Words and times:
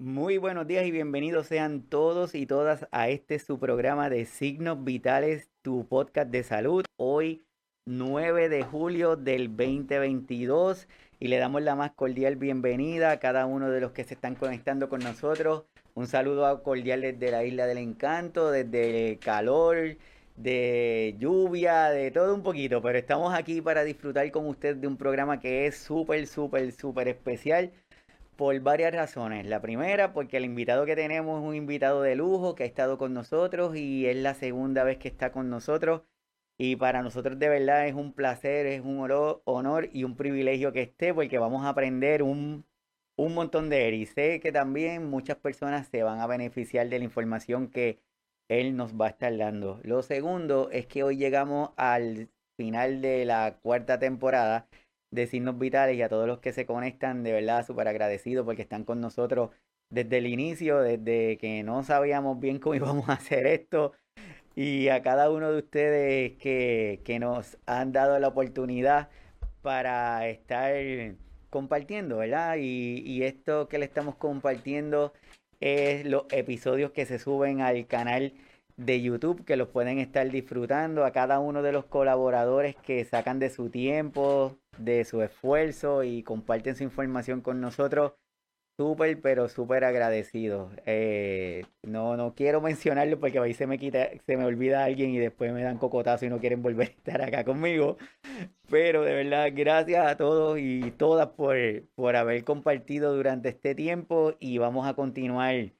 Muy 0.00 0.38
buenos 0.38 0.66
días 0.66 0.86
y 0.86 0.90
bienvenidos 0.90 1.48
sean 1.48 1.82
todos 1.82 2.34
y 2.34 2.46
todas 2.46 2.88
a 2.90 3.10
este 3.10 3.38
su 3.38 3.58
programa 3.58 4.08
de 4.08 4.24
Signos 4.24 4.82
Vitales, 4.82 5.50
tu 5.60 5.86
podcast 5.86 6.30
de 6.30 6.42
salud. 6.42 6.86
Hoy 6.96 7.44
9 7.84 8.48
de 8.48 8.62
julio 8.62 9.16
del 9.16 9.54
2022 9.54 10.88
y 11.18 11.28
le 11.28 11.36
damos 11.36 11.60
la 11.60 11.74
más 11.74 11.90
cordial 11.90 12.36
bienvenida 12.36 13.10
a 13.10 13.20
cada 13.20 13.44
uno 13.44 13.68
de 13.68 13.82
los 13.82 13.92
que 13.92 14.04
se 14.04 14.14
están 14.14 14.36
conectando 14.36 14.88
con 14.88 15.00
nosotros. 15.00 15.66
Un 15.92 16.06
saludo 16.06 16.62
cordial 16.62 17.02
desde 17.02 17.30
la 17.30 17.44
Isla 17.44 17.66
del 17.66 17.76
Encanto, 17.76 18.50
desde 18.50 19.18
calor, 19.18 19.98
de 20.34 21.14
lluvia, 21.18 21.90
de 21.90 22.10
todo 22.10 22.34
un 22.34 22.42
poquito, 22.42 22.80
pero 22.80 22.98
estamos 22.98 23.34
aquí 23.34 23.60
para 23.60 23.84
disfrutar 23.84 24.30
con 24.30 24.46
usted 24.46 24.76
de 24.76 24.86
un 24.86 24.96
programa 24.96 25.40
que 25.40 25.66
es 25.66 25.76
súper, 25.76 26.26
súper, 26.26 26.72
súper 26.72 27.08
especial 27.08 27.70
por 28.40 28.58
varias 28.60 28.94
razones. 28.94 29.44
La 29.44 29.60
primera, 29.60 30.14
porque 30.14 30.38
el 30.38 30.46
invitado 30.46 30.86
que 30.86 30.96
tenemos 30.96 31.42
es 31.42 31.46
un 31.46 31.54
invitado 31.54 32.00
de 32.00 32.16
lujo 32.16 32.54
que 32.54 32.62
ha 32.62 32.66
estado 32.66 32.96
con 32.96 33.12
nosotros 33.12 33.76
y 33.76 34.06
es 34.06 34.16
la 34.16 34.32
segunda 34.32 34.82
vez 34.82 34.96
que 34.96 35.08
está 35.08 35.30
con 35.30 35.50
nosotros. 35.50 36.04
Y 36.56 36.76
para 36.76 37.02
nosotros 37.02 37.38
de 37.38 37.50
verdad 37.50 37.86
es 37.86 37.92
un 37.94 38.14
placer, 38.14 38.64
es 38.64 38.80
un 38.80 39.06
honor 39.44 39.90
y 39.92 40.04
un 40.04 40.16
privilegio 40.16 40.72
que 40.72 40.80
esté 40.80 41.12
porque 41.12 41.38
vamos 41.38 41.66
a 41.66 41.68
aprender 41.68 42.22
un, 42.22 42.64
un 43.16 43.34
montón 43.34 43.68
de 43.68 43.88
él. 43.88 43.94
Y 43.96 44.06
sé 44.06 44.40
que 44.40 44.52
también 44.52 45.10
muchas 45.10 45.36
personas 45.36 45.88
se 45.88 46.02
van 46.02 46.20
a 46.20 46.26
beneficiar 46.26 46.88
de 46.88 46.98
la 46.98 47.04
información 47.04 47.68
que 47.68 48.00
él 48.48 48.74
nos 48.74 48.94
va 48.98 49.08
a 49.08 49.10
estar 49.10 49.36
dando. 49.36 49.80
Lo 49.82 50.02
segundo 50.02 50.70
es 50.70 50.86
que 50.86 51.02
hoy 51.02 51.18
llegamos 51.18 51.72
al 51.76 52.30
final 52.56 53.02
de 53.02 53.26
la 53.26 53.58
cuarta 53.60 53.98
temporada 53.98 54.66
de 55.10 55.26
Signos 55.26 55.58
Vitales 55.58 55.96
y 55.96 56.02
a 56.02 56.08
todos 56.08 56.26
los 56.26 56.38
que 56.38 56.52
se 56.52 56.66
conectan, 56.66 57.22
de 57.22 57.32
verdad 57.32 57.66
súper 57.66 57.88
agradecido 57.88 58.44
porque 58.44 58.62
están 58.62 58.84
con 58.84 59.00
nosotros 59.00 59.50
desde 59.90 60.18
el 60.18 60.26
inicio, 60.26 60.78
desde 60.80 61.36
que 61.38 61.62
no 61.62 61.82
sabíamos 61.82 62.38
bien 62.40 62.58
cómo 62.58 62.74
íbamos 62.76 63.08
a 63.08 63.14
hacer 63.14 63.46
esto 63.46 63.92
y 64.54 64.88
a 64.88 65.02
cada 65.02 65.30
uno 65.30 65.50
de 65.52 65.58
ustedes 65.58 66.32
que, 66.38 67.00
que 67.04 67.18
nos 67.18 67.58
han 67.66 67.92
dado 67.92 68.18
la 68.18 68.28
oportunidad 68.28 69.08
para 69.62 70.28
estar 70.28 70.74
compartiendo, 71.50 72.18
¿verdad? 72.18 72.56
Y, 72.58 73.02
y 73.04 73.24
esto 73.24 73.68
que 73.68 73.78
le 73.78 73.84
estamos 73.84 74.16
compartiendo 74.16 75.12
es 75.60 76.06
los 76.06 76.24
episodios 76.30 76.92
que 76.92 77.06
se 77.06 77.18
suben 77.18 77.60
al 77.60 77.86
canal 77.86 78.34
de 78.76 79.02
YouTube 79.02 79.44
que 79.44 79.56
los 79.56 79.68
pueden 79.68 79.98
estar 79.98 80.28
disfrutando, 80.30 81.04
a 81.04 81.12
cada 81.12 81.38
uno 81.38 81.62
de 81.62 81.72
los 81.72 81.84
colaboradores 81.84 82.76
que 82.76 83.04
sacan 83.04 83.38
de 83.38 83.50
su 83.50 83.68
tiempo, 83.68 84.56
de 84.80 85.04
su 85.04 85.22
esfuerzo 85.22 86.02
y 86.04 86.22
comparten 86.22 86.76
su 86.76 86.84
información 86.84 87.40
con 87.40 87.60
nosotros. 87.60 88.14
Súper, 88.78 89.20
pero 89.20 89.48
súper 89.50 89.84
agradecido. 89.84 90.70
Eh, 90.86 91.66
no, 91.82 92.16
no 92.16 92.34
quiero 92.34 92.60
mencionarlo 92.62 93.20
porque 93.20 93.38
ahí 93.38 93.52
se 93.52 93.66
me 93.66 93.78
quita, 93.78 94.08
se 94.24 94.36
me 94.38 94.44
olvida 94.44 94.84
alguien 94.84 95.10
y 95.10 95.18
después 95.18 95.52
me 95.52 95.62
dan 95.62 95.76
cocotazo 95.78 96.24
y 96.24 96.30
no 96.30 96.38
quieren 96.40 96.62
volver 96.62 96.88
a 96.88 96.90
estar 96.92 97.22
acá 97.22 97.44
conmigo. 97.44 97.98
Pero 98.70 99.02
de 99.04 99.14
verdad, 99.14 99.50
gracias 99.54 100.06
a 100.06 100.16
todos 100.16 100.58
y 100.58 100.92
todas 100.92 101.28
por, 101.28 101.56
por 101.94 102.16
haber 102.16 102.44
compartido 102.44 103.14
durante 103.14 103.50
este 103.50 103.74
tiempo 103.74 104.34
y 104.40 104.58
vamos 104.58 104.86
a 104.86 104.94
continuar 104.94 105.72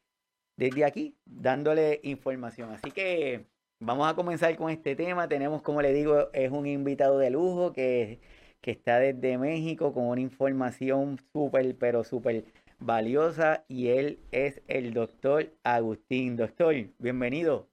desde 0.56 0.84
aquí 0.84 1.16
dándole 1.24 2.00
información. 2.02 2.70
Así 2.72 2.90
que 2.90 3.46
vamos 3.80 4.06
a 4.10 4.14
comenzar 4.14 4.54
con 4.56 4.70
este 4.70 4.94
tema. 4.94 5.26
Tenemos, 5.26 5.62
como 5.62 5.80
le 5.80 5.94
digo, 5.94 6.30
es 6.34 6.50
un 6.50 6.66
invitado 6.66 7.18
de 7.18 7.30
lujo 7.30 7.72
que, 7.72 8.20
que 8.60 8.72
está 8.72 8.98
desde 8.98 9.38
México 9.38 9.92
con 9.92 10.06
una 10.06 10.20
información 10.20 11.18
súper, 11.32 11.76
pero 11.76 12.04
súper 12.04 12.44
valiosa 12.78 13.64
y 13.68 13.88
él 13.88 14.18
es 14.32 14.60
el 14.68 14.92
doctor 14.92 15.52
Agustín. 15.64 16.36
Doctor, 16.36 16.74
bienvenido. 16.98 17.68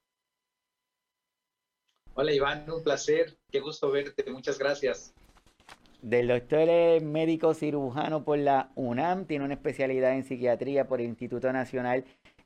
Hola 2.14 2.34
Iván, 2.34 2.70
un 2.72 2.84
placer, 2.84 3.38
qué 3.52 3.60
gusto 3.60 3.92
verte, 3.92 4.30
muchas 4.32 4.58
gracias. 4.58 5.14
Del 6.02 6.28
doctor 6.28 6.68
es 6.70 7.04
médico 7.04 7.54
cirujano 7.54 8.24
por 8.24 8.38
la 8.38 8.72
UNAM, 8.76 9.26
tiene 9.26 9.46
una 9.46 9.56
especialidad 9.56 10.14
en 10.14 10.24
psiquiatría 10.24 10.88
por 10.88 11.02
el 11.02 11.08
Instituto 11.08 11.52
Nacional 11.52 12.06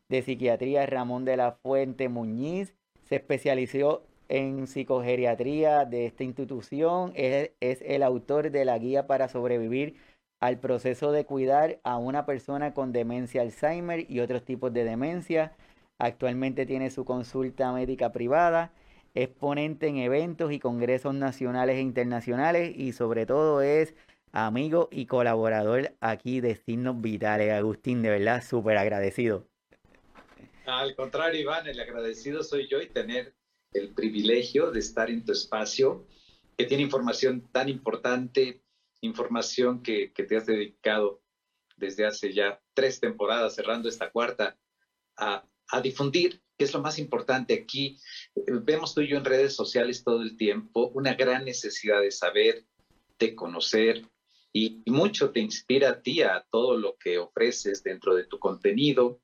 de 0.10 0.22
Psiquiatría 0.22 0.86
Ramón 0.86 1.26
de 1.26 1.38
la 1.38 1.54
Fuente 1.54 2.10
Muñiz. 2.10 2.74
Se 3.04 3.16
especializó 3.16 4.04
en 4.32 4.66
psicogeriatría 4.66 5.84
de 5.84 6.06
esta 6.06 6.24
institución. 6.24 7.12
Es, 7.16 7.52
el 7.60 8.02
autor 8.02 8.50
de 8.50 8.64
la 8.64 8.80
guía 8.80 9.06
para 9.06 9.28
sobrevivir 9.28 9.98
al 10.40 10.58
proceso 10.58 11.12
de 11.12 11.26
cuidar 11.26 11.80
a 11.84 11.98
una 11.98 12.26
persona 12.26 12.74
con 12.74 12.94
demencia 12.94 13.42
Alzheimer 13.42 14.10
y 14.10 14.22
otros 14.22 14.46
tipos 14.46 14.74
de 14.74 14.86
demencia. 14.86 15.52
Actualmente 16.00 16.66
tiene 16.66 16.90
su 16.92 17.04
consulta 17.04 17.74
médica 17.74 18.14
privada. 18.14 18.72
Es 19.14 19.28
ponente 19.28 19.88
en 19.88 19.98
eventos 19.98 20.54
y 20.54 20.60
congresos 20.60 21.14
nacionales 21.14 21.76
e 21.76 21.82
internacionales 21.82 22.74
y 22.74 22.94
sobre 22.94 23.26
todo 23.26 23.62
es 23.62 23.94
amigo 24.32 24.88
y 24.92 25.08
colaborador 25.08 25.94
aquí 26.00 26.40
de 26.40 26.56
Signos 26.56 27.02
Vitales. 27.02 27.52
Agustín, 27.52 28.02
de 28.02 28.12
verdad, 28.12 28.42
súper 28.42 28.78
agradecido. 28.78 29.46
Al 30.66 30.96
contrario, 30.96 31.42
Iván, 31.42 31.68
el 31.68 31.82
agradecido 31.82 32.44
soy 32.44 32.70
yo 32.70 32.82
y 32.82 32.88
tener 32.88 33.34
el 33.74 33.94
privilegio 33.94 34.72
de 34.72 34.80
estar 34.80 35.10
en 35.10 35.24
tu 35.24 35.32
espacio 35.32 36.06
que 36.58 36.66
tiene 36.66 36.84
información 36.84 37.50
tan 37.52 37.70
importante, 37.70 38.62
información 39.02 39.82
que, 39.82 40.12
te 40.16 40.38
has 40.38 40.46
dedicado 40.46 41.22
desde 41.78 42.06
hace 42.06 42.34
ya 42.34 42.62
tres 42.74 43.00
temporadas, 43.00 43.56
cerrando 43.56 43.90
esta 43.90 44.12
cuarta, 44.12 44.60
a, 45.18 45.48
a 45.70 45.82
difundir, 45.82 46.42
que 46.58 46.66
es 46.66 46.74
lo 46.74 46.82
más 46.82 47.00
importante 47.00 47.54
aquí. 47.54 47.98
Vemos 48.64 48.94
tú 48.94 49.02
y 49.02 49.08
yo 49.08 49.18
en 49.18 49.26
redes 49.26 49.56
sociales 49.56 50.04
todo 50.04 50.22
el 50.22 50.38
tiempo 50.38 50.92
una 50.94 51.16
gran 51.16 51.46
necesidad 51.46 52.02
de 52.02 52.12
saber, 52.12 52.66
de 53.18 53.36
conocer, 53.36 54.06
y 54.54 54.84
mucho 54.88 55.32
te 55.32 55.40
inspira 55.40 55.90
a 55.90 56.02
ti 56.02 56.22
a 56.22 56.46
todo 56.52 56.78
lo 56.78 56.98
que 56.98 57.18
ofreces 57.18 57.84
dentro 57.84 58.16
de 58.16 58.26
tu 58.26 58.38
contenido 58.38 59.22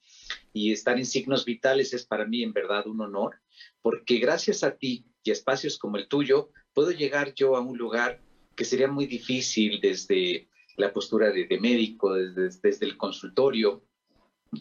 y 0.53 0.71
estar 0.71 0.97
en 0.97 1.05
signos 1.05 1.45
vitales 1.45 1.93
es 1.93 2.05
para 2.05 2.25
mí 2.25 2.43
en 2.43 2.53
verdad 2.53 2.87
un 2.87 3.01
honor, 3.01 3.41
porque 3.87 4.17
gracias 4.17 4.65
a 4.65 4.75
ti 4.75 5.05
y 5.23 5.31
espacios 5.31 5.77
como 5.77 5.95
el 5.95 6.09
tuyo, 6.09 6.51
puedo 6.73 6.91
llegar 6.91 7.33
yo 7.33 7.55
a 7.55 7.61
un 7.61 7.77
lugar 7.77 8.21
que 8.53 8.65
sería 8.65 8.89
muy 8.89 9.05
difícil 9.05 9.79
desde 9.79 10.49
la 10.75 10.91
postura 10.91 11.31
de, 11.31 11.57
médico, 11.57 12.13
desde, 12.13 12.85
el 12.85 12.97
consultorio, 12.97 13.85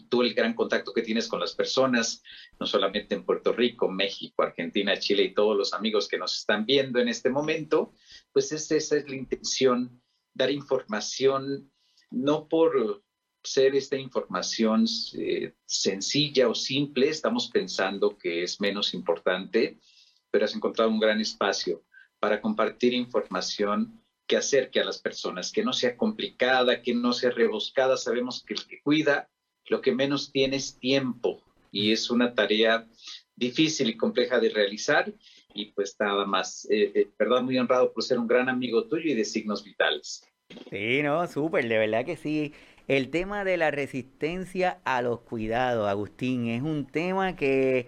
tú 0.07 0.21
el 0.21 0.33
gran 0.33 0.53
contacto 0.53 0.93
que 0.93 1.01
tienes 1.01 1.27
con 1.27 1.41
las 1.41 1.53
personas, 1.53 2.23
no 2.57 2.65
solamente 2.65 3.15
en 3.15 3.25
Puerto 3.25 3.51
Rico, 3.51 3.89
México, 3.89 4.43
Argentina, 4.43 4.97
Chile 4.97 5.23
y 5.23 5.33
todos 5.33 5.57
los 5.57 5.73
amigos 5.73 6.07
que 6.07 6.17
nos 6.17 6.33
están 6.37 6.65
viendo 6.65 6.99
en 6.99 7.09
este 7.09 7.29
momento, 7.29 7.91
pues 8.31 8.53
esa 8.53 8.77
es 8.77 9.09
la 9.09 9.15
intención, 9.17 10.01
dar 10.33 10.51
información, 10.51 11.69
no 12.11 12.47
por 12.47 13.03
ser 13.47 13.75
esta 13.75 13.97
información 13.97 14.85
eh, 15.17 15.53
sencilla 15.65 16.47
o 16.49 16.55
simple, 16.55 17.09
estamos 17.09 17.49
pensando 17.49 18.17
que 18.17 18.43
es 18.43 18.59
menos 18.61 18.93
importante, 18.93 19.79
pero 20.29 20.45
has 20.45 20.55
encontrado 20.55 20.89
un 20.89 20.99
gran 20.99 21.21
espacio 21.21 21.83
para 22.19 22.41
compartir 22.41 22.93
información 22.93 24.03
que 24.27 24.37
acerque 24.37 24.79
a 24.79 24.85
las 24.85 24.99
personas, 24.99 25.51
que 25.51 25.63
no 25.63 25.73
sea 25.73 25.95
complicada, 25.95 26.81
que 26.81 26.93
no 26.93 27.13
sea 27.13 27.31
rebuscada. 27.31 27.95
Sabemos 27.95 28.43
que 28.43 28.55
el 28.55 28.65
que 28.65 28.81
cuida 28.81 29.29
lo 29.67 29.81
que 29.81 29.93
menos 29.93 30.31
tiene 30.31 30.57
es 30.57 30.77
tiempo 30.79 31.41
y 31.71 31.91
es 31.91 32.09
una 32.09 32.33
tarea 32.33 32.87
difícil 33.35 33.89
y 33.89 33.97
compleja 33.97 34.39
de 34.39 34.49
realizar 34.49 35.13
y 35.53 35.71
pues 35.71 35.95
nada 35.99 36.25
más, 36.25 36.67
eh, 36.69 36.91
eh, 36.93 37.07
perdón, 37.17 37.45
muy 37.45 37.57
honrado 37.57 37.91
por 37.93 38.03
ser 38.03 38.19
un 38.19 38.27
gran 38.27 38.49
amigo 38.49 38.87
tuyo 38.87 39.11
y 39.11 39.15
de 39.15 39.25
signos 39.25 39.63
vitales. 39.63 40.23
Sí, 40.69 41.01
no, 41.01 41.27
súper, 41.27 41.67
de 41.67 41.77
verdad 41.77 42.05
que 42.05 42.15
sí. 42.15 42.53
El 42.87 43.09
tema 43.09 43.43
de 43.43 43.57
la 43.57 43.69
resistencia 43.69 44.79
a 44.85 45.01
los 45.01 45.19
cuidados, 45.19 45.89
Agustín, 45.89 46.47
es 46.47 46.61
un 46.61 46.85
tema 46.87 47.35
que, 47.35 47.87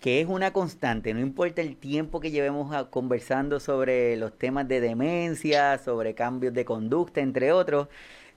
que 0.00 0.22
es 0.22 0.26
una 0.26 0.54
constante, 0.54 1.12
no 1.12 1.20
importa 1.20 1.60
el 1.60 1.76
tiempo 1.76 2.18
que 2.18 2.30
llevemos 2.30 2.74
a, 2.74 2.88
conversando 2.88 3.60
sobre 3.60 4.16
los 4.16 4.38
temas 4.38 4.66
de 4.68 4.80
demencia, 4.80 5.76
sobre 5.78 6.14
cambios 6.14 6.54
de 6.54 6.64
conducta, 6.64 7.20
entre 7.20 7.52
otros, 7.52 7.88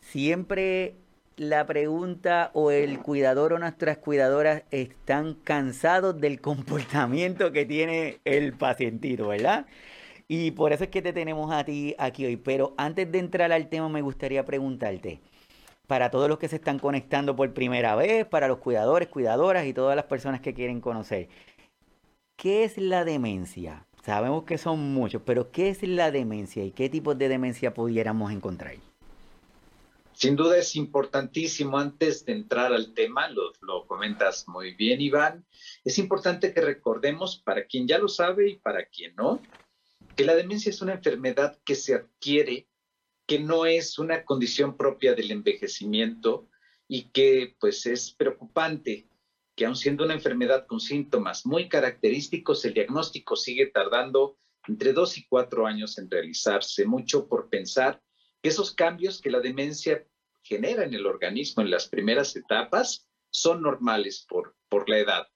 siempre 0.01 0.95
la 1.37 1.65
pregunta 1.65 2.51
o 2.53 2.71
el 2.71 2.99
cuidador 2.99 3.53
o 3.53 3.59
nuestras 3.59 3.97
cuidadoras 3.97 4.63
están 4.71 5.35
cansados 5.35 6.19
del 6.19 6.41
comportamiento 6.41 7.53
que 7.53 7.65
tiene 7.65 8.19
el 8.25 8.51
pacientito, 8.53 9.29
¿verdad? 9.29 9.65
Y 10.27 10.51
por 10.51 10.73
eso 10.73 10.83
es 10.85 10.89
que 10.89 11.01
te 11.01 11.13
tenemos 11.13 11.53
a 11.53 11.63
ti 11.63 11.95
aquí 11.97 12.25
hoy. 12.25 12.37
Pero 12.37 12.73
antes 12.77 13.11
de 13.11 13.19
entrar 13.19 13.51
al 13.51 13.69
tema, 13.69 13.89
me 13.89 14.01
gustaría 14.01 14.43
preguntarte, 14.45 15.21
para 15.87 16.09
todos 16.11 16.29
los 16.29 16.39
que 16.39 16.47
se 16.47 16.57
están 16.57 16.79
conectando 16.79 17.35
por 17.35 17.53
primera 17.53 17.95
vez, 17.95 18.25
para 18.25 18.47
los 18.47 18.57
cuidadores, 18.59 19.07
cuidadoras 19.07 19.65
y 19.65 19.73
todas 19.73 19.95
las 19.95 20.05
personas 20.05 20.41
que 20.41 20.53
quieren 20.53 20.81
conocer. 20.81 21.29
¿Qué 22.35 22.63
es 22.63 22.77
la 22.77 23.05
demencia? 23.05 23.87
Sabemos 24.03 24.43
que 24.43 24.57
son 24.57 24.93
muchos, 24.93 25.21
pero 25.25 25.51
¿qué 25.51 25.69
es 25.69 25.81
la 25.83 26.11
demencia 26.11 26.63
y 26.63 26.71
qué 26.71 26.89
tipos 26.89 27.17
de 27.17 27.29
demencia 27.29 27.73
pudiéramos 27.73 28.31
encontrar? 28.31 28.75
Sin 30.13 30.35
duda 30.35 30.57
es 30.57 30.75
importantísimo, 30.75 31.77
antes 31.77 32.23
de 32.25 32.33
entrar 32.33 32.71
al 32.71 32.93
tema, 32.93 33.29
lo, 33.29 33.51
lo, 33.61 33.85
comentas 33.85 34.47
muy 34.47 34.73
bien, 34.73 35.01
Iván, 35.01 35.45
es 35.83 35.99
importante 35.99 36.53
que 36.53 36.61
recordemos, 36.61 37.37
para 37.37 37.65
quien 37.65 37.87
ya 37.87 37.97
lo 37.97 38.07
sabe 38.07 38.49
y 38.49 38.55
para 38.57 38.85
quien 38.85 39.13
no, 39.15 39.41
que 40.15 40.23
la 40.23 40.35
demencia 40.35 40.69
es 40.69 40.81
una 40.81 40.93
enfermedad 40.93 41.57
que 41.65 41.75
se 41.75 41.95
adquiere, 41.95 42.67
que 43.25 43.39
no 43.39 43.65
es 43.65 43.97
una 43.97 44.23
condición 44.23 44.77
propia 44.77 45.13
del 45.13 45.31
envejecimiento 45.31 46.49
y 46.87 47.09
que 47.09 47.55
pues 47.59 47.85
es 47.85 48.11
preocupante 48.11 49.09
que 49.55 49.65
aun 49.65 49.75
siendo 49.75 50.03
una 50.03 50.13
enfermedad 50.13 50.67
con 50.67 50.79
síntomas 50.79 51.45
muy 51.45 51.69
característicos, 51.69 52.65
el 52.65 52.73
diagnóstico 52.73 53.35
sigue 53.35 53.67
tardando 53.67 54.37
entre 54.67 54.93
dos 54.93 55.17
y 55.17 55.25
cuatro 55.27 55.65
años 55.65 55.97
en 55.97 56.09
realizarse, 56.09 56.85
mucho 56.85 57.27
por 57.27 57.49
pensar 57.49 58.01
que 58.41 58.49
esos 58.49 58.73
cambios 58.73 59.21
que 59.21 59.31
la 59.31 59.39
demencia 59.39 60.05
genera 60.43 60.83
en 60.83 60.93
el 60.93 61.05
organismo 61.05 61.63
en 61.63 61.71
las 61.71 61.87
primeras 61.87 62.35
etapas 62.35 63.07
son 63.29 63.61
normales 63.61 64.25
por, 64.27 64.55
por 64.69 64.89
la 64.89 64.99
edad. 64.99 65.27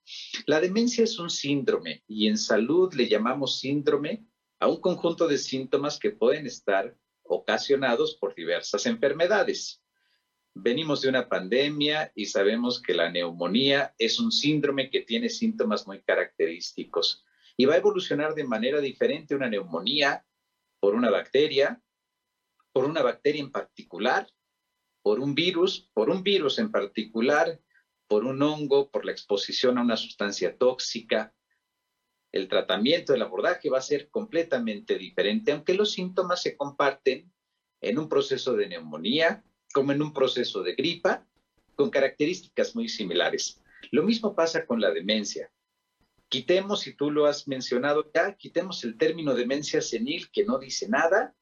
La 0.45 0.59
demencia 0.59 1.03
es 1.03 1.17
un 1.17 1.29
síndrome 1.29 2.03
y 2.07 2.27
en 2.27 2.37
salud 2.37 2.93
le 2.93 3.07
llamamos 3.07 3.59
síndrome 3.59 4.25
a 4.59 4.67
un 4.67 4.81
conjunto 4.81 5.27
de 5.27 5.37
síntomas 5.37 5.97
que 5.97 6.11
pueden 6.11 6.45
estar 6.45 6.95
ocasionados 7.29 8.15
por 8.15 8.35
diversas 8.35 8.85
enfermedades. 8.85 9.81
Venimos 10.53 11.01
de 11.01 11.09
una 11.09 11.29
pandemia 11.29 12.11
y 12.15 12.25
sabemos 12.25 12.81
que 12.81 12.93
la 12.93 13.09
neumonía 13.09 13.93
es 13.97 14.19
un 14.19 14.31
síndrome 14.31 14.89
que 14.89 15.01
tiene 15.01 15.29
síntomas 15.29 15.87
muy 15.87 16.01
característicos 16.01 17.23
y 17.55 17.65
va 17.65 17.75
a 17.75 17.77
evolucionar 17.77 18.33
de 18.33 18.43
manera 18.43 18.81
diferente 18.81 19.35
una 19.35 19.49
neumonía 19.49 20.25
por 20.79 20.95
una 20.95 21.09
bacteria, 21.09 21.81
por 22.71 22.85
una 22.85 23.01
bacteria 23.01 23.41
en 23.41 23.51
particular, 23.51 24.27
por 25.01 25.19
un 25.19 25.35
virus, 25.35 25.89
por 25.93 26.09
un 26.09 26.23
virus 26.23 26.59
en 26.59 26.71
particular, 26.71 27.59
por 28.07 28.25
un 28.25 28.41
hongo, 28.41 28.89
por 28.89 29.05
la 29.05 29.11
exposición 29.11 29.77
a 29.77 29.81
una 29.81 29.97
sustancia 29.97 30.57
tóxica. 30.57 31.33
El 32.31 32.47
tratamiento, 32.47 33.13
el 33.13 33.21
abordaje 33.21 33.69
va 33.69 33.79
a 33.79 33.81
ser 33.81 34.09
completamente 34.09 34.97
diferente, 34.97 35.51
aunque 35.51 35.73
los 35.73 35.91
síntomas 35.91 36.41
se 36.41 36.55
comparten 36.55 37.31
en 37.81 37.97
un 37.97 38.07
proceso 38.07 38.55
de 38.55 38.67
neumonía 38.67 39.43
como 39.73 39.91
en 39.91 40.01
un 40.01 40.13
proceso 40.13 40.63
de 40.63 40.73
gripa, 40.75 41.25
con 41.75 41.89
características 41.89 42.75
muy 42.75 42.89
similares. 42.89 43.61
Lo 43.91 44.03
mismo 44.03 44.35
pasa 44.35 44.65
con 44.65 44.81
la 44.81 44.91
demencia. 44.91 45.51
Quitemos, 46.27 46.85
y 46.87 46.93
tú 46.93 47.09
lo 47.09 47.25
has 47.25 47.47
mencionado 47.47 48.11
ya, 48.13 48.35
quitemos 48.35 48.83
el 48.83 48.97
término 48.97 49.33
demencia 49.33 49.81
senil 49.81 50.29
que 50.31 50.43
no 50.43 50.59
dice 50.59 50.87
nada. 50.87 51.35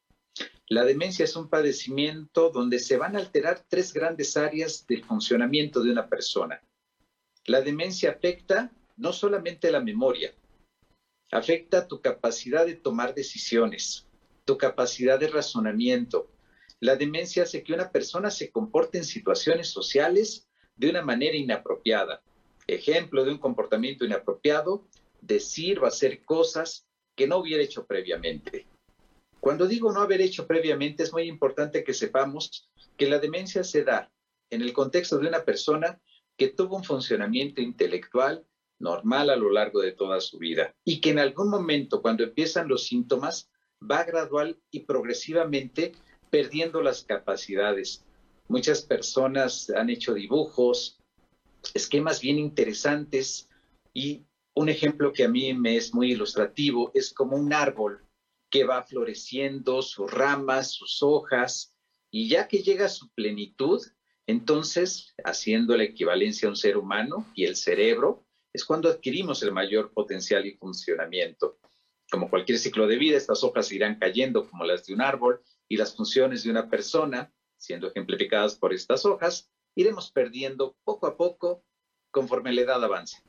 La 0.70 0.86
demencia 0.86 1.26
es 1.26 1.36
un 1.36 1.50
padecimiento 1.50 2.52
donde 2.52 2.80
se 2.80 2.98
van 2.98 3.16
a 3.16 3.20
alterar 3.20 3.66
tres 3.68 3.92
grandes 3.94 4.38
áreas 4.38 4.86
del 4.88 5.04
funcionamiento 5.04 5.82
de 5.82 5.92
una 5.92 6.08
persona. 6.08 6.62
La 7.46 7.62
demencia 7.62 8.12
afecta 8.12 8.72
no 8.96 9.14
solamente 9.14 9.72
la 9.72 9.82
memoria, 9.82 10.34
afecta 11.32 11.88
tu 11.88 12.02
capacidad 12.02 12.66
de 12.66 12.76
tomar 12.76 13.14
decisiones, 13.14 14.08
tu 14.46 14.58
capacidad 14.58 15.20
de 15.20 15.28
razonamiento. 15.28 16.32
La 16.80 16.96
demencia 16.96 17.44
hace 17.44 17.64
que 17.64 17.74
una 17.74 17.92
persona 17.92 18.32
se 18.32 18.52
comporte 18.52 18.98
en 18.98 19.04
situaciones 19.04 19.70
sociales 19.70 20.48
de 20.76 20.90
una 20.90 21.02
manera 21.02 21.36
inapropiada, 21.36 22.22
ejemplo 22.68 23.26
de 23.26 23.32
un 23.32 23.40
comportamiento 23.40 24.06
inapropiado, 24.06 24.88
decir 25.22 25.80
o 25.80 25.86
hacer 25.86 26.24
cosas 26.24 26.88
que 27.16 27.28
no 27.28 27.38
hubiera 27.38 27.64
hecho 27.64 27.86
previamente. 27.86 28.68
Cuando 29.40 29.68
digo 29.68 29.92
no 29.92 30.02
haber 30.02 30.22
hecho 30.22 30.46
previamente, 30.46 31.04
es 31.04 31.14
muy 31.14 31.24
importante 31.24 31.84
que 31.84 31.94
sepamos 31.94 32.70
que 32.96 33.10
la 33.10 33.20
demencia 33.20 33.64
se 33.64 33.84
da 33.84 34.12
en 34.50 34.62
el 34.62 34.74
contexto 34.74 35.18
de 35.18 35.28
una 35.28 35.44
persona 35.44 36.00
que 36.38 36.50
tuvo 36.50 36.78
un 36.78 36.84
funcionamiento 36.84 37.62
intelectual 37.62 38.46
normal 38.80 39.30
a 39.30 39.36
lo 39.36 39.52
largo 39.52 39.82
de 39.82 39.92
toda 39.92 40.20
su 40.22 40.38
vida 40.38 40.76
y 40.84 41.02
que 41.02 41.12
en 41.12 41.20
algún 41.20 41.50
momento, 41.50 42.02
cuando 42.02 42.24
empiezan 42.24 42.68
los 42.68 42.86
síntomas, 42.86 43.50
va 43.80 44.04
gradual 44.04 44.60
y 44.72 44.82
progresivamente 44.82 45.94
perdiendo 46.30 46.82
las 46.82 47.04
capacidades. 47.04 48.06
Muchas 48.48 48.82
personas 48.82 49.70
han 49.70 49.90
hecho 49.90 50.14
dibujos, 50.14 51.00
esquemas 51.74 52.22
bien 52.22 52.40
interesantes 52.40 53.50
y 53.94 54.26
un 54.56 54.70
ejemplo 54.70 55.14
que 55.14 55.24
a 55.24 55.30
mí 55.30 55.54
me 55.54 55.78
es 55.78 55.94
muy 55.94 56.12
ilustrativo 56.12 56.92
es 56.94 57.14
como 57.14 57.38
un 57.38 57.54
árbol 57.54 58.04
que 58.50 58.64
va 58.64 58.84
floreciendo 58.84 59.82
sus 59.82 60.10
ramas, 60.10 60.72
sus 60.72 61.04
hojas, 61.04 61.74
y 62.10 62.30
ya 62.30 62.48
que 62.48 62.64
llega 62.64 62.86
a 62.86 62.90
su 62.90 63.10
plenitud, 63.10 63.82
entonces, 64.26 65.14
haciendo 65.24 65.76
la 65.78 65.84
equivalencia 65.84 66.48
a 66.48 66.52
un 66.52 66.56
ser 66.56 66.78
humano 66.78 67.26
y 67.36 67.46
el 67.46 67.56
cerebro, 67.56 68.26
es 68.58 68.66
cuando 68.66 68.90
adquirimos 68.90 69.44
el 69.44 69.52
mayor 69.52 69.94
potencial 69.94 70.44
y 70.48 70.58
funcionamiento. 70.58 71.60
Como 72.10 72.28
cualquier 72.28 72.58
ciclo 72.58 72.88
de 72.88 72.98
vida, 72.98 73.16
estas 73.16 73.44
hojas 73.44 73.72
irán 73.72 74.00
cayendo 74.00 74.50
como 74.50 74.64
las 74.64 74.84
de 74.88 74.96
un 74.96 75.02
árbol 75.02 75.44
y 75.70 75.78
las 75.78 75.96
funciones 75.96 76.44
de 76.44 76.50
una 76.50 76.68
persona, 76.68 77.32
siendo 77.56 77.88
ejemplificadas 77.88 78.56
por 78.56 78.74
estas 78.74 79.06
hojas, 79.06 79.52
iremos 79.76 80.10
perdiendo 80.10 80.76
poco 80.84 81.06
a 81.06 81.16
poco 81.16 81.64
conforme 82.10 82.52
la 82.52 82.62
edad 82.62 82.84
avance. 82.84 83.22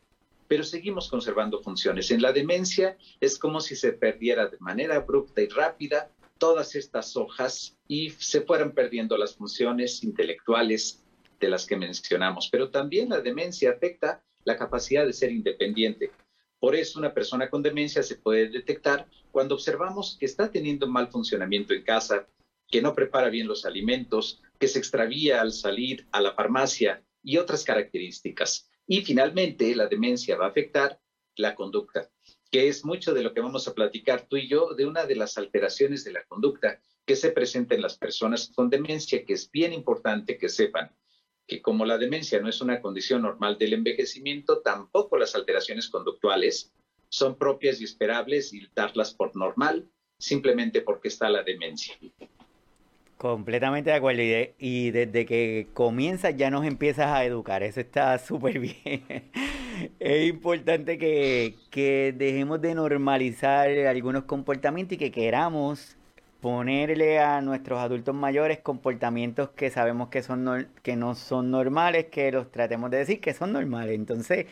Pero 0.46 0.64
seguimos 0.64 1.10
conservando 1.10 1.60
funciones. 1.62 2.10
En 2.10 2.22
la 2.22 2.32
demencia 2.32 2.96
es 3.20 3.38
como 3.38 3.60
si 3.60 3.76
se 3.76 3.92
perdiera 3.92 4.48
de 4.48 4.56
manera 4.60 4.96
abrupta 4.96 5.42
y 5.42 5.48
rápida 5.48 6.10
todas 6.38 6.74
estas 6.74 7.18
hojas 7.18 7.76
y 7.86 8.08
se 8.12 8.40
fueran 8.40 8.72
perdiendo 8.72 9.18
las 9.18 9.36
funciones 9.36 10.02
intelectuales 10.02 11.04
de 11.38 11.50
las 11.50 11.66
que 11.66 11.76
mencionamos. 11.76 12.48
Pero 12.50 12.70
también 12.70 13.10
la 13.10 13.20
demencia 13.20 13.72
afecta 13.72 14.24
la 14.48 14.56
capacidad 14.56 15.04
de 15.04 15.12
ser 15.12 15.30
independiente. 15.30 16.10
Por 16.58 16.74
eso 16.74 16.98
una 16.98 17.12
persona 17.12 17.50
con 17.50 17.62
demencia 17.62 18.02
se 18.02 18.16
puede 18.16 18.48
detectar 18.48 19.06
cuando 19.30 19.54
observamos 19.54 20.16
que 20.18 20.24
está 20.24 20.50
teniendo 20.50 20.88
mal 20.88 21.08
funcionamiento 21.08 21.74
en 21.74 21.82
casa, 21.82 22.26
que 22.66 22.80
no 22.80 22.94
prepara 22.94 23.28
bien 23.28 23.46
los 23.46 23.66
alimentos, 23.66 24.40
que 24.58 24.66
se 24.66 24.78
extravía 24.78 25.42
al 25.42 25.52
salir 25.52 26.06
a 26.12 26.22
la 26.22 26.32
farmacia 26.32 27.04
y 27.22 27.36
otras 27.36 27.62
características. 27.62 28.70
Y 28.86 29.02
finalmente, 29.02 29.76
la 29.76 29.86
demencia 29.86 30.36
va 30.36 30.46
a 30.46 30.48
afectar 30.48 30.98
la 31.36 31.54
conducta, 31.54 32.10
que 32.50 32.68
es 32.68 32.86
mucho 32.86 33.12
de 33.12 33.22
lo 33.22 33.34
que 33.34 33.42
vamos 33.42 33.68
a 33.68 33.74
platicar 33.74 34.26
tú 34.28 34.38
y 34.38 34.48
yo 34.48 34.74
de 34.74 34.86
una 34.86 35.04
de 35.04 35.14
las 35.14 35.36
alteraciones 35.36 36.04
de 36.04 36.12
la 36.12 36.24
conducta 36.24 36.80
que 37.04 37.16
se 37.16 37.30
presenta 37.30 37.74
en 37.74 37.82
las 37.82 37.98
personas 37.98 38.50
con 38.56 38.70
demencia, 38.70 39.24
que 39.26 39.34
es 39.34 39.50
bien 39.50 39.74
importante 39.74 40.38
que 40.38 40.48
sepan 40.48 40.90
que 41.48 41.62
como 41.62 41.86
la 41.86 41.96
demencia 41.96 42.38
no 42.40 42.48
es 42.48 42.60
una 42.60 42.80
condición 42.80 43.22
normal 43.22 43.56
del 43.58 43.72
envejecimiento, 43.72 44.60
tampoco 44.60 45.16
las 45.16 45.34
alteraciones 45.34 45.88
conductuales 45.88 46.72
son 47.08 47.36
propias 47.36 47.80
y 47.80 47.84
esperables 47.84 48.52
y 48.52 48.68
darlas 48.74 49.14
por 49.14 49.34
normal 49.34 49.88
simplemente 50.18 50.82
porque 50.82 51.08
está 51.08 51.30
la 51.30 51.42
demencia. 51.42 51.96
Completamente 53.16 53.90
de 53.90 53.96
acuerdo. 53.96 54.22
Y, 54.58 54.90
desde 54.90 55.24
que 55.24 55.68
comienzas 55.72 56.36
ya 56.36 56.50
nos 56.50 56.66
empiezas 56.66 57.06
a 57.06 57.24
educar. 57.24 57.62
Eso 57.62 57.80
está 57.80 58.18
súper 58.18 58.58
bien. 58.60 59.30
es 59.98 60.28
importante 60.28 60.98
que, 60.98 61.56
que, 61.70 62.14
dejemos 62.16 62.60
de 62.60 62.74
normalizar 62.74 63.70
algunos 63.70 64.24
comportamientos 64.24 64.94
y 64.94 64.98
que 64.98 65.10
queramos 65.10 65.96
ponerle 66.40 67.18
a 67.18 67.40
nuestros 67.40 67.80
adultos 67.80 68.14
mayores 68.14 68.60
comportamientos 68.60 69.50
que 69.50 69.70
sabemos 69.70 70.08
que, 70.08 70.22
son 70.22 70.68
que 70.82 70.96
no 70.96 71.14
son 71.14 71.50
normales, 71.50 72.06
que 72.06 72.30
los 72.32 72.50
tratemos 72.50 72.90
de 72.90 72.98
decir 72.98 73.20
que 73.20 73.34
son 73.34 73.52
normales. 73.52 73.94
Entonces, 73.94 74.46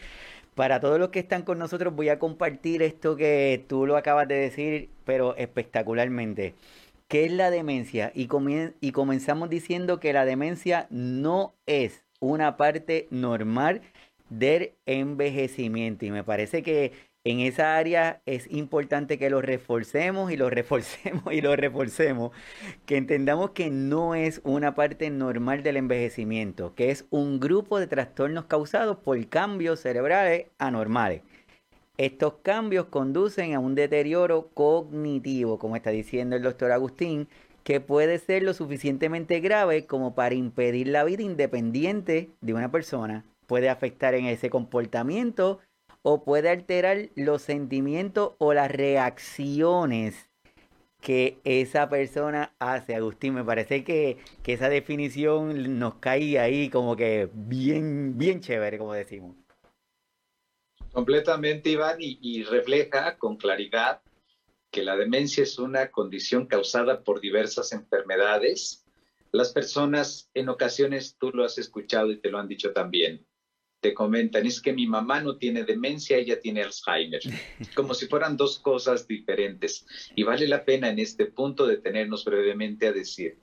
para 0.55 0.81
todos 0.81 0.99
los 0.99 1.11
que 1.11 1.21
están 1.21 1.43
con 1.43 1.59
nosotros 1.59 1.95
voy 1.95 2.09
a 2.09 2.19
compartir 2.19 2.83
esto 2.83 3.16
que 3.16 3.64
tú 3.69 3.87
lo 3.87 3.97
acabas 3.97 4.28
de 4.28 4.37
decir, 4.37 4.90
pero 5.05 5.37
espectacularmente. 5.37 6.55
¿Qué 7.09 7.26
es 7.26 7.33
la 7.33 7.50
demencia? 7.50 8.11
Y, 8.14 8.28
y 8.81 8.93
comenzamos 8.93 9.50
diciendo 9.50 10.00
que 10.00 10.12
la 10.12 10.25
demencia 10.25 10.88
no 10.90 11.55
es 11.66 12.05
una 12.21 12.57
parte 12.57 13.07
normal 13.11 13.83
del 14.28 14.73
envejecimiento. 14.87 16.05
Y 16.05 16.11
me 16.11 16.25
parece 16.25 16.62
que 16.62 16.93
en 17.26 17.40
esa 17.40 17.76
área 17.76 18.23
es 18.25 18.49
importante 18.52 19.18
que 19.18 19.30
lo 19.30 19.42
reforcemos 19.42 20.30
y 20.30 20.37
lo 20.37 20.49
reforcemos 20.49 21.35
y 21.35 21.40
lo 21.40 21.56
reforcemos, 21.56 22.30
que 22.87 22.97
entendamos 22.97 23.50
que 23.50 23.68
no 23.68 24.14
es 24.14 24.40
una 24.45 24.76
parte 24.76 25.11
normal 25.11 25.64
del 25.64 25.76
envejecimiento, 25.76 26.76
que 26.76 26.92
es 26.92 27.04
un 27.11 27.40
grupo 27.40 27.80
de 27.80 27.88
trastornos 27.88 28.45
causados 28.45 28.99
por 28.99 29.26
cambios 29.26 29.80
cerebrales 29.80 30.47
anormales. 30.59 31.23
Estos 31.99 32.35
cambios 32.42 32.87
conducen 32.87 33.54
a 33.54 33.59
un 33.59 33.75
deterioro 33.75 34.50
cognitivo, 34.54 35.59
como 35.59 35.75
está 35.75 35.90
diciendo 35.90 36.37
el 36.37 36.42
doctor 36.42 36.71
Agustín, 36.71 37.26
que 37.64 37.80
puede 37.80 38.21
ser 38.21 38.45
lo 38.45 38.54
suficientemente 38.54 39.40
grave 39.40 39.87
como 39.87 40.14
para 40.14 40.37
impedir 40.37 40.87
la 40.87 41.02
vida 41.02 41.25
independiente 41.25 42.30
de 42.40 42.54
una 42.54 42.71
persona. 42.71 43.25
Puede 43.49 43.68
afectar 43.68 44.14
en 44.14 44.26
ese 44.26 44.49
comportamiento 44.49 45.59
o 46.08 46.22
puede 46.22 46.50
alterar 46.50 47.08
los 47.16 47.42
sentimientos 47.42 48.34
o 48.38 48.54
las 48.54 48.70
reacciones 48.70 50.30
que 51.00 51.40
esa 51.42 51.88
persona 51.88 52.54
hace. 52.60 52.94
Agustín, 52.94 53.34
me 53.34 53.42
parece 53.42 53.82
que, 53.82 54.18
que 54.44 54.52
esa 54.52 54.68
definición 54.68 55.80
nos 55.80 55.96
cae 55.96 56.38
ahí 56.38 56.70
como 56.70 56.94
que 56.94 57.28
bien, 57.32 58.16
bien 58.16 58.40
chévere, 58.40 58.78
como 58.78 58.92
decimos. 58.92 59.34
Completamente, 60.92 61.70
Iván, 61.70 61.96
y, 61.98 62.44
refleja 62.44 63.18
con 63.18 63.36
claridad 63.36 64.00
que 64.70 64.84
la 64.84 64.96
demencia 64.96 65.42
es 65.42 65.58
una 65.58 65.90
condición 65.90 66.46
causada 66.46 67.02
por 67.02 67.20
diversas 67.20 67.72
enfermedades. 67.72 68.86
Las 69.32 69.52
personas, 69.52 70.30
en 70.34 70.50
ocasiones, 70.50 71.16
tú 71.18 71.32
lo 71.32 71.44
has 71.44 71.58
escuchado 71.58 72.12
y 72.12 72.20
te 72.20 72.30
lo 72.30 72.38
han 72.38 72.46
dicho 72.46 72.72
también, 72.72 73.26
te 73.87 73.95
comentan, 73.95 74.45
es 74.45 74.61
que 74.61 74.73
mi 74.73 74.88
mamá 74.88 75.21
no 75.21 75.37
tiene 75.37 75.62
demencia, 75.62 76.16
ella 76.16 76.40
tiene 76.40 76.64
Alzheimer, 76.64 77.21
como 77.76 77.95
si 77.95 78.09
fueran 78.09 78.37
dos 78.37 78.59
cosas 78.59 79.07
diferentes. 79.07 79.87
Y 80.16 80.25
vale 80.25 80.49
la 80.49 80.64
pena 80.64 80.88
en 80.88 80.99
este 80.99 81.26
punto 81.26 81.69
detenernos 81.69 82.25
brevemente 82.25 82.88
a 82.88 82.93
decir 82.93 83.38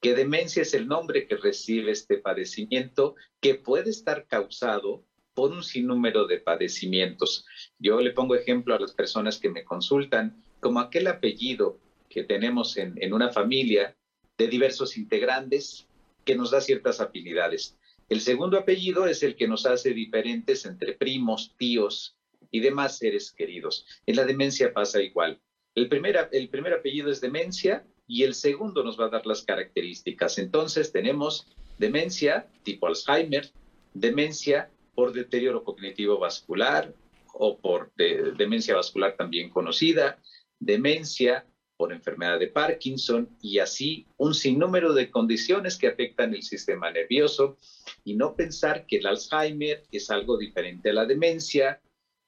que 0.00 0.14
demencia 0.14 0.62
es 0.62 0.72
el 0.74 0.86
nombre 0.86 1.26
que 1.26 1.36
recibe 1.36 1.90
este 1.90 2.18
padecimiento 2.18 3.16
que 3.40 3.56
puede 3.56 3.90
estar 3.90 4.28
causado 4.28 5.02
por 5.34 5.50
un 5.50 5.64
sinnúmero 5.64 6.28
de 6.28 6.38
padecimientos. 6.38 7.44
Yo 7.80 8.00
le 8.00 8.12
pongo 8.12 8.36
ejemplo 8.36 8.76
a 8.76 8.78
las 8.78 8.92
personas 8.92 9.40
que 9.40 9.50
me 9.50 9.64
consultan, 9.64 10.40
como 10.60 10.78
aquel 10.78 11.08
apellido 11.08 11.80
que 12.08 12.22
tenemos 12.22 12.76
en, 12.76 12.94
en 13.02 13.12
una 13.12 13.32
familia 13.32 13.96
de 14.36 14.46
diversos 14.46 14.96
integrantes 14.96 15.88
que 16.24 16.36
nos 16.36 16.52
da 16.52 16.60
ciertas 16.60 17.00
habilidades. 17.00 17.76
El 18.08 18.20
segundo 18.20 18.58
apellido 18.58 19.06
es 19.06 19.22
el 19.22 19.36
que 19.36 19.48
nos 19.48 19.66
hace 19.66 19.92
diferentes 19.92 20.64
entre 20.64 20.94
primos, 20.94 21.54
tíos 21.56 22.16
y 22.50 22.60
demás 22.60 22.98
seres 22.98 23.32
queridos. 23.32 23.86
En 24.06 24.16
la 24.16 24.24
demencia 24.24 24.72
pasa 24.72 25.02
igual. 25.02 25.40
El 25.74 25.88
primer, 25.88 26.28
el 26.32 26.48
primer 26.48 26.72
apellido 26.72 27.10
es 27.10 27.20
demencia 27.20 27.86
y 28.06 28.22
el 28.22 28.34
segundo 28.34 28.82
nos 28.82 28.98
va 28.98 29.06
a 29.06 29.10
dar 29.10 29.26
las 29.26 29.42
características. 29.42 30.38
Entonces 30.38 30.90
tenemos 30.90 31.46
demencia 31.78 32.48
tipo 32.62 32.86
Alzheimer, 32.86 33.50
demencia 33.92 34.70
por 34.94 35.12
deterioro 35.12 35.62
cognitivo 35.62 36.18
vascular 36.18 36.94
o 37.34 37.58
por 37.58 37.92
demencia 37.94 38.74
vascular 38.74 39.16
también 39.16 39.50
conocida, 39.50 40.18
demencia 40.58 41.46
por 41.78 41.92
enfermedad 41.92 42.40
de 42.40 42.48
Parkinson 42.48 43.30
y 43.40 43.60
así 43.60 44.06
un 44.18 44.34
sinnúmero 44.34 44.92
de 44.92 45.10
condiciones 45.10 45.78
que 45.78 45.86
afectan 45.86 46.34
el 46.34 46.42
sistema 46.42 46.90
nervioso 46.90 47.56
y 48.04 48.16
no 48.16 48.34
pensar 48.34 48.84
que 48.84 48.96
el 48.96 49.06
Alzheimer 49.06 49.84
es 49.92 50.10
algo 50.10 50.36
diferente 50.36 50.90
a 50.90 50.92
la 50.92 51.06
demencia, 51.06 51.80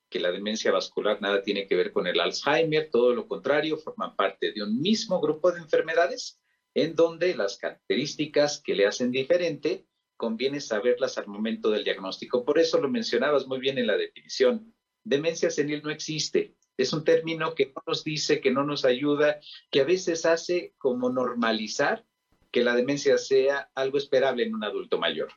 que 0.09 0.21
la 0.21 0.31
demencia 0.31 0.71
vascular 0.71 1.21
nada 1.21 1.43
tiene 1.43 1.67
que 1.67 1.75
ver 1.75 1.93
con 1.93 2.07
el 2.07 2.21
Alzheimer, 2.21 2.91
todo 2.91 3.13
lo 3.13 3.27
contrario, 3.27 3.77
forman 3.77 4.15
parte 4.15 4.53
de 4.53 4.63
un 4.63 4.81
mismo 4.81 5.21
grupo 5.21 5.51
de 5.51 5.59
enfermedades 5.59 6.41
en 6.75 6.95
donde 6.95 7.35
las 7.35 7.59
características 7.59 8.63
que 8.63 8.77
le 8.77 8.87
hacen 8.87 9.11
diferente 9.11 9.85
conviene 10.17 10.61
saberlas 10.61 11.19
al 11.19 11.27
momento 11.27 11.71
del 11.71 11.83
diagnóstico. 11.83 12.45
Por 12.45 12.61
eso 12.61 12.81
lo 12.81 12.89
mencionabas 12.89 13.49
muy 13.49 13.59
bien 13.59 13.79
en 13.79 13.89
la 13.89 13.97
definición. 13.97 14.73
Demencia 15.03 15.51
senil 15.51 15.83
no 15.83 15.91
existe. 15.91 16.55
Es 16.81 16.93
un 16.93 17.05
término 17.05 17.55
que 17.55 17.67
no 17.67 17.83
nos 17.87 18.05
dice, 18.05 18.41
que 18.41 18.51
no 18.51 18.65
nos 18.65 18.85
ayuda, 18.85 19.41
que 19.71 19.83
a 19.83 19.85
veces 19.85 20.25
hace 20.25 20.73
como 20.79 21.11
normalizar 21.11 22.05
que 22.51 22.65
la 22.65 22.75
demencia 22.75 23.19
sea 23.19 23.71
algo 23.75 23.99
esperable 23.99 24.45
en 24.45 24.55
un 24.55 24.65
adulto 24.65 24.99
mayor. 24.99 25.29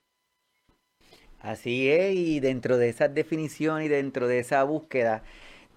Así 1.40 1.90
es, 1.90 2.16
y 2.16 2.40
dentro 2.40 2.78
de 2.78 2.88
esa 2.88 3.10
definición 3.10 3.82
y 3.84 3.90
dentro 3.90 4.30
de 4.30 4.40
esa 4.40 4.64
búsqueda 4.64 5.24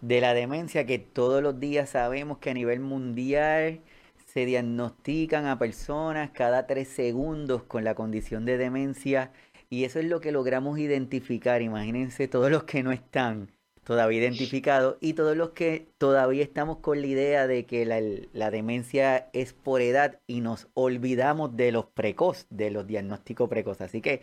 de 0.00 0.20
la 0.20 0.34
demencia 0.34 0.86
que 0.86 1.00
todos 1.00 1.42
los 1.42 1.58
días 1.58 1.90
sabemos 1.90 2.38
que 2.38 2.50
a 2.50 2.54
nivel 2.54 2.78
mundial 2.78 3.80
se 4.26 4.46
diagnostican 4.46 5.46
a 5.46 5.58
personas 5.58 6.30
cada 6.30 6.68
tres 6.68 6.86
segundos 6.88 7.64
con 7.64 7.82
la 7.82 7.96
condición 7.96 8.44
de 8.44 8.56
demencia 8.56 9.32
y 9.68 9.82
eso 9.82 9.98
es 9.98 10.04
lo 10.04 10.20
que 10.20 10.30
logramos 10.30 10.78
identificar. 10.78 11.60
Imagínense 11.60 12.28
todos 12.28 12.52
los 12.52 12.62
que 12.64 12.84
no 12.84 12.92
están 12.92 13.55
todavía 13.86 14.18
identificados 14.18 14.96
y 15.00 15.12
todos 15.12 15.36
los 15.36 15.50
que 15.50 15.86
todavía 15.96 16.42
estamos 16.42 16.78
con 16.78 17.00
la 17.00 17.06
idea 17.06 17.46
de 17.46 17.66
que 17.66 17.86
la, 17.86 18.50
demencia 18.50 19.28
es 19.32 19.52
por 19.52 19.80
edad 19.80 20.18
y 20.26 20.40
nos 20.40 20.66
olvidamos 20.74 21.56
de 21.56 21.70
los 21.70 21.86
precoz, 21.86 22.48
de 22.50 22.72
los 22.72 22.88
diagnósticos 22.88 23.48
precoces. 23.48 23.82
Así 23.82 24.00
que 24.00 24.22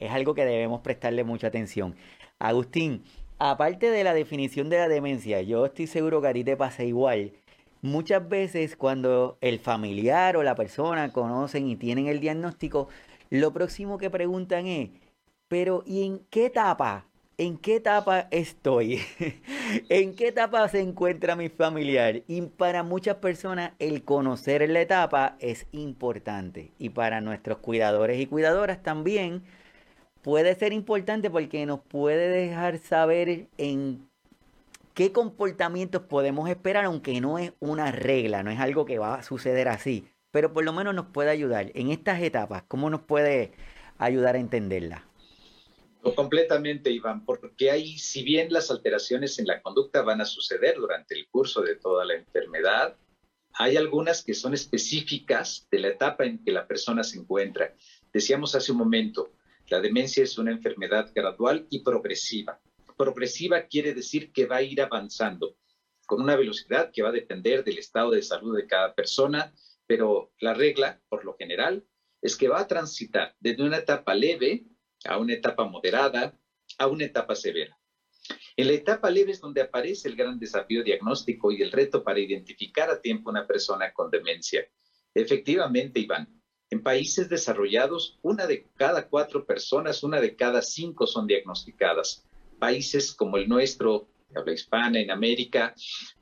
es 0.00 0.10
algo 0.10 0.34
que 0.34 0.44
debemos 0.44 0.80
prestarle 0.80 1.22
mucha 1.22 1.46
atención. 1.46 1.94
Agustín, 2.40 3.04
aparte 3.38 3.92
de 3.92 4.02
la 4.02 4.12
definición 4.12 4.68
de 4.70 4.78
la 4.78 4.88
demencia, 4.88 5.40
yo 5.40 5.66
estoy 5.66 5.86
seguro 5.86 6.20
que 6.20 6.26
a 6.26 6.32
ti 6.32 6.42
te 6.42 6.56
pasa 6.56 6.82
igual 6.82 7.32
muchas 7.80 8.28
veces 8.28 8.74
cuando 8.74 9.38
el 9.40 9.60
familiar 9.60 10.36
o 10.36 10.42
la 10.42 10.56
persona 10.56 11.12
conocen 11.12 11.68
y 11.68 11.76
tienen 11.76 12.08
el 12.08 12.18
diagnóstico, 12.18 12.88
lo 13.30 13.52
próximo 13.52 13.98
que 13.98 14.10
preguntan 14.10 14.66
es, 14.66 14.90
pero 15.46 15.84
¿y 15.86 16.04
en 16.04 16.26
qué 16.28 16.46
etapa? 16.46 17.05
¿En 17.38 17.58
qué 17.58 17.76
etapa 17.76 18.28
estoy? 18.30 19.02
¿En 19.90 20.16
qué 20.16 20.28
etapa 20.28 20.66
se 20.68 20.80
encuentra 20.80 21.36
mi 21.36 21.50
familiar? 21.50 22.22
Y 22.26 22.40
para 22.40 22.82
muchas 22.82 23.16
personas 23.16 23.72
el 23.78 24.04
conocer 24.04 24.66
la 24.70 24.80
etapa 24.80 25.36
es 25.38 25.66
importante. 25.72 26.72
Y 26.78 26.90
para 26.90 27.20
nuestros 27.20 27.58
cuidadores 27.58 28.18
y 28.18 28.26
cuidadoras 28.26 28.82
también 28.82 29.42
puede 30.22 30.54
ser 30.54 30.72
importante 30.72 31.30
porque 31.30 31.66
nos 31.66 31.80
puede 31.80 32.28
dejar 32.28 32.78
saber 32.78 33.48
en 33.58 34.08
qué 34.94 35.12
comportamientos 35.12 36.02
podemos 36.04 36.48
esperar, 36.48 36.86
aunque 36.86 37.20
no 37.20 37.38
es 37.38 37.52
una 37.60 37.92
regla, 37.92 38.42
no 38.44 38.50
es 38.50 38.60
algo 38.60 38.86
que 38.86 38.98
va 38.98 39.16
a 39.16 39.22
suceder 39.22 39.68
así, 39.68 40.08
pero 40.30 40.54
por 40.54 40.64
lo 40.64 40.72
menos 40.72 40.94
nos 40.94 41.06
puede 41.06 41.30
ayudar 41.30 41.70
en 41.74 41.90
estas 41.90 42.22
etapas, 42.22 42.62
¿cómo 42.66 42.88
nos 42.88 43.02
puede 43.02 43.52
ayudar 43.98 44.36
a 44.36 44.38
entenderla? 44.38 45.05
Completamente, 46.14 46.90
Iván, 46.90 47.24
porque 47.24 47.70
hay, 47.70 47.98
si 47.98 48.22
bien 48.22 48.52
las 48.52 48.70
alteraciones 48.70 49.38
en 49.38 49.46
la 49.46 49.60
conducta 49.60 50.02
van 50.02 50.20
a 50.20 50.24
suceder 50.24 50.76
durante 50.76 51.14
el 51.14 51.26
curso 51.28 51.62
de 51.62 51.76
toda 51.76 52.04
la 52.04 52.14
enfermedad, 52.14 52.96
hay 53.54 53.76
algunas 53.76 54.22
que 54.22 54.34
son 54.34 54.54
específicas 54.54 55.66
de 55.70 55.80
la 55.80 55.88
etapa 55.88 56.24
en 56.24 56.44
que 56.44 56.52
la 56.52 56.66
persona 56.66 57.02
se 57.02 57.18
encuentra. 57.18 57.74
Decíamos 58.12 58.54
hace 58.54 58.72
un 58.72 58.78
momento, 58.78 59.32
la 59.68 59.80
demencia 59.80 60.22
es 60.22 60.38
una 60.38 60.52
enfermedad 60.52 61.10
gradual 61.14 61.66
y 61.70 61.80
progresiva. 61.80 62.60
Progresiva 62.96 63.62
quiere 63.62 63.92
decir 63.94 64.32
que 64.32 64.46
va 64.46 64.56
a 64.56 64.62
ir 64.62 64.80
avanzando 64.80 65.56
con 66.06 66.22
una 66.22 66.36
velocidad 66.36 66.92
que 66.92 67.02
va 67.02 67.08
a 67.08 67.12
depender 67.12 67.64
del 67.64 67.78
estado 67.78 68.12
de 68.12 68.22
salud 68.22 68.56
de 68.56 68.66
cada 68.66 68.94
persona, 68.94 69.52
pero 69.86 70.32
la 70.38 70.54
regla, 70.54 71.00
por 71.08 71.24
lo 71.24 71.36
general, 71.36 71.84
es 72.22 72.36
que 72.36 72.48
va 72.48 72.60
a 72.60 72.68
transitar 72.68 73.34
desde 73.40 73.64
una 73.64 73.78
etapa 73.78 74.14
leve 74.14 74.66
a 75.06 75.18
una 75.18 75.34
etapa 75.34 75.64
moderada 75.64 76.38
a 76.78 76.86
una 76.86 77.04
etapa 77.04 77.34
severa. 77.34 77.78
En 78.56 78.66
la 78.66 78.72
etapa 78.72 79.10
leve 79.10 79.32
es 79.32 79.40
donde 79.40 79.60
aparece 79.60 80.08
el 80.08 80.16
gran 80.16 80.38
desafío 80.38 80.82
diagnóstico 80.82 81.52
y 81.52 81.62
el 81.62 81.70
reto 81.70 82.02
para 82.02 82.18
identificar 82.18 82.90
a 82.90 83.00
tiempo 83.00 83.30
una 83.30 83.46
persona 83.46 83.92
con 83.92 84.10
demencia. 84.10 84.66
Efectivamente, 85.14 86.00
Iván, 86.00 86.28
en 86.70 86.82
países 86.82 87.28
desarrollados, 87.28 88.18
una 88.22 88.46
de 88.46 88.66
cada 88.76 89.08
cuatro 89.08 89.46
personas, 89.46 90.02
una 90.02 90.20
de 90.20 90.34
cada 90.34 90.62
cinco 90.62 91.06
son 91.06 91.26
diagnosticadas 91.26 92.26
países 92.58 93.12
como 93.12 93.36
el 93.36 93.48
nuestro, 93.48 94.08
de 94.28 94.40
habla 94.40 94.52
hispana, 94.52 95.00
en 95.00 95.10
América, 95.10 95.74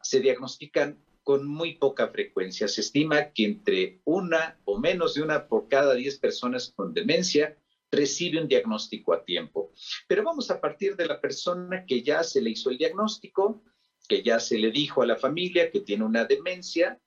se 0.03 0.21
diagnostican 0.21 0.99
con 1.23 1.47
muy 1.47 1.77
poca 1.79 2.09
frecuencia. 2.09 2.69
Se 2.69 2.83
estima 2.83 3.33
que 3.33 3.45
entre 3.45 4.01
una 4.05 4.59
o 4.65 4.79
menos 4.79 5.15
de 5.15 5.23
una 5.23 5.49
por 5.49 5.69
cada 5.69 5.95
diez 5.95 6.19
personas 6.19 6.73
con 6.77 6.93
demencia 6.93 7.57
recibe 7.95 8.41
un 8.41 8.49
diagnóstico 8.49 9.13
a 9.13 9.25
tiempo. 9.25 9.73
Pero 10.07 10.23
vamos 10.23 10.51
a 10.51 10.61
partir 10.61 10.97
de 10.97 11.07
la 11.07 11.21
persona 11.21 11.85
que 11.87 12.03
ya 12.03 12.23
se 12.23 12.41
le 12.41 12.51
hizo 12.51 12.71
el 12.71 12.79
diagnóstico, 12.79 13.63
que 14.09 14.23
ya 14.23 14.39
se 14.41 14.59
le 14.59 14.71
dijo 14.71 15.03
a 15.03 15.07
la 15.07 15.17
familia 15.17 15.71
que 15.71 15.81
tiene 15.81 16.05
una 16.05 16.25
demencia, 16.25 17.01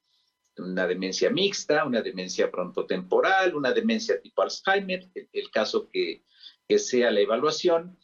una 0.58 0.88
demencia 0.88 1.30
mixta, 1.30 1.86
una 1.86 2.02
demencia 2.02 2.50
frontotemporal, 2.50 3.56
una 3.56 3.72
demencia 3.72 4.20
tipo 4.20 4.42
Alzheimer, 4.42 5.10
el, 5.14 5.52
caso 5.52 5.90
que 5.90 6.24
sea 6.80 7.12
la 7.12 7.20
evaluación, 7.20 7.98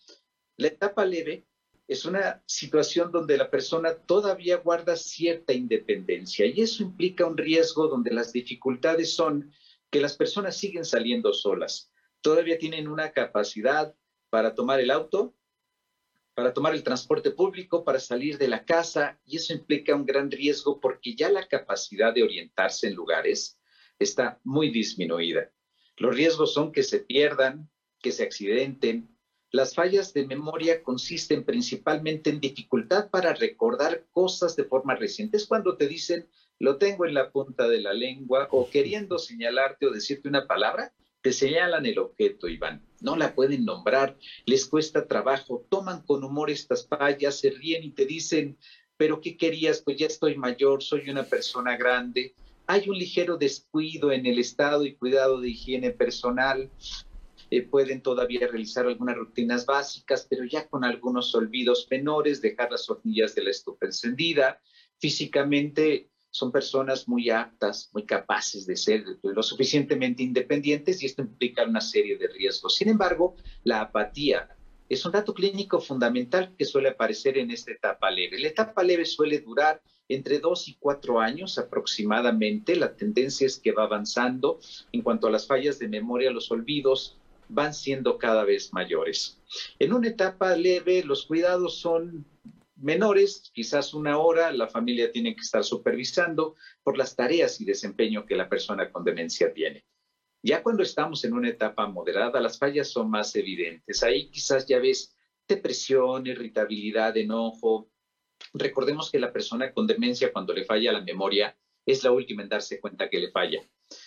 la 0.58 0.68
etapa 0.68 1.06
leve 1.06 1.48
es 1.88 2.06
una 2.06 2.44
situación 2.46 3.12
donde 3.12 3.38
la 3.38 3.50
persona 3.50 3.96
todavía 3.96 4.58
guarda 4.58 4.96
cierta 4.96 5.54
independencia 5.54 6.46
y 6.46 6.62
eso 6.62 6.84
implica 6.84 7.26
un 7.26 7.38
riesgo 7.38 7.88
donde 7.88 8.12
las 8.12 8.32
dificultades 8.32 9.14
son 9.14 9.52
que 9.90 10.02
las 10.02 10.16
personas 10.16 10.58
siguen 10.58 10.86
saliendo 10.86 11.34
solas. 11.34 11.93
Todavía 12.24 12.58
tienen 12.58 12.88
una 12.88 13.12
capacidad 13.12 13.94
para 14.32 14.56
tomar 14.56 14.80
el 14.80 14.90
auto, 14.90 15.36
para 16.34 16.54
tomar 16.54 16.74
el 16.74 16.82
transporte 16.82 17.30
público, 17.30 17.84
para 17.84 18.00
salir 18.00 18.38
de 18.38 18.48
la 18.48 18.66
casa 18.66 19.20
y 19.26 19.38
eso 19.38 19.54
implica 19.54 19.94
un 19.94 20.06
gran 20.06 20.32
riesgo 20.32 20.80
porque 20.80 21.16
ya 21.16 21.30
la 21.30 21.48
capacidad 21.48 22.14
de 22.14 22.24
orientarse 22.24 22.88
en 22.88 22.96
lugares 22.96 23.60
está 24.00 24.40
muy 24.44 24.72
disminuida. 24.72 25.52
Los 25.98 26.16
riesgos 26.16 26.54
son 26.54 26.72
que 26.72 26.82
se 26.82 27.00
pierdan, 27.00 27.70
que 28.00 28.12
se 28.12 28.24
accidenten, 28.24 29.14
las 29.52 29.76
fallas 29.76 30.14
de 30.14 30.26
memoria 30.26 30.82
consisten 30.82 31.44
principalmente 31.44 32.32
en 32.32 32.40
dificultad 32.40 33.12
para 33.12 33.34
recordar 33.34 34.08
cosas 34.12 34.56
de 34.56 34.64
forma 34.64 34.96
reciente. 34.96 35.38
Es 35.38 35.46
cuando 35.46 35.78
te 35.78 35.88
dicen 35.88 36.28
lo 36.58 36.78
tengo 36.78 37.06
en 37.06 37.14
la 37.14 37.32
punta 37.32 37.68
de 37.68 37.82
la 37.82 37.94
lengua 37.94 38.48
o 38.50 38.70
queriendo 38.70 39.20
señalarte 39.20 39.86
o 39.86 39.92
decirte 39.92 40.30
una 40.30 40.48
palabra, 40.48 40.94
te 41.24 41.32
señalan 41.32 41.86
el 41.86 42.00
objeto, 42.00 42.50
Iván. 42.50 42.86
No 43.00 43.16
la 43.16 43.34
pueden 43.34 43.64
nombrar, 43.64 44.18
les 44.46 44.66
cuesta 44.66 45.08
trabajo, 45.08 45.66
toman 45.70 46.02
con 46.02 46.22
humor 46.24 46.52
estas 46.52 46.86
fallas, 46.86 47.40
se 47.40 47.50
ríen 47.50 47.84
y 47.86 47.92
te 47.92 48.06
dicen, 48.06 48.58
pero 48.98 49.22
¿qué 49.22 49.38
querías? 49.38 49.82
Pues 49.82 49.98
ya 49.98 50.08
estoy 50.08 50.36
mayor, 50.36 50.84
soy 50.84 51.10
una 51.10 51.24
persona 51.24 51.78
grande. 51.78 52.36
Hay 52.68 52.90
un 52.90 52.98
ligero 52.98 53.38
descuido 53.38 54.12
en 54.12 54.26
el 54.26 54.38
estado 54.38 54.86
y 54.86 54.96
cuidado 54.96 55.40
de 55.40 55.50
higiene 55.50 55.92
personal. 55.92 56.70
Eh, 57.50 57.62
pueden 57.62 58.02
todavía 58.02 58.48
realizar 58.48 58.86
algunas 58.86 59.16
rutinas 59.16 59.66
básicas, 59.66 60.28
pero 60.30 60.44
ya 60.44 60.68
con 60.68 60.84
algunos 60.84 61.34
olvidos 61.36 61.88
menores, 61.90 62.42
dejar 62.42 62.70
las 62.70 62.90
hornillas 62.90 63.34
de 63.34 63.44
la 63.46 63.52
estufa 63.52 63.86
encendida. 63.86 64.60
Físicamente 65.00 66.10
son 66.34 66.52
personas 66.52 67.08
muy 67.08 67.30
aptas, 67.30 67.92
muy 67.94 68.08
capaces 68.08 68.66
de 68.66 68.76
ser 68.76 69.06
lo 69.22 69.44
suficientemente 69.44 70.24
independientes 70.24 71.02
y 71.02 71.06
esto 71.06 71.22
implica 71.22 71.64
una 71.64 71.80
serie 71.80 72.18
de 72.18 72.28
riesgos. 72.28 72.76
Sin 72.76 72.90
embargo, 72.90 73.36
la 73.64 73.82
apatía 73.82 74.50
es 74.90 75.06
un 75.06 75.12
dato 75.12 75.32
clínico 75.32 75.80
fundamental 75.80 76.56
que 76.58 76.66
suele 76.66 76.90
aparecer 76.90 77.38
en 77.38 77.52
esta 77.52 77.72
etapa 77.72 78.10
leve. 78.10 78.40
La 78.40 78.48
etapa 78.48 78.82
leve 78.82 79.06
suele 79.06 79.40
durar 79.42 79.84
entre 80.10 80.40
dos 80.40 80.68
y 80.68 80.74
cuatro 80.80 81.20
años 81.20 81.60
aproximadamente. 81.60 82.76
La 82.76 82.96
tendencia 82.96 83.46
es 83.46 83.60
que 83.60 83.72
va 83.72 83.84
avanzando. 83.84 84.60
En 84.92 85.04
cuanto 85.04 85.28
a 85.28 85.32
las 85.32 85.46
fallas 85.46 85.78
de 85.78 85.88
memoria, 85.88 86.32
los 86.32 86.50
olvidos 86.50 87.16
van 87.48 87.76
siendo 87.76 88.18
cada 88.18 88.44
vez 88.44 88.74
mayores. 88.74 89.38
En 89.78 89.94
una 89.94 90.08
etapa 90.08 90.56
leve, 90.56 91.04
los 91.04 91.28
cuidados 91.28 91.78
son 91.78 92.26
menores, 92.76 93.52
quizás 93.54 93.94
una 93.94 94.18
hora, 94.18 94.52
la 94.52 94.68
familia 94.68 95.12
tiene 95.12 95.36
que 95.36 95.42
estar 95.42 95.64
supervisando 95.64 96.56
por 96.84 96.98
las 96.98 97.16
tareas 97.16 97.62
y 97.62 97.66
desempeño 97.66 98.26
que 98.26 98.36
la 98.36 98.50
persona 98.50 98.92
con 98.92 99.04
demencia 99.04 99.54
tiene. 99.54 99.86
Ya 100.42 100.62
cuando 100.62 100.84
estamos 100.84 101.24
en 101.24 101.34
una 101.34 101.50
etapa 101.50 101.88
moderada, 101.88 102.42
las 102.42 102.58
fallas 102.58 102.90
son 102.90 103.10
más 103.10 103.34
evidentes. 103.36 104.04
Ahí 104.04 104.30
quizás 104.30 104.66
ya 104.66 104.80
ves 104.80 105.16
depresión, 105.48 106.28
irritabilidad, 106.28 107.16
enojo. 107.16 107.90
Recordemos 108.54 109.10
que 109.10 109.20
la 109.20 109.32
persona 109.32 109.72
con 109.72 109.88
demencia, 109.88 110.34
cuando 110.34 110.54
le 110.54 110.66
falla 110.66 110.92
la 110.92 111.02
memoria, 111.02 111.56
es 111.86 112.04
la 112.04 112.12
última 112.12 112.44
en 112.44 112.50
darse 112.50 112.80
cuenta 112.80 113.10
que 113.10 113.20
le 113.20 113.32
falla. 113.32 113.62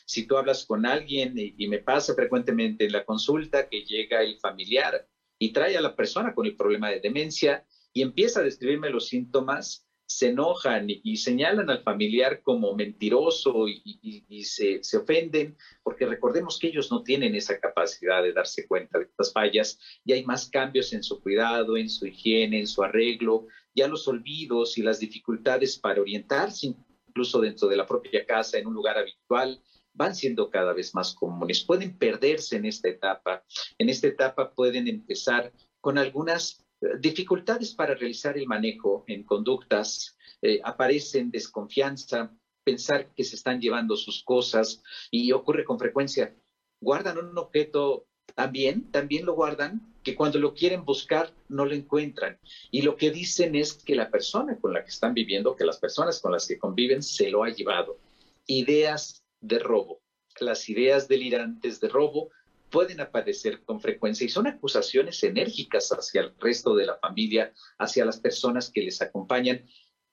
Si 0.04 0.26
tú 0.26 0.36
hablas 0.36 0.64
con 0.64 0.86
alguien, 0.86 1.34
y, 1.36 1.66
me 1.68 1.78
pasa 1.78 2.14
frecuentemente 2.14 2.84
en 2.84 2.92
la 2.92 3.04
consulta 3.04 3.68
que 3.68 3.84
llega 3.84 4.22
el 4.22 4.38
familiar 4.38 5.06
y 5.38 5.52
trae 5.52 5.76
a 5.76 5.80
la 5.80 5.94
persona 5.94 6.34
con 6.34 6.46
el 6.46 6.56
problema 6.56 6.90
de 6.90 7.00
demencia, 7.00 7.64
y 7.96 8.02
empieza 8.02 8.40
a 8.40 8.42
describirme 8.42 8.90
los 8.90 9.08
síntomas, 9.08 9.88
se 10.04 10.28
enojan 10.28 10.84
y, 10.88 11.16
señalan 11.16 11.70
al 11.70 11.82
familiar 11.82 12.42
como 12.42 12.74
mentiroso 12.74 13.66
y, 13.68 14.44
se, 14.44 14.84
se, 14.84 14.98
ofenden, 14.98 15.56
porque 15.82 16.04
recordemos 16.04 16.58
que 16.58 16.66
ellos 16.66 16.90
no 16.92 17.02
tienen 17.02 17.34
esa 17.34 17.58
capacidad 17.58 18.22
de 18.22 18.34
darse 18.34 18.66
cuenta 18.68 18.98
de 18.98 19.06
estas 19.06 19.32
fallas 19.32 19.78
y 20.04 20.12
hay 20.12 20.26
más 20.26 20.50
cambios 20.50 20.92
en 20.92 21.02
su 21.02 21.22
cuidado, 21.22 21.78
en 21.78 21.88
su 21.88 22.06
higiene, 22.06 22.60
en 22.60 22.66
su 22.66 22.82
arreglo, 22.82 23.46
ya 23.74 23.88
los 23.88 24.06
olvidos 24.06 24.76
y 24.76 24.82
las 24.82 25.00
dificultades 25.00 25.78
para 25.78 26.02
orientarse 26.02 26.74
incluso 27.08 27.40
dentro 27.40 27.66
de 27.66 27.76
la 27.76 27.86
propia 27.86 28.26
casa, 28.26 28.58
en 28.58 28.66
un 28.66 28.74
lugar 28.74 28.98
habitual, 28.98 29.62
van 29.94 30.14
siendo 30.14 30.50
cada 30.50 30.74
vez 30.74 30.94
más 30.94 31.14
comunes. 31.14 31.64
Pueden 31.64 31.96
perderse 31.96 32.56
en 32.56 32.66
esta 32.66 32.90
etapa. 32.90 33.42
En 33.78 33.88
esta 33.88 34.08
etapa 34.08 34.52
pueden 34.52 34.86
empezar 34.86 35.50
con 35.80 35.96
algunas 35.96 36.65
dificultades 37.00 37.74
para 37.74 37.94
realizar 37.94 38.36
el 38.36 38.46
manejo 38.46 39.04
en 39.06 39.24
conductas, 39.24 40.16
eh, 40.42 40.60
aparecen 40.64 41.30
desconfianza, 41.30 42.32
pensar 42.64 43.12
que 43.14 43.24
se 43.24 43.36
están 43.36 43.60
llevando 43.60 43.96
sus 43.96 44.22
cosas 44.22 44.82
y 45.10 45.32
ocurre 45.32 45.64
con 45.64 45.78
frecuencia. 45.78 46.34
Guardan 46.80 47.18
un 47.18 47.38
objeto 47.38 48.06
también, 48.34 48.90
también 48.90 49.24
lo 49.24 49.34
guardan, 49.34 49.94
que 50.02 50.14
cuando 50.14 50.38
lo 50.38 50.54
quieren 50.54 50.84
buscar 50.84 51.32
no 51.48 51.64
lo 51.64 51.74
encuentran. 51.74 52.38
Y 52.70 52.82
lo 52.82 52.96
que 52.96 53.10
dicen 53.10 53.54
es 53.54 53.74
que 53.74 53.94
la 53.94 54.10
persona 54.10 54.58
con 54.60 54.72
la 54.72 54.82
que 54.82 54.90
están 54.90 55.14
viviendo, 55.14 55.56
que 55.56 55.64
las 55.64 55.78
personas 55.78 56.20
con 56.20 56.32
las 56.32 56.46
que 56.46 56.58
conviven, 56.58 57.02
se 57.02 57.30
lo 57.30 57.44
ha 57.44 57.50
llevado. 57.50 57.98
Ideas 58.46 59.24
de 59.40 59.58
robo. 59.58 60.00
Las 60.38 60.68
ideas 60.68 61.08
delirantes 61.08 61.80
de 61.80 61.88
robo 61.88 62.30
pueden 62.70 63.00
aparecer 63.00 63.62
con 63.64 63.80
frecuencia 63.80 64.24
y 64.24 64.28
son 64.28 64.46
acusaciones 64.46 65.22
enérgicas 65.22 65.90
hacia 65.90 66.22
el 66.22 66.34
resto 66.38 66.74
de 66.74 66.86
la 66.86 66.96
familia, 66.98 67.52
hacia 67.78 68.04
las 68.04 68.18
personas 68.18 68.70
que 68.70 68.82
les 68.82 69.00
acompañan. 69.02 69.64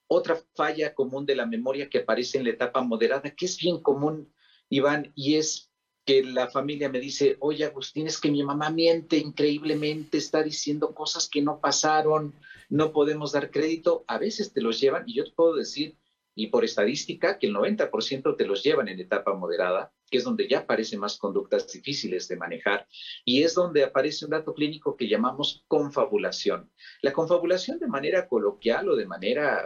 Otra 0.08 0.40
falla 0.56 0.94
común 0.94 1.26
de 1.26 1.36
la 1.36 1.46
memoria 1.46 1.90
que 1.90 2.00
aparece 2.00 2.38
en 2.38 2.46
la 2.46 2.52
etapa 2.52 2.82
moderada, 2.82 3.30
que 3.36 3.46
es 3.46 3.58
bien 3.58 3.82
común, 3.82 4.32
Iván, 4.70 5.12
y 5.16 5.36
es 5.36 5.72
que 6.06 6.24
la 6.24 6.50
familia 6.50 6.90
me 6.90 7.00
dice, 7.00 7.38
oye 7.40 7.66
Agustín, 7.66 8.08
es 8.08 8.20
que 8.20 8.30
mi 8.30 8.44
mamá 8.44 8.70
miente 8.70 9.18
increíblemente, 9.18 10.18
está 10.18 10.44
diciendo 10.44 10.94
cosas 10.94 11.30
que 11.30 11.42
no 11.42 11.60
pasaron, 11.62 12.34
no 12.70 12.92
podemos 12.92 13.32
dar 13.32 13.52
crédito, 13.52 14.04
a 14.08 14.18
veces 14.18 14.52
te 14.52 14.62
los 14.62 14.80
llevan 14.80 15.04
y 15.08 15.16
yo 15.16 15.24
te 15.24 15.32
puedo 15.32 15.56
decir, 15.56 15.98
y 16.36 16.48
por 16.48 16.66
estadística, 16.66 17.38
que 17.38 17.48
el 17.48 17.54
90% 17.54 18.36
te 18.36 18.46
los 18.46 18.64
llevan 18.64 18.88
en 18.88 19.00
etapa 19.00 19.34
moderada, 19.34 19.94
que 20.14 20.20
es 20.20 20.26
donde 20.26 20.48
ya 20.48 20.60
aparecen 20.60 21.00
más 21.00 21.18
conductas 21.18 21.66
difíciles 21.74 22.28
de 22.28 22.38
manejar, 22.38 22.86
y 23.26 23.42
es 23.42 23.56
donde 23.56 23.84
aparece 23.84 24.26
un 24.26 24.30
dato 24.30 24.54
clínico 24.54 24.96
que 24.96 25.08
llamamos 25.08 25.64
confabulación. 25.68 26.70
La 27.02 27.12
confabulación 27.12 27.80
de 27.80 27.88
manera 27.88 28.28
coloquial 28.28 28.90
o 28.90 28.96
de 28.96 29.08
manera, 29.08 29.66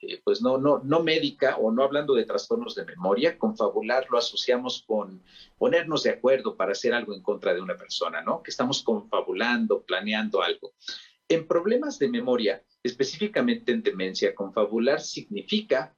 eh, 0.00 0.20
pues 0.22 0.40
no, 0.40 0.56
no, 0.56 0.80
no 0.84 1.02
médica 1.02 1.56
o 1.56 1.72
no 1.72 1.82
hablando 1.82 2.14
de 2.14 2.26
trastornos 2.26 2.76
de 2.76 2.84
memoria, 2.84 3.38
confabular 3.38 4.06
lo 4.08 4.18
asociamos 4.18 4.84
con 4.86 5.20
ponernos 5.58 6.04
de 6.04 6.10
acuerdo 6.10 6.56
para 6.56 6.70
hacer 6.70 6.94
algo 6.94 7.12
en 7.12 7.20
contra 7.20 7.52
de 7.52 7.60
una 7.60 7.76
persona, 7.76 8.22
¿no? 8.22 8.40
Que 8.40 8.52
estamos 8.52 8.84
confabulando, 8.84 9.82
planeando 9.82 10.42
algo. 10.42 10.74
En 11.28 11.48
problemas 11.48 11.98
de 11.98 12.08
memoria, 12.08 12.62
específicamente 12.84 13.72
en 13.72 13.82
demencia, 13.82 14.32
confabular 14.32 15.00
significa 15.00 15.97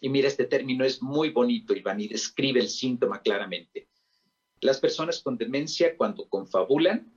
y 0.00 0.08
mira, 0.08 0.28
este 0.28 0.44
término 0.44 0.84
es 0.84 1.02
muy 1.02 1.30
bonito, 1.30 1.74
Iván, 1.74 2.00
y 2.00 2.08
describe 2.08 2.60
el 2.60 2.68
síntoma 2.68 3.20
claramente. 3.20 3.88
Las 4.60 4.80
personas 4.80 5.22
con 5.22 5.36
demencia, 5.36 5.96
cuando 5.96 6.28
confabulan, 6.28 7.12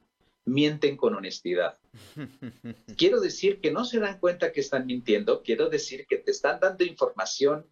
mienten 0.46 0.98
con 0.98 1.16
honestidad. 1.16 1.78
Quiero 2.98 3.20
decir 3.20 3.60
que 3.62 3.72
no 3.72 3.86
se 3.86 4.00
dan 4.00 4.20
cuenta 4.20 4.52
que 4.52 4.62
están 4.62 4.86
mintiendo, 4.86 5.42
quiero 5.44 5.70
decir 5.70 6.06
que 6.08 6.18
te 6.18 6.32
están 6.32 6.60
dando 6.60 6.84
información 6.84 7.66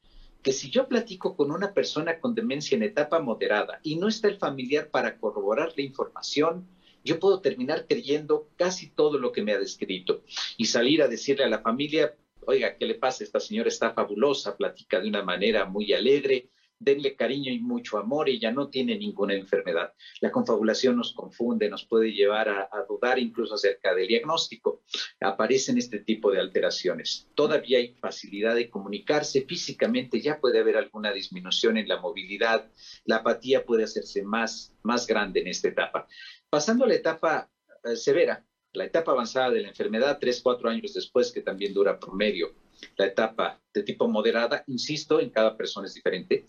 que 0.44 0.54
si 0.54 0.70
yo 0.70 0.88
platico 0.88 1.36
con 1.36 1.52
una 1.52 1.74
persona 1.74 2.20
con 2.20 2.34
demencia 2.34 2.76
en 2.76 2.84
etapa 2.84 3.20
moderada 3.20 3.80
y 3.84 3.98
no 3.98 4.08
está 4.08 4.28
el 4.30 4.38
familiar 4.38 4.90
para 4.90 5.18
corroborar 5.18 5.74
la 5.76 5.84
información, 5.84 6.68
yo 7.04 7.20
puedo 7.20 7.42
terminar 7.42 7.86
creyendo 7.88 8.50
casi 8.56 8.90
todo 8.90 9.18
lo 9.20 9.32
que 9.32 9.42
me 9.42 9.54
ha 9.54 9.60
descrito 9.60 10.24
y 10.58 10.66
salir 10.66 11.02
a 11.02 11.08
decirle 11.08 11.44
a 11.44 11.50
la 11.50 11.60
familia, 11.60 12.16
oiga, 12.46 12.78
¿qué 12.78 12.86
le 12.86 12.96
pasa? 12.96 13.24
Esta 13.24 13.40
señora 13.40 13.70
está 13.70 13.94
fabulosa, 13.94 14.58
platica 14.58 15.00
de 15.00 15.10
una 15.10 15.24
manera 15.24 15.66
muy 15.66 15.94
alegre, 15.94 16.50
denle 16.80 17.16
cariño 17.16 17.52
y 17.52 17.60
mucho 17.60 17.98
amor, 17.98 18.30
ella 18.30 18.52
no 18.52 18.70
tiene 18.70 18.98
ninguna 18.98 19.34
enfermedad. 19.34 19.94
La 20.22 20.32
confabulación 20.32 20.96
nos 20.96 21.14
confunde, 21.14 21.70
nos 21.70 21.86
puede 21.86 22.14
llevar 22.14 22.48
a, 22.50 22.70
dudar 22.88 23.20
incluso 23.20 23.56
acerca 23.56 23.94
del 23.94 24.08
diagnóstico. 24.08 24.82
Aparecen 25.20 25.78
este 25.78 26.00
tipo 26.00 26.32
de 26.32 26.40
alteraciones. 26.40 27.28
Todavía 27.36 27.80
hay 27.80 27.96
facilidad 27.96 28.56
de 28.56 28.70
comunicarse 28.70 29.42
físicamente, 29.42 30.22
ya 30.22 30.40
puede 30.40 30.60
haber 30.60 30.78
alguna 30.78 31.12
disminución 31.12 31.78
en 31.78 31.88
la 31.88 32.00
movilidad, 32.00 32.72
la 33.04 33.18
apatía 33.18 33.66
puede 33.66 33.84
hacerse 33.84 34.24
más, 34.24 34.74
más 34.82 35.06
grande 35.06 35.42
en 35.42 35.48
esta 35.48 35.68
etapa. 35.68 36.08
Pasando 36.50 36.86
a 36.86 36.88
la 36.88 36.96
etapa 36.96 37.52
eh, 37.84 37.96
severa, 37.96 38.46
la 38.74 38.86
etapa 38.86 39.12
avanzada 39.12 39.52
de 39.52 39.62
la 39.62 39.70
enfermedad, 39.70 40.18
tres, 40.20 40.42
cuatro 40.42 40.70
años 40.70 40.94
después, 40.94 41.32
que 41.32 41.42
también 41.42 41.74
dura 41.74 42.00
promedio. 42.00 42.54
La 42.98 43.08
etapa 43.08 43.60
de 43.74 43.84
tipo 43.84 44.08
moderada, 44.08 44.64
insisto, 44.68 45.20
en 45.20 45.30
cada 45.30 45.58
persona 45.58 45.88
es 45.88 45.94
diferente. 45.94 46.46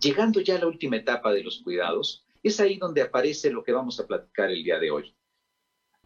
Llegando 0.00 0.40
ya 0.40 0.56
a 0.56 0.60
la 0.60 0.66
última 0.66 0.96
etapa 0.96 1.32
de 1.32 1.42
los 1.42 1.60
cuidados, 1.62 2.24
es 2.42 2.60
ahí 2.60 2.76
donde 2.76 3.02
aparece 3.02 3.50
lo 3.50 3.64
que 3.64 3.72
vamos 3.72 3.98
a 3.98 4.06
platicar 4.06 4.50
el 4.50 4.62
día 4.62 4.78
de 4.78 4.90
hoy. 4.90 5.14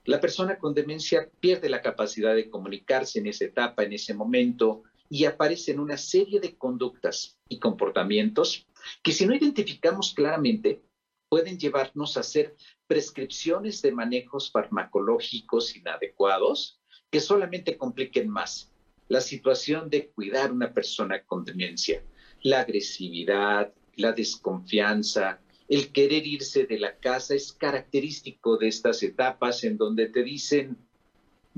La 0.05 0.21
persona 0.21 0.59
con 0.59 0.73
demencia 0.73 1.29
pierde 1.41 1.69
la 1.69 1.83
capacidad 1.83 2.35
de 2.35 2.49
comunicarse 2.49 3.19
en 3.19 3.27
esa 3.27 3.45
etapa, 3.45 3.83
en 3.83 3.93
ese 3.93 4.15
momento, 4.15 4.85
y 5.11 5.25
aparecen 5.25 5.81
una 5.81 5.97
serie 5.97 6.41
de 6.41 6.57
conductas 6.57 7.39
y 7.49 7.59
comportamientos 7.59 8.67
que 9.03 9.13
si 9.13 9.27
no 9.27 9.35
identificamos 9.35 10.15
claramente, 10.15 10.83
pueden 11.29 11.59
llevarnos 11.59 12.17
a 12.17 12.23
ser 12.23 12.57
prescripciones 12.87 13.83
de 13.83 13.93
manejos 13.93 14.51
farmacológicos 14.51 15.77
inadecuados 15.77 16.81
que 17.11 17.21
solamente 17.21 17.77
compliquen 17.77 18.29
más 18.29 18.73
la 19.09 19.21
situación 19.21 19.89
de 19.91 20.09
cuidar 20.11 20.51
a 20.51 20.53
una 20.53 20.73
persona 20.73 21.23
con 21.25 21.45
demencia. 21.45 22.03
La 22.43 22.61
agresividad, 22.61 23.73
la 23.97 24.13
desconfianza, 24.13 25.41
el 25.69 25.93
querer 25.93 26.27
irse 26.27 26.65
de 26.65 26.79
la 26.79 26.97
casa 26.97 27.35
es 27.35 27.53
característico 27.53 28.57
de 28.57 28.69
estas 28.69 29.03
etapas 29.03 29.65
en 29.65 29.77
donde 29.77 30.09
te 30.09 30.23
dicen, 30.23 30.88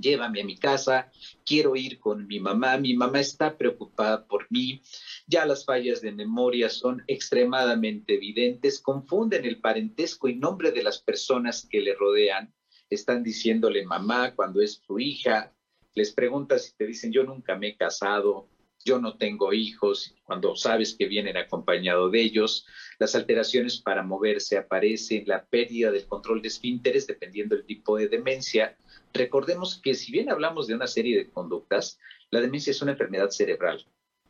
llévame 0.01 0.41
a 0.41 0.45
mi 0.45 0.57
casa, 0.57 1.11
quiero 1.45 1.77
ir 1.77 1.99
con 1.99 2.27
mi 2.27 2.41
mamá, 2.41 2.79
mi 2.79 2.95
mamá 2.95 3.21
está 3.21 3.57
preocupada 3.57 4.27
por 4.27 4.47
mí, 4.51 4.83
ya 5.27 5.47
las 5.47 5.65
fallas 5.65 6.01
de 6.01 6.13
memoria 6.13 6.69
son 6.69 7.03
extremadamente 7.07 8.15
evidentes, 8.15 8.81
confunden 8.81 9.45
el 9.45 9.61
parentesco 9.61 10.29
y 10.29 10.37
nombre 10.37 10.73
de 10.73 10.83
las 10.83 11.01
personas 11.01 11.67
que 11.71 11.81
le 11.81 11.95
rodean, 11.95 12.53
están 12.89 13.23
diciéndole 13.23 13.85
mamá 13.85 14.35
cuando 14.35 14.61
es 14.61 14.83
su 14.87 14.99
hija, 14.99 15.53
les 15.95 16.13
preguntas 16.13 16.65
si 16.65 16.77
te 16.77 16.87
dicen 16.87 17.13
yo 17.13 17.25
nunca 17.25 17.57
me 17.57 17.69
he 17.69 17.77
casado, 17.77 18.49
yo 18.85 18.99
no 18.99 19.17
tengo 19.17 19.53
hijos, 19.53 20.15
cuando 20.25 20.57
sabes 20.57 20.95
que 20.95 21.07
vienen 21.07 21.37
acompañado 21.37 22.11
de 22.11 22.23
ellos, 22.23 22.67
las 22.99 23.15
alteraciones 23.15 23.81
para 23.81 24.03
moverse 24.03 24.57
aparecen, 24.57 25.25
la 25.27 25.45
pérdida 25.45 25.91
del 25.91 26.07
control 26.07 26.41
de 26.41 26.49
esfínteres 26.49 27.07
dependiendo 27.07 27.57
del 27.57 27.67
tipo 27.67 27.97
de 27.97 28.09
demencia, 28.09 28.77
Recordemos 29.13 29.81
que 29.83 29.95
si 29.95 30.13
bien 30.13 30.31
hablamos 30.31 30.67
de 30.67 30.75
una 30.75 30.87
serie 30.87 31.17
de 31.17 31.31
conductas, 31.31 31.99
la 32.31 32.41
demencia 32.41 32.71
es 32.71 32.83
una 32.83 32.93
enfermedad 32.93 33.31
cerebral 33.31 33.85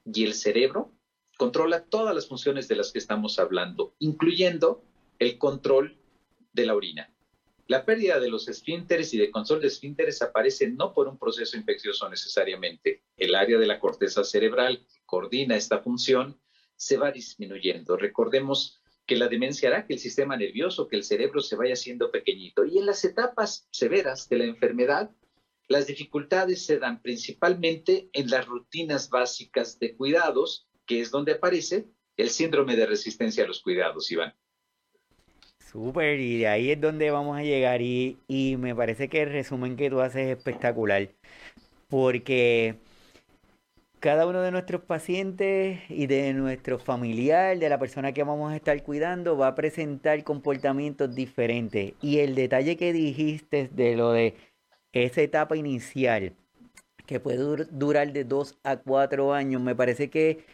y 0.04 0.24
el 0.24 0.34
cerebro 0.34 0.92
controla 1.36 1.84
todas 1.84 2.14
las 2.14 2.28
funciones 2.28 2.68
de 2.68 2.76
las 2.76 2.92
que 2.92 2.98
estamos 2.98 3.38
hablando, 3.38 3.94
incluyendo 3.98 4.82
el 5.18 5.38
control 5.38 5.98
de 6.52 6.66
la 6.66 6.74
orina. 6.74 7.12
La 7.66 7.84
pérdida 7.84 8.18
de 8.18 8.28
los 8.28 8.48
esfínteres 8.48 9.14
y 9.14 9.18
de 9.18 9.30
control 9.30 9.60
de 9.60 9.68
esfínteres 9.68 10.22
aparece 10.22 10.68
no 10.68 10.92
por 10.92 11.06
un 11.06 11.18
proceso 11.18 11.56
infeccioso 11.56 12.08
necesariamente. 12.08 13.04
El 13.16 13.34
área 13.36 13.58
de 13.58 13.66
la 13.66 13.78
corteza 13.78 14.24
cerebral 14.24 14.84
que 14.92 15.00
coordina 15.06 15.54
esta 15.54 15.78
función 15.78 16.40
se 16.74 16.96
va 16.96 17.12
disminuyendo. 17.12 17.96
Recordemos 17.96 18.80
que 19.06 19.16
la 19.16 19.28
demencia 19.28 19.68
hará 19.68 19.86
que 19.86 19.94
el 19.94 19.98
sistema 19.98 20.36
nervioso, 20.36 20.88
que 20.88 20.96
el 20.96 21.04
cerebro 21.04 21.40
se 21.40 21.56
vaya 21.56 21.74
haciendo 21.74 22.10
pequeñito. 22.10 22.64
Y 22.64 22.78
en 22.78 22.86
las 22.86 23.04
etapas 23.04 23.68
severas 23.70 24.28
de 24.28 24.38
la 24.38 24.44
enfermedad, 24.44 25.10
las 25.68 25.86
dificultades 25.86 26.64
se 26.64 26.78
dan 26.78 27.00
principalmente 27.00 28.08
en 28.12 28.30
las 28.30 28.46
rutinas 28.46 29.08
básicas 29.10 29.78
de 29.78 29.96
cuidados, 29.96 30.68
que 30.86 31.00
es 31.00 31.10
donde 31.10 31.32
aparece 31.32 31.86
el 32.16 32.30
síndrome 32.30 32.76
de 32.76 32.86
resistencia 32.86 33.44
a 33.44 33.46
los 33.46 33.62
cuidados, 33.62 34.10
Iván. 34.10 34.34
Súper, 35.70 36.18
y 36.18 36.38
de 36.38 36.48
ahí 36.48 36.70
es 36.72 36.80
donde 36.80 37.10
vamos 37.10 37.38
a 37.38 37.42
llegar. 37.42 37.80
Y, 37.82 38.18
y 38.26 38.56
me 38.56 38.74
parece 38.74 39.08
que 39.08 39.22
el 39.22 39.30
resumen 39.30 39.76
que 39.76 39.90
tú 39.90 40.00
haces 40.00 40.28
es 40.28 40.36
espectacular, 40.36 41.10
porque 41.88 42.76
cada 44.00 44.26
uno 44.26 44.40
de 44.40 44.50
nuestros 44.50 44.82
pacientes 44.82 45.78
y 45.90 46.06
de 46.06 46.32
nuestro 46.32 46.78
familiar, 46.78 47.58
de 47.58 47.68
la 47.68 47.78
persona 47.78 48.12
que 48.12 48.24
vamos 48.24 48.50
a 48.50 48.56
estar 48.56 48.82
cuidando, 48.82 49.36
va 49.36 49.48
a 49.48 49.54
presentar 49.54 50.24
comportamientos 50.24 51.14
diferentes. 51.14 51.92
Y 52.00 52.18
el 52.18 52.34
detalle 52.34 52.76
que 52.78 52.94
dijiste 52.94 53.68
de 53.72 53.96
lo 53.96 54.12
de 54.12 54.34
esa 54.92 55.20
etapa 55.20 55.56
inicial, 55.56 56.34
que 57.06 57.20
puede 57.20 57.66
durar 57.70 58.12
de 58.12 58.24
dos 58.24 58.58
a 58.64 58.78
cuatro 58.78 59.34
años, 59.34 59.60
me 59.60 59.74
parece 59.74 60.08
que, 60.08 60.46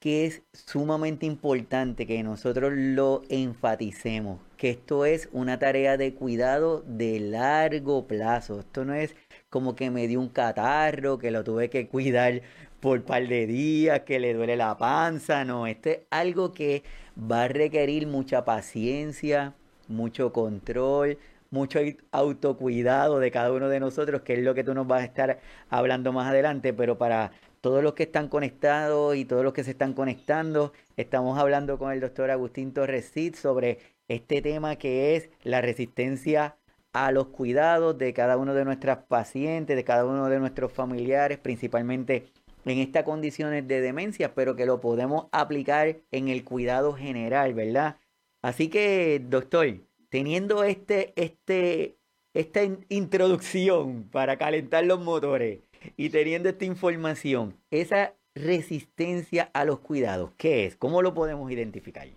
que 0.00 0.24
es 0.24 0.42
sumamente 0.52 1.26
importante 1.26 2.06
que 2.06 2.22
nosotros 2.22 2.72
lo 2.74 3.22
enfaticemos, 3.28 4.40
que 4.56 4.70
esto 4.70 5.04
es 5.04 5.28
una 5.32 5.58
tarea 5.58 5.98
de 5.98 6.14
cuidado 6.14 6.82
de 6.86 7.20
largo 7.20 8.06
plazo. 8.06 8.60
Esto 8.60 8.84
no 8.84 8.94
es 8.94 9.16
como 9.50 9.74
que 9.74 9.90
me 9.90 10.06
dio 10.06 10.20
un 10.20 10.28
catarro, 10.28 11.18
que 11.18 11.30
lo 11.30 11.44
tuve 11.44 11.70
que 11.70 11.88
cuidar 11.88 12.42
por 12.86 13.02
par 13.02 13.26
de 13.26 13.48
días, 13.48 14.02
que 14.02 14.20
le 14.20 14.32
duele 14.32 14.54
la 14.54 14.78
panza, 14.78 15.44
no, 15.44 15.66
este 15.66 15.90
es 15.90 15.98
algo 16.08 16.52
que 16.52 16.84
va 17.18 17.42
a 17.42 17.48
requerir 17.48 18.06
mucha 18.06 18.44
paciencia, 18.44 19.54
mucho 19.88 20.32
control, 20.32 21.18
mucho 21.50 21.80
autocuidado 22.12 23.18
de 23.18 23.32
cada 23.32 23.50
uno 23.52 23.68
de 23.68 23.80
nosotros, 23.80 24.22
que 24.22 24.34
es 24.34 24.38
lo 24.38 24.54
que 24.54 24.62
tú 24.62 24.72
nos 24.72 24.86
vas 24.86 25.02
a 25.02 25.04
estar 25.04 25.40
hablando 25.68 26.12
más 26.12 26.28
adelante, 26.28 26.72
pero 26.72 26.96
para 26.96 27.32
todos 27.60 27.82
los 27.82 27.94
que 27.94 28.04
están 28.04 28.28
conectados 28.28 29.16
y 29.16 29.24
todos 29.24 29.42
los 29.42 29.52
que 29.52 29.64
se 29.64 29.72
están 29.72 29.92
conectando, 29.92 30.72
estamos 30.96 31.40
hablando 31.40 31.78
con 31.78 31.90
el 31.90 31.98
doctor 31.98 32.30
Agustín 32.30 32.72
Torres 32.72 33.12
sobre 33.34 33.80
este 34.06 34.42
tema 34.42 34.76
que 34.76 35.16
es 35.16 35.28
la 35.42 35.60
resistencia 35.60 36.54
a 36.92 37.10
los 37.10 37.26
cuidados 37.26 37.98
de 37.98 38.12
cada 38.14 38.36
uno 38.36 38.54
de 38.54 38.64
nuestras 38.64 38.98
pacientes, 39.08 39.74
de 39.74 39.82
cada 39.82 40.04
uno 40.04 40.28
de 40.28 40.38
nuestros 40.38 40.72
familiares, 40.72 41.38
principalmente 41.38 42.26
en 42.66 42.78
estas 42.80 43.04
condiciones 43.04 43.66
de 43.66 43.80
demencia, 43.80 44.34
pero 44.34 44.56
que 44.56 44.66
lo 44.66 44.80
podemos 44.80 45.26
aplicar 45.30 46.00
en 46.10 46.28
el 46.28 46.44
cuidado 46.44 46.92
general, 46.92 47.54
¿verdad? 47.54 47.98
Así 48.42 48.68
que, 48.68 49.22
doctor, 49.24 49.78
teniendo 50.08 50.64
este, 50.64 51.12
este, 51.16 51.96
esta 52.34 52.60
introducción 52.88 54.08
para 54.10 54.36
calentar 54.36 54.84
los 54.84 55.00
motores 55.00 55.60
y 55.96 56.10
teniendo 56.10 56.48
esta 56.48 56.64
información, 56.64 57.56
esa 57.70 58.14
resistencia 58.34 59.50
a 59.54 59.64
los 59.64 59.78
cuidados, 59.78 60.32
¿qué 60.36 60.66
es? 60.66 60.76
¿Cómo 60.76 61.02
lo 61.02 61.14
podemos 61.14 61.50
identificar? 61.50 62.08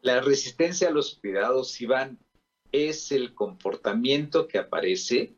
La 0.00 0.20
resistencia 0.20 0.88
a 0.88 0.92
los 0.92 1.16
cuidados, 1.16 1.80
Iván, 1.80 2.18
es 2.70 3.10
el 3.10 3.34
comportamiento 3.34 4.46
que 4.46 4.58
aparece 4.58 5.34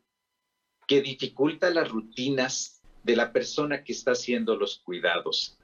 que 0.86 1.00
dificulta 1.00 1.70
las 1.70 1.88
rutinas 1.88 2.79
de 3.02 3.16
la 3.16 3.32
persona 3.32 3.82
que 3.84 3.92
está 3.92 4.12
haciendo 4.12 4.56
los 4.56 4.78
cuidados. 4.78 5.58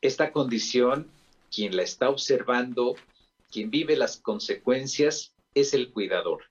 Esta 0.00 0.32
condición, 0.32 1.10
quien 1.50 1.76
la 1.76 1.82
está 1.82 2.08
observando, 2.08 2.94
quien 3.50 3.70
vive 3.70 3.96
las 3.96 4.18
consecuencias, 4.18 5.34
es 5.54 5.74
el 5.74 5.90
cuidador. 5.92 6.44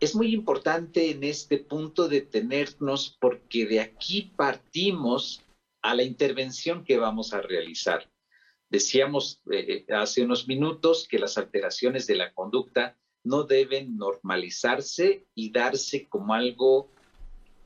Es 0.00 0.14
muy 0.14 0.34
importante 0.34 1.10
en 1.10 1.24
este 1.24 1.58
punto 1.58 2.08
detenernos 2.08 3.16
porque 3.20 3.66
de 3.66 3.80
aquí 3.80 4.32
partimos 4.36 5.42
a 5.82 5.94
la 5.94 6.02
intervención 6.02 6.84
que 6.84 6.98
vamos 6.98 7.32
a 7.32 7.40
realizar. 7.40 8.10
Decíamos 8.70 9.40
eh, 9.52 9.84
hace 9.90 10.22
unos 10.22 10.48
minutos 10.48 11.06
que 11.08 11.18
las 11.18 11.38
alteraciones 11.38 12.06
de 12.06 12.16
la 12.16 12.32
conducta 12.32 12.96
no 13.22 13.44
deben 13.44 13.96
normalizarse 13.96 15.26
y 15.34 15.50
darse 15.50 16.08
como 16.08 16.34
algo 16.34 16.90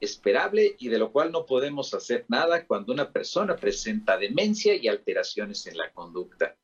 esperable 0.01 0.77
y 0.79 0.89
de 0.89 0.99
lo 0.99 1.13
cual 1.13 1.33
no 1.33 1.47
podemos 1.47 1.93
hacer 1.95 2.25
nada 2.29 2.67
cuando 2.67 2.93
una 2.93 3.11
persona 3.11 3.57
presenta 3.57 4.17
demencia 4.17 4.75
y 4.75 4.89
alteraciones 4.89 5.67
en 5.67 5.77
la 5.77 5.91
conducta. 5.93 6.57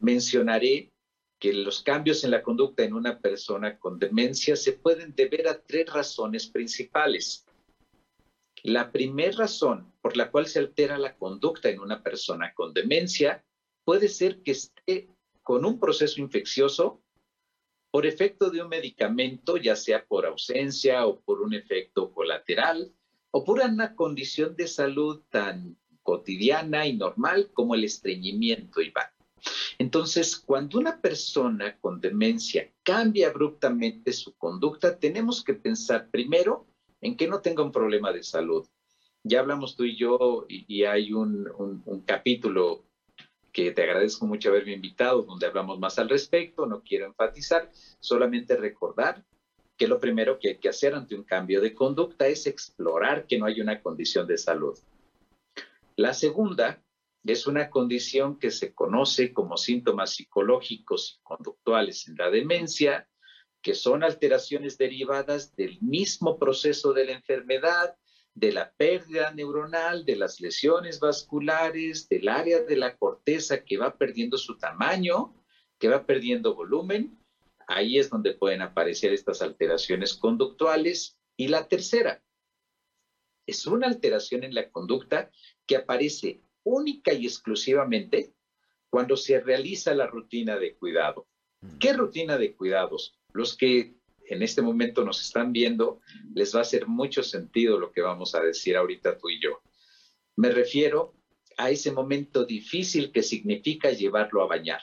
Mencionaré 0.00 0.92
que 1.38 1.52
los 1.52 1.82
cambios 1.82 2.22
en 2.24 2.30
la 2.30 2.42
conducta 2.42 2.84
en 2.84 2.92
una 2.94 3.18
persona 3.18 3.78
con 3.78 3.98
demencia 3.98 4.54
se 4.54 4.74
pueden 4.74 5.14
deber 5.14 5.48
a 5.48 5.60
tres 5.60 5.92
razones 5.92 6.46
principales. 6.46 7.44
La 8.62 8.92
primera 8.92 9.38
razón 9.38 9.92
por 10.00 10.16
la 10.16 10.30
cual 10.30 10.46
se 10.46 10.60
altera 10.60 10.98
la 10.98 11.16
conducta 11.16 11.68
en 11.68 11.80
una 11.80 12.02
persona 12.02 12.54
con 12.54 12.72
demencia 12.72 13.44
puede 13.84 14.08
ser 14.08 14.40
que 14.42 14.52
esté 14.52 15.08
con 15.42 15.64
un 15.64 15.80
proceso 15.80 16.20
infeccioso 16.20 17.01
por 17.92 18.06
efecto 18.06 18.48
de 18.50 18.62
un 18.62 18.70
medicamento, 18.70 19.58
ya 19.58 19.76
sea 19.76 20.04
por 20.06 20.24
ausencia 20.24 21.06
o 21.06 21.20
por 21.20 21.42
un 21.42 21.52
efecto 21.52 22.10
colateral, 22.10 22.90
o 23.30 23.44
por 23.44 23.60
una 23.60 23.94
condición 23.94 24.56
de 24.56 24.66
salud 24.66 25.20
tan 25.28 25.76
cotidiana 26.02 26.86
y 26.86 26.96
normal 26.96 27.50
como 27.52 27.74
el 27.74 27.84
estreñimiento, 27.84 28.80
Iván. 28.80 29.08
Entonces, 29.78 30.38
cuando 30.38 30.78
una 30.78 31.02
persona 31.02 31.76
con 31.80 32.00
demencia 32.00 32.72
cambia 32.82 33.28
abruptamente 33.28 34.14
su 34.14 34.34
conducta, 34.38 34.98
tenemos 34.98 35.44
que 35.44 35.52
pensar 35.52 36.08
primero 36.10 36.66
en 37.02 37.14
que 37.14 37.28
no 37.28 37.42
tenga 37.42 37.62
un 37.62 37.72
problema 37.72 38.10
de 38.10 38.22
salud. 38.22 38.66
Ya 39.22 39.40
hablamos 39.40 39.76
tú 39.76 39.84
y 39.84 39.96
yo 39.96 40.46
y, 40.48 40.84
hay 40.84 41.12
un, 41.12 41.46
un 41.84 42.00
capítulo 42.00 42.84
que 43.52 43.70
te 43.72 43.82
agradezco 43.82 44.26
mucho 44.26 44.48
haberme 44.48 44.72
invitado, 44.72 45.22
donde 45.22 45.46
hablamos 45.46 45.78
más 45.78 45.98
al 45.98 46.08
respecto. 46.08 46.66
No 46.66 46.82
quiero 46.82 47.06
enfatizar, 47.06 47.70
solamente 48.00 48.56
recordar 48.56 49.24
que 49.76 49.86
lo 49.86 50.00
primero 50.00 50.38
que 50.38 50.50
hay 50.50 50.58
que 50.58 50.68
hacer 50.68 50.94
ante 50.94 51.14
un 51.14 51.24
cambio 51.24 51.60
de 51.60 51.74
conducta 51.74 52.26
es 52.26 52.46
explorar 52.46 53.26
que 53.26 53.38
no 53.38 53.46
hay 53.46 53.60
una 53.60 53.80
condición 53.82 54.26
de 54.26 54.38
salud. 54.38 54.78
La 55.96 56.14
segunda 56.14 56.82
es 57.24 57.46
una 57.46 57.70
condición 57.70 58.38
que 58.38 58.50
se 58.50 58.74
conoce 58.74 59.32
como 59.32 59.56
síntomas 59.56 60.14
psicológicos 60.14 61.18
y 61.18 61.22
conductuales 61.22 62.08
en 62.08 62.16
la 62.16 62.30
demencia, 62.30 63.08
que 63.60 63.74
son 63.74 64.02
alteraciones 64.02 64.76
derivadas 64.76 65.54
del 65.54 65.80
mismo 65.80 66.38
proceso 66.38 66.92
de 66.92 67.04
la 67.04 67.12
enfermedad 67.12 67.96
de 68.34 68.52
la 68.52 68.72
pérdida 68.72 69.32
neuronal, 69.32 70.04
de 70.04 70.16
las 70.16 70.40
lesiones 70.40 71.00
vasculares, 71.00 72.08
del 72.08 72.28
área 72.28 72.62
de 72.62 72.76
la 72.76 72.96
corteza 72.96 73.64
que 73.64 73.76
va 73.76 73.96
perdiendo 73.96 74.38
su 74.38 74.58
tamaño, 74.58 75.34
que 75.78 75.88
va 75.88 76.06
perdiendo 76.06 76.54
volumen. 76.54 77.18
Ahí 77.66 77.98
es 77.98 78.10
donde 78.10 78.34
pueden 78.34 78.62
aparecer 78.62 79.12
estas 79.12 79.42
alteraciones 79.42 80.14
conductuales. 80.14 81.18
Y 81.36 81.48
la 81.48 81.68
tercera 81.68 82.22
es 83.46 83.66
una 83.66 83.86
alteración 83.86 84.44
en 84.44 84.54
la 84.54 84.70
conducta 84.70 85.30
que 85.66 85.76
aparece 85.76 86.42
única 86.64 87.12
y 87.12 87.26
exclusivamente 87.26 88.34
cuando 88.88 89.16
se 89.16 89.40
realiza 89.40 89.94
la 89.94 90.06
rutina 90.06 90.58
de 90.58 90.76
cuidado. 90.76 91.26
¿Qué 91.78 91.92
rutina 91.92 92.38
de 92.38 92.54
cuidados? 92.54 93.18
Los 93.32 93.56
que 93.56 93.94
en 94.32 94.42
este 94.42 94.62
momento 94.62 95.04
nos 95.04 95.20
están 95.20 95.52
viendo, 95.52 96.00
les 96.34 96.54
va 96.54 96.60
a 96.60 96.62
hacer 96.62 96.86
mucho 96.86 97.22
sentido 97.22 97.78
lo 97.78 97.92
que 97.92 98.00
vamos 98.00 98.34
a 98.34 98.40
decir 98.40 98.76
ahorita 98.76 99.18
tú 99.18 99.28
y 99.28 99.40
yo. 99.40 99.62
Me 100.36 100.50
refiero 100.50 101.14
a 101.58 101.70
ese 101.70 101.92
momento 101.92 102.44
difícil 102.44 103.12
que 103.12 103.22
significa 103.22 103.90
llevarlo 103.90 104.42
a 104.42 104.46
bañar. 104.46 104.80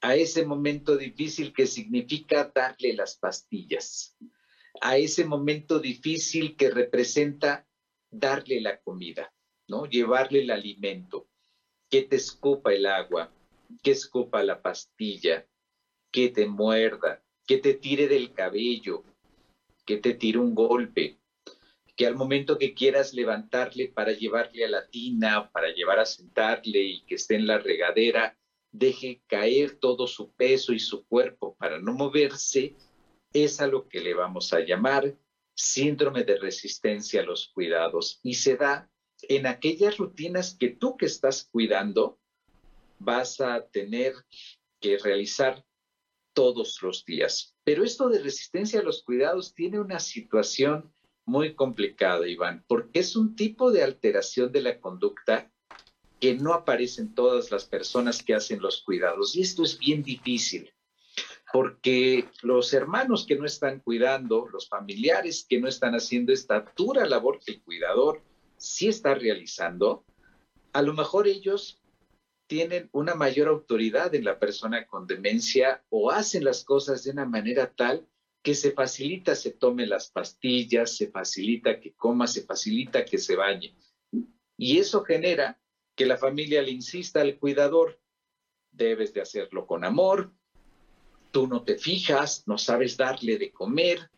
A 0.00 0.16
ese 0.16 0.44
momento 0.44 0.96
difícil 0.96 1.52
que 1.52 1.66
significa 1.66 2.50
darle 2.54 2.94
las 2.94 3.16
pastillas. 3.16 4.16
A 4.80 4.96
ese 4.96 5.24
momento 5.24 5.78
difícil 5.78 6.56
que 6.56 6.70
representa 6.70 7.66
darle 8.10 8.60
la 8.60 8.80
comida, 8.80 9.32
¿no? 9.68 9.86
Llevarle 9.86 10.42
el 10.42 10.50
alimento, 10.50 11.28
que 11.90 12.02
te 12.02 12.16
escupa 12.16 12.72
el 12.72 12.86
agua, 12.86 13.32
que 13.82 13.92
escupa 13.92 14.42
la 14.42 14.60
pastilla, 14.60 15.46
que 16.10 16.28
te 16.28 16.46
muerda, 16.46 17.24
que 17.46 17.58
te 17.58 17.74
tire 17.74 18.08
del 18.08 18.32
cabello, 18.32 19.04
que 19.84 19.98
te 19.98 20.14
tire 20.14 20.38
un 20.38 20.54
golpe, 20.54 21.18
que 21.96 22.06
al 22.06 22.16
momento 22.16 22.58
que 22.58 22.74
quieras 22.74 23.14
levantarle 23.14 23.88
para 23.88 24.12
llevarle 24.12 24.64
a 24.64 24.68
la 24.68 24.88
tina, 24.88 25.50
para 25.52 25.72
llevar 25.72 26.00
a 26.00 26.06
sentarle 26.06 26.82
y 26.82 27.00
que 27.02 27.14
esté 27.16 27.36
en 27.36 27.46
la 27.46 27.58
regadera, 27.58 28.36
deje 28.72 29.22
caer 29.28 29.76
todo 29.76 30.06
su 30.06 30.32
peso 30.32 30.72
y 30.72 30.80
su 30.80 31.06
cuerpo 31.06 31.54
para 31.56 31.78
no 31.78 31.92
moverse, 31.92 32.74
es 33.32 33.60
a 33.60 33.66
lo 33.66 33.88
que 33.88 34.00
le 34.00 34.14
vamos 34.14 34.52
a 34.52 34.60
llamar 34.60 35.16
síndrome 35.54 36.24
de 36.24 36.36
resistencia 36.38 37.20
a 37.20 37.24
los 37.24 37.48
cuidados. 37.48 38.18
Y 38.22 38.34
se 38.34 38.56
da 38.56 38.90
en 39.22 39.46
aquellas 39.46 39.96
rutinas 39.98 40.56
que 40.58 40.68
tú 40.68 40.96
que 40.96 41.06
estás 41.06 41.48
cuidando 41.50 42.18
vas 42.98 43.40
a 43.40 43.66
tener 43.68 44.14
que 44.80 44.98
realizar 44.98 45.64
todos 46.34 46.82
los 46.82 47.04
días. 47.04 47.56
Pero 47.64 47.84
esto 47.84 48.08
de 48.08 48.20
resistencia 48.20 48.80
a 48.80 48.82
los 48.82 49.02
cuidados 49.02 49.54
tiene 49.54 49.80
una 49.80 50.00
situación 50.00 50.92
muy 51.24 51.54
complicada, 51.54 52.28
Iván, 52.28 52.64
porque 52.68 53.00
es 53.00 53.16
un 53.16 53.34
tipo 53.34 53.72
de 53.72 53.82
alteración 53.82 54.52
de 54.52 54.60
la 54.60 54.80
conducta 54.80 55.50
que 56.20 56.34
no 56.34 56.52
aparece 56.52 57.00
en 57.02 57.14
todas 57.14 57.50
las 57.50 57.64
personas 57.64 58.22
que 58.22 58.34
hacen 58.34 58.60
los 58.60 58.82
cuidados. 58.82 59.34
Y 59.36 59.42
esto 59.42 59.62
es 59.62 59.78
bien 59.78 60.02
difícil, 60.02 60.70
porque 61.52 62.28
los 62.42 62.72
hermanos 62.74 63.26
que 63.26 63.36
no 63.36 63.46
están 63.46 63.80
cuidando, 63.80 64.48
los 64.52 64.68
familiares 64.68 65.46
que 65.48 65.60
no 65.60 65.68
están 65.68 65.94
haciendo 65.94 66.32
esta 66.32 66.72
dura 66.76 67.06
labor 67.06 67.40
que 67.44 67.52
el 67.52 67.62
cuidador 67.62 68.22
sí 68.56 68.88
está 68.88 69.14
realizando, 69.14 70.04
a 70.72 70.82
lo 70.82 70.92
mejor 70.92 71.28
ellos 71.28 71.80
tienen 72.46 72.88
una 72.92 73.14
mayor 73.14 73.48
autoridad 73.48 74.14
en 74.14 74.24
la 74.24 74.38
persona 74.38 74.86
con 74.86 75.06
demencia 75.06 75.84
o 75.88 76.10
hacen 76.10 76.44
las 76.44 76.64
cosas 76.64 77.04
de 77.04 77.10
una 77.10 77.24
manera 77.24 77.72
tal 77.74 78.06
que 78.44 78.54
se 78.54 78.72
facilita 78.72 79.34
se 79.34 79.52
tome 79.52 79.86
las 79.86 80.10
pastillas, 80.10 80.98
se 80.98 81.10
facilita 81.10 81.80
que 81.80 81.94
coma, 81.94 82.26
se 82.26 82.42
facilita 82.42 83.02
que 83.04 83.16
se 83.16 83.36
bañe. 83.36 83.74
Y 84.58 84.78
eso 84.78 85.02
genera 85.02 85.58
que 85.96 86.04
la 86.04 86.18
familia 86.18 86.60
le 86.60 86.70
insista 86.70 87.22
al 87.22 87.38
cuidador, 87.38 87.98
debes 88.70 89.14
de 89.14 89.22
hacerlo 89.22 89.66
con 89.66 89.82
amor, 89.82 90.30
tú 91.30 91.46
no 91.46 91.62
te 91.62 91.78
fijas, 91.78 92.44
no 92.46 92.58
sabes 92.58 92.98
darle 92.98 93.38
de 93.38 93.50
comer. 93.50 94.10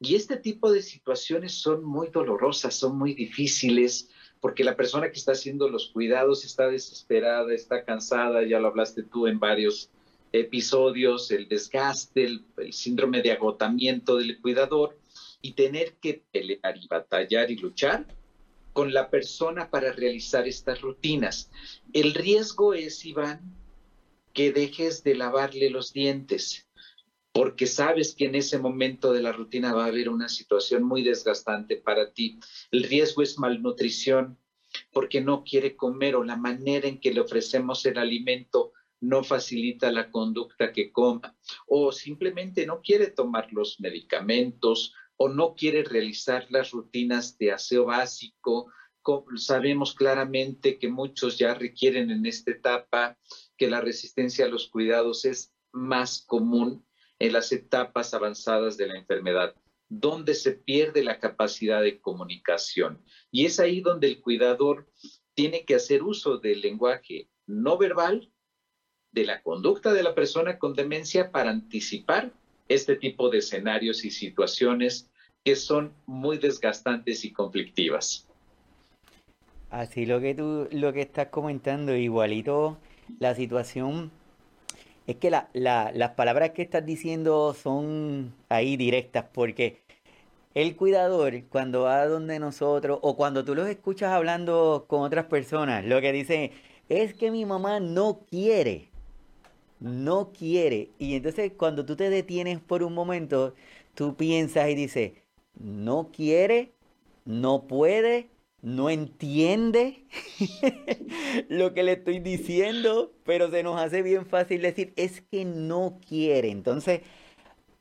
Y 0.00 0.14
este 0.14 0.38
tipo 0.38 0.72
de 0.72 0.80
situaciones 0.80 1.52
son 1.52 1.84
muy 1.84 2.08
dolorosas, 2.08 2.74
son 2.74 2.96
muy 2.96 3.12
difíciles, 3.12 4.08
porque 4.46 4.62
la 4.62 4.76
persona 4.76 5.10
que 5.10 5.18
está 5.18 5.32
haciendo 5.32 5.68
los 5.68 5.88
cuidados 5.88 6.44
está 6.44 6.68
desesperada, 6.68 7.52
está 7.52 7.84
cansada, 7.84 8.46
ya 8.46 8.60
lo 8.60 8.68
hablaste 8.68 9.02
tú 9.02 9.26
en 9.26 9.40
varios 9.40 9.90
episodios, 10.30 11.32
el 11.32 11.48
desgaste, 11.48 12.22
el, 12.22 12.44
síndrome 12.72 13.22
de 13.22 13.32
agotamiento 13.32 14.18
del 14.18 14.40
cuidador 14.40 14.96
y 15.42 15.54
tener 15.54 15.94
que 15.94 16.22
pelear 16.30 16.76
y 16.80 16.86
batallar 16.86 17.50
y 17.50 17.56
luchar 17.56 18.06
con 18.72 18.94
la 18.94 19.10
persona 19.10 19.68
para 19.68 19.90
realizar 19.90 20.46
estas 20.46 20.80
rutinas. 20.80 21.50
El 21.92 22.14
riesgo 22.14 22.72
es, 22.72 23.04
Iván, 23.04 23.40
que 24.32 24.52
dejes 24.52 25.02
de 25.02 25.16
lavarle 25.16 25.70
los 25.70 25.92
dientes, 25.92 26.65
porque 27.36 27.66
sabes 27.66 28.14
que 28.14 28.24
en 28.24 28.34
ese 28.34 28.58
momento 28.58 29.12
de 29.12 29.20
la 29.20 29.30
rutina 29.30 29.74
va 29.74 29.84
a 29.84 29.88
haber 29.88 30.08
una 30.08 30.26
situación 30.26 30.84
muy 30.84 31.02
desgastante 31.02 31.76
para 31.76 32.14
ti. 32.14 32.40
El 32.70 32.84
riesgo 32.84 33.20
es 33.20 33.38
malnutrición, 33.38 34.38
porque 34.90 35.20
no 35.20 35.44
quiere 35.44 35.76
comer 35.76 36.16
o 36.16 36.24
la 36.24 36.36
manera 36.36 36.88
en 36.88 36.98
que 36.98 37.12
le 37.12 37.20
ofrecemos 37.20 37.84
el 37.84 37.98
alimento 37.98 38.72
no 39.00 39.22
facilita 39.22 39.92
la 39.92 40.10
conducta 40.10 40.72
que 40.72 40.90
coma 40.90 41.36
o 41.66 41.92
simplemente 41.92 42.64
no 42.64 42.80
quiere 42.80 43.08
tomar 43.08 43.52
los 43.52 43.80
medicamentos 43.80 44.94
o 45.18 45.28
no 45.28 45.54
quiere 45.54 45.84
realizar 45.84 46.46
las 46.48 46.70
rutinas 46.70 47.36
de 47.36 47.52
aseo 47.52 47.84
básico. 47.84 48.72
Sabemos 49.36 49.92
claramente 49.92 50.78
que 50.78 50.88
muchos 50.88 51.36
ya 51.36 51.52
requieren 51.52 52.10
en 52.10 52.24
esta 52.24 52.52
etapa 52.52 53.18
que 53.58 53.68
la 53.68 53.82
resistencia 53.82 54.46
a 54.46 54.48
los 54.48 54.68
cuidados 54.68 55.26
es 55.26 55.52
más 55.70 56.24
común 56.26 56.85
en 57.18 57.32
las 57.32 57.52
etapas 57.52 58.14
avanzadas 58.14 58.76
de 58.76 58.86
la 58.88 58.96
enfermedad, 58.96 59.54
donde 59.88 60.34
se 60.34 60.52
pierde 60.52 61.04
la 61.04 61.18
capacidad 61.18 61.82
de 61.82 62.00
comunicación. 62.00 63.02
Y 63.30 63.46
es 63.46 63.60
ahí 63.60 63.80
donde 63.80 64.08
el 64.08 64.20
cuidador 64.20 64.88
tiene 65.34 65.64
que 65.64 65.74
hacer 65.74 66.02
uso 66.02 66.38
del 66.38 66.60
lenguaje 66.60 67.28
no 67.46 67.78
verbal 67.78 68.30
de 69.12 69.24
la 69.24 69.42
conducta 69.42 69.92
de 69.92 70.02
la 70.02 70.14
persona 70.14 70.58
con 70.58 70.74
demencia 70.74 71.30
para 71.30 71.50
anticipar 71.50 72.32
este 72.68 72.96
tipo 72.96 73.30
de 73.30 73.38
escenarios 73.38 74.04
y 74.04 74.10
situaciones 74.10 75.10
que 75.44 75.56
son 75.56 75.94
muy 76.06 76.38
desgastantes 76.38 77.24
y 77.24 77.32
conflictivas. 77.32 78.26
Así 79.70 80.06
lo 80.06 80.20
que 80.20 80.34
tú 80.34 80.68
lo 80.72 80.92
que 80.92 81.02
estás 81.02 81.28
comentando, 81.28 81.94
igualito 81.94 82.78
la 83.20 83.34
situación 83.34 84.10
es 85.06 85.16
que 85.16 85.30
las 85.30 86.10
palabras 86.16 86.50
que 86.50 86.62
estás 86.62 86.84
diciendo 86.84 87.54
son 87.54 88.34
ahí 88.48 88.76
directas 88.76 89.26
porque 89.32 89.80
el 90.54 90.76
cuidador 90.76 91.44
cuando 91.48 91.82
va 91.82 92.06
donde 92.06 92.38
nosotros 92.38 92.98
o 93.02 93.16
cuando 93.16 93.44
tú 93.44 93.54
los 93.54 93.68
escuchas 93.68 94.12
hablando 94.12 94.86
con 94.88 95.02
otras 95.02 95.26
personas, 95.26 95.84
lo 95.84 96.00
que 96.00 96.12
dice 96.12 96.52
es 96.88 97.14
que 97.14 97.30
mi 97.30 97.44
mamá 97.44 97.80
no 97.80 98.20
quiere 98.30 98.88
no 99.80 100.32
quiere. 100.32 100.90
Y 100.98 101.14
entonces 101.16 101.52
cuando 101.56 101.84
tú 101.84 101.96
te 101.96 102.10
detienes 102.10 102.60
por 102.60 102.82
un 102.82 102.94
momento, 102.94 103.54
tú 103.94 104.16
piensas 104.16 104.68
y 104.68 104.74
dices, 104.74 105.12
no 105.58 106.10
quiere, 106.12 106.72
no 107.24 107.66
puede, 107.66 108.28
no 108.62 108.90
entiende 108.90 110.04
lo 111.48 111.74
que 111.74 111.82
le 111.82 111.92
estoy 111.92 112.18
diciendo, 112.18 113.12
pero 113.24 113.50
se 113.50 113.62
nos 113.62 113.80
hace 113.80 114.02
bien 114.02 114.26
fácil 114.26 114.62
decir, 114.62 114.92
es 114.96 115.20
que 115.20 115.44
no 115.44 116.00
quiere. 116.06 116.50
Entonces, 116.50 117.02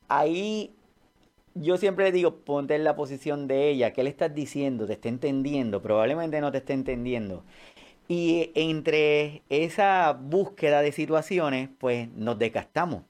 ahí 0.08 0.76
yo 1.56 1.78
siempre 1.78 2.06
le 2.06 2.12
digo, 2.12 2.44
ponte 2.44 2.76
en 2.76 2.84
la 2.84 2.96
posición 2.96 3.48
de 3.48 3.70
ella, 3.70 3.94
¿qué 3.94 4.04
le 4.04 4.10
estás 4.10 4.36
diciendo? 4.36 4.86
¿Te 4.86 4.94
está 4.94 5.10
entendiendo? 5.10 5.82
Probablemente 5.82 6.42
no 6.42 6.52
te 6.52 6.60
esté 6.60 6.74
entendiendo. 6.74 7.44
Y 8.08 8.52
entre 8.56 9.44
esa 9.50 10.14
búsqueda 10.14 10.82
de 10.82 10.92
situaciones, 10.92 11.70
pues 11.80 12.10
nos 12.10 12.38
desgastamos. 12.38 13.04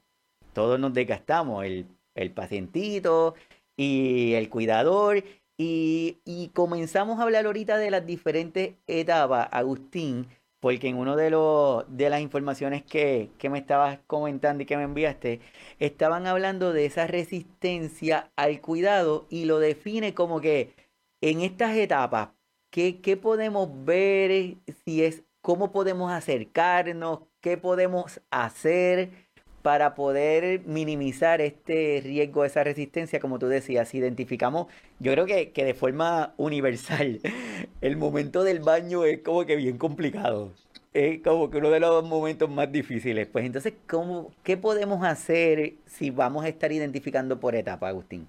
Todos 0.52 0.80
nos 0.80 0.94
desgastamos, 0.94 1.64
el, 1.64 1.86
el 2.14 2.30
pacientito 2.32 3.34
y 3.76 4.34
el 4.34 4.48
cuidador. 4.48 5.24
Y, 5.58 6.50
comenzamos 6.54 7.18
a 7.18 7.22
hablar 7.22 7.46
ahorita 7.46 7.78
de 7.78 7.90
las 7.90 8.06
diferentes 8.06 8.74
etapas, 8.86 9.48
Agustín, 9.52 10.28
porque 10.60 10.88
en 10.88 10.96
una 10.98 11.16
de, 11.16 11.30
los, 11.30 11.84
de 11.88 12.10
las 12.10 12.20
informaciones 12.20 12.82
que, 12.84 13.30
que 13.38 13.50
me 13.50 13.58
estabas 13.58 13.98
comentando 14.06 14.62
y 14.62 14.66
que 14.66 14.76
me 14.76 14.84
enviaste, 14.84 15.40
estaban 15.78 16.26
hablando 16.26 16.72
de 16.72 16.86
esa 16.86 17.06
resistencia 17.06 18.30
al 18.36 18.60
cuidado 18.60 19.26
y 19.30 19.46
lo 19.46 19.58
define 19.58 20.14
como 20.14 20.40
que 20.40 20.74
en 21.20 21.40
estas 21.40 21.76
etapas 21.76 22.30
¿Qué, 22.76 23.16
podemos 23.16 23.70
ver? 23.86 24.58
Si 24.84 25.02
es, 25.02 25.24
¿Cómo 25.40 25.72
podemos 25.72 26.12
acercarnos? 26.12 27.20
¿Qué 27.40 27.56
podemos 27.56 28.20
hacer 28.30 29.25
para 29.66 29.96
poder 29.96 30.60
minimizar 30.64 31.40
este 31.40 32.00
riesgo, 32.00 32.44
esa 32.44 32.62
resistencia? 32.62 33.18
Como 33.18 33.40
tú 33.40 33.48
decías, 33.48 33.92
identificamos, 33.96 34.68
yo 35.00 35.10
creo 35.10 35.26
que, 35.26 35.50
de 35.52 35.74
forma 35.74 36.34
universal, 36.36 37.18
el 37.80 37.96
momento 37.96 38.44
del 38.44 38.60
baño 38.60 39.04
es 39.04 39.22
como 39.22 39.44
que 39.44 39.56
bien 39.56 39.76
complicado. 39.76 40.52
Es 40.94 41.20
como 41.20 41.50
que 41.50 41.58
uno 41.58 41.70
de 41.70 41.80
los 41.80 42.04
momentos 42.04 42.48
más 42.48 42.70
difíciles. 42.70 43.26
Pues 43.26 43.44
entonces, 43.44 43.72
¿cómo, 43.88 44.32
¿qué 44.44 44.56
podemos 44.56 45.04
hacer 45.04 45.74
si 45.84 46.10
vamos 46.10 46.44
a 46.44 46.48
estar 46.48 46.70
identificando 46.70 47.40
por 47.40 47.56
etapa, 47.56 47.88
Agustín? 47.88 48.28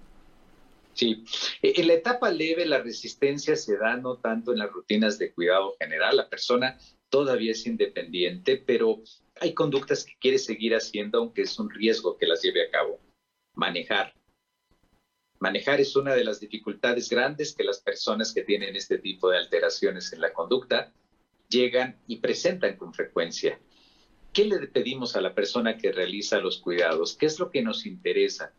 Sí, 0.94 1.24
e, 1.62 1.74
en 1.80 1.86
la 1.86 1.92
etapa 1.92 2.32
leve 2.32 2.66
la 2.66 2.82
resistencia 2.82 3.54
se 3.54 3.76
da 3.76 3.96
no 3.96 4.16
tanto 4.16 4.50
en 4.50 4.58
las 4.58 4.72
rutinas 4.72 5.20
de 5.20 5.30
cuidado 5.30 5.76
general, 5.78 6.16
la 6.16 6.28
persona 6.28 6.76
todavía 7.08 7.52
es 7.52 7.64
independiente, 7.64 8.56
pero 8.56 8.98
hay 9.40 9.54
conductas 9.54 10.04
que 10.04 10.16
quiere 10.20 10.38
seguir 10.38 10.74
haciendo 10.74 11.18
aunque 11.18 11.42
es 11.42 11.58
un 11.58 11.70
riesgo 11.70 12.16
que 12.16 12.26
las 12.26 12.42
lleve 12.42 12.66
a 12.66 12.70
cabo. 12.70 13.00
manejar. 13.54 14.14
Manejar 15.40 15.80
es 15.80 15.96
una 15.96 16.14
de 16.14 16.24
las 16.24 16.40
dificultades 16.40 17.08
grandes 17.08 17.54
que 17.54 17.64
las 17.64 17.80
personas 17.80 18.32
que 18.32 18.42
tienen 18.42 18.76
este 18.76 18.98
tipo 18.98 19.30
de 19.30 19.38
alteraciones 19.38 20.12
en 20.12 20.20
la 20.20 20.32
conducta 20.32 20.92
llegan 21.48 21.96
y 22.06 22.16
presentan 22.16 22.76
con 22.76 22.92
frecuencia. 22.92 23.58
¿Qué 24.32 24.44
le 24.44 24.66
pedimos 24.68 25.16
a 25.16 25.20
la 25.20 25.34
persona 25.34 25.76
que 25.76 25.92
realiza 25.92 26.38
los 26.38 26.58
cuidados? 26.58 27.16
¿Qué 27.16 27.26
es 27.26 27.38
lo 27.38 27.50
que 27.50 27.62
nos 27.62 27.86
interesa? 27.86 28.52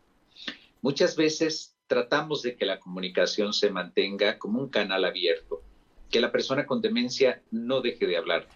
Muchas 0.82 1.16
veces 1.16 1.76
tratamos 1.86 2.42
de 2.42 2.56
que 2.56 2.66
la 2.66 2.80
comunicación 2.80 3.52
se 3.52 3.70
mantenga 3.70 4.38
como 4.38 4.60
un 4.60 4.68
canal 4.68 5.04
abierto, 5.04 5.62
que 6.10 6.20
la 6.20 6.32
persona 6.32 6.66
con 6.66 6.80
demencia 6.80 7.42
no 7.50 7.80
deje 7.80 8.06
de 8.06 8.16
hablar, 8.16 8.48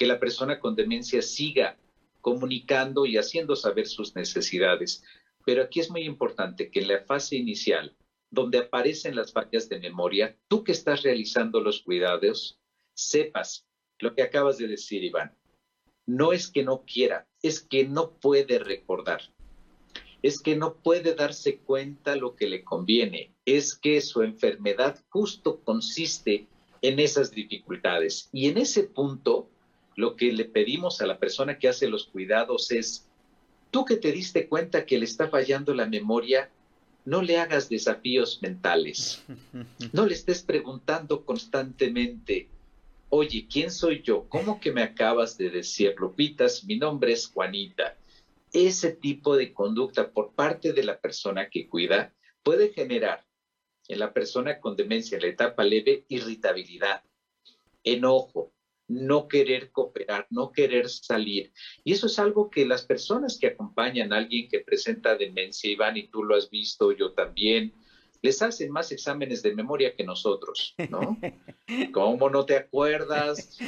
que 0.00 0.06
la 0.06 0.18
persona 0.18 0.58
con 0.58 0.74
demencia 0.74 1.20
siga 1.20 1.76
comunicando 2.22 3.04
y 3.04 3.18
haciendo 3.18 3.54
saber 3.54 3.86
sus 3.86 4.16
necesidades. 4.16 5.04
Pero 5.44 5.62
aquí 5.62 5.78
es 5.78 5.90
muy 5.90 6.04
importante 6.04 6.70
que 6.70 6.80
en 6.80 6.88
la 6.88 7.04
fase 7.04 7.36
inicial, 7.36 7.94
donde 8.30 8.60
aparecen 8.60 9.14
las 9.14 9.30
fallas 9.30 9.68
de 9.68 9.78
memoria, 9.78 10.38
tú 10.48 10.64
que 10.64 10.72
estás 10.72 11.02
realizando 11.02 11.60
los 11.60 11.82
cuidados, 11.82 12.58
sepas 12.94 13.66
lo 13.98 14.14
que 14.14 14.22
acabas 14.22 14.56
de 14.56 14.68
decir, 14.68 15.04
Iván. 15.04 15.36
No 16.06 16.32
es 16.32 16.50
que 16.50 16.64
no 16.64 16.82
quiera, 16.86 17.28
es 17.42 17.60
que 17.60 17.84
no 17.86 18.12
puede 18.12 18.58
recordar. 18.58 19.20
Es 20.22 20.40
que 20.40 20.56
no 20.56 20.76
puede 20.76 21.14
darse 21.14 21.58
cuenta 21.58 22.16
lo 22.16 22.36
que 22.36 22.48
le 22.48 22.64
conviene. 22.64 23.34
Es 23.44 23.74
que 23.76 24.00
su 24.00 24.22
enfermedad 24.22 25.04
justo 25.10 25.60
consiste 25.60 26.48
en 26.80 26.98
esas 27.00 27.32
dificultades. 27.32 28.30
Y 28.32 28.48
en 28.48 28.56
ese 28.56 28.84
punto, 28.84 29.50
lo 30.00 30.16
que 30.16 30.32
le 30.32 30.46
pedimos 30.46 31.02
a 31.02 31.06
la 31.06 31.18
persona 31.18 31.58
que 31.58 31.68
hace 31.68 31.86
los 31.86 32.06
cuidados 32.06 32.70
es, 32.72 33.06
tú 33.70 33.84
que 33.84 33.96
te 33.96 34.12
diste 34.12 34.48
cuenta 34.48 34.86
que 34.86 34.98
le 34.98 35.04
está 35.04 35.28
fallando 35.28 35.74
la 35.74 35.86
memoria, 35.86 36.50
no 37.04 37.20
le 37.22 37.38
hagas 37.38 37.68
desafíos 37.68 38.40
mentales. 38.42 39.22
No 39.92 40.06
le 40.06 40.14
estés 40.14 40.42
preguntando 40.42 41.24
constantemente, 41.24 42.48
oye, 43.10 43.46
¿quién 43.50 43.70
soy 43.70 44.02
yo? 44.02 44.26
¿Cómo 44.28 44.60
que 44.60 44.72
me 44.72 44.82
acabas 44.82 45.36
de 45.36 45.50
decir, 45.50 45.94
Lupitas? 45.98 46.64
Mi 46.64 46.76
nombre 46.78 47.12
es 47.12 47.26
Juanita. 47.26 47.96
Ese 48.52 48.92
tipo 48.92 49.36
de 49.36 49.52
conducta 49.52 50.10
por 50.10 50.32
parte 50.32 50.72
de 50.72 50.82
la 50.82 50.98
persona 50.98 51.50
que 51.50 51.68
cuida 51.68 52.14
puede 52.42 52.72
generar 52.72 53.26
en 53.88 53.98
la 53.98 54.12
persona 54.12 54.60
con 54.60 54.76
demencia 54.76 55.16
en 55.16 55.22
la 55.22 55.28
etapa 55.28 55.64
leve 55.64 56.04
irritabilidad, 56.08 57.02
enojo, 57.82 58.52
no 58.90 59.28
querer 59.28 59.70
cooperar, 59.70 60.26
no 60.30 60.50
querer 60.50 60.88
salir. 60.88 61.52
Y 61.84 61.92
eso 61.92 62.06
es 62.06 62.18
algo 62.18 62.50
que 62.50 62.66
las 62.66 62.84
personas 62.84 63.38
que 63.38 63.46
acompañan 63.46 64.12
a 64.12 64.18
alguien 64.18 64.48
que 64.48 64.60
presenta 64.60 65.16
demencia, 65.16 65.70
Iván, 65.70 65.96
y 65.96 66.08
tú 66.08 66.24
lo 66.24 66.34
has 66.34 66.50
visto, 66.50 66.90
yo 66.90 67.12
también, 67.12 67.72
les 68.20 68.42
hacen 68.42 68.70
más 68.70 68.90
exámenes 68.92 69.42
de 69.42 69.54
memoria 69.54 69.94
que 69.94 70.04
nosotros, 70.04 70.74
¿no? 70.90 71.18
¿Cómo 71.92 72.28
no 72.28 72.44
te 72.44 72.56
acuerdas? 72.56 73.58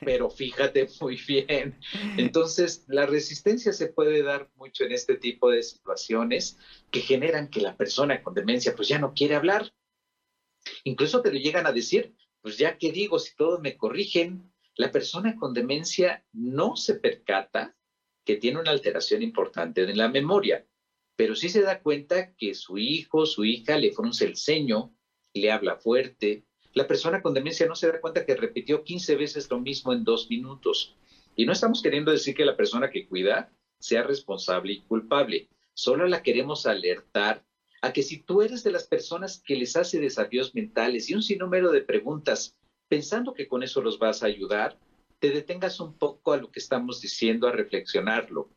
Pero 0.00 0.28
fíjate 0.28 0.88
muy 1.00 1.16
bien. 1.16 1.78
Entonces, 2.16 2.84
la 2.88 3.06
resistencia 3.06 3.72
se 3.72 3.86
puede 3.86 4.22
dar 4.22 4.50
mucho 4.56 4.84
en 4.84 4.92
este 4.92 5.16
tipo 5.16 5.48
de 5.48 5.62
situaciones 5.62 6.58
que 6.90 7.00
generan 7.00 7.48
que 7.48 7.60
la 7.60 7.76
persona 7.76 8.22
con 8.22 8.34
demencia 8.34 8.74
pues 8.74 8.88
ya 8.88 8.98
no 8.98 9.14
quiere 9.14 9.36
hablar. 9.36 9.72
Incluso 10.84 11.22
te 11.22 11.32
lo 11.32 11.38
llegan 11.38 11.66
a 11.66 11.72
decir, 11.72 12.14
pues 12.42 12.58
ya 12.58 12.76
que 12.76 12.92
digo, 12.92 13.18
si 13.18 13.34
todos 13.36 13.60
me 13.60 13.76
corrigen, 13.76 14.51
la 14.76 14.90
persona 14.90 15.36
con 15.36 15.54
demencia 15.54 16.24
no 16.32 16.76
se 16.76 16.94
percata 16.94 17.76
que 18.24 18.36
tiene 18.36 18.60
una 18.60 18.70
alteración 18.70 19.22
importante 19.22 19.82
en 19.82 19.98
la 19.98 20.08
memoria 20.08 20.66
pero 21.16 21.34
sí 21.36 21.48
se 21.48 21.62
da 21.62 21.80
cuenta 21.80 22.34
que 22.34 22.54
su 22.54 22.78
hijo, 22.78 23.26
su 23.26 23.44
hija 23.44 23.76
le 23.76 23.92
frunce 23.92 24.24
el 24.24 24.36
ceño, 24.36 24.94
le 25.34 25.50
habla 25.50 25.76
fuerte. 25.76 26.44
La 26.74 26.88
persona 26.88 27.22
con 27.22 27.34
demencia 27.34 27.66
no 27.66 27.76
se 27.76 27.86
da 27.86 28.00
cuenta 28.00 28.24
que 28.24 28.34
repitió 28.34 28.82
15 28.82 29.16
veces 29.16 29.50
lo 29.50 29.60
mismo 29.60 29.92
en 29.92 30.04
dos 30.04 30.28
minutos. 30.30 30.96
Y 31.36 31.46
no 31.46 31.52
estamos 31.52 31.82
queriendo 31.82 32.10
decir 32.10 32.34
que 32.34 32.44
la 32.44 32.56
persona 32.56 32.90
que 32.90 33.06
cuida 33.06 33.52
sea 33.78 34.02
responsable 34.02 34.72
y 34.72 34.80
culpable. 34.80 35.48
Solo 35.74 36.06
la 36.06 36.22
queremos 36.22 36.66
alertar 36.66 37.44
a 37.82 37.92
que 37.92 38.02
si 38.02 38.22
tú 38.22 38.42
eres 38.42 38.62
de 38.64 38.72
las 38.72 38.88
personas 38.88 39.42
que 39.44 39.56
les 39.56 39.76
hace 39.76 40.00
desafíos 40.00 40.54
mentales 40.54 41.10
y 41.10 41.14
un 41.14 41.22
sinnúmero 41.22 41.72
de 41.72 41.82
preguntas, 41.82 42.56
pensando 42.92 43.32
que 43.32 43.48
con 43.48 43.62
eso 43.62 43.80
los 43.80 43.98
vas 43.98 44.22
a 44.22 44.26
ayudar, 44.26 44.78
te 45.18 45.30
detengas 45.30 45.80
un 45.80 45.96
poco 45.96 46.34
a 46.34 46.36
lo 46.36 46.50
que 46.50 46.60
estamos 46.60 47.00
diciendo, 47.00 47.48
a 47.48 47.52
reflexionarlo 47.52 48.50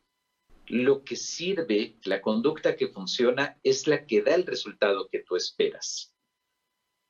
lo 0.66 1.04
que 1.04 1.16
sirve, 1.16 1.96
la 2.04 2.20
conducta 2.20 2.76
que 2.76 2.88
funciona, 2.88 3.58
es 3.62 3.86
la 3.86 4.04
que 4.04 4.20
da 4.20 4.34
el 4.34 4.44
resultado 4.44 5.08
que 5.08 5.20
tú 5.20 5.36
esperas. 5.36 6.14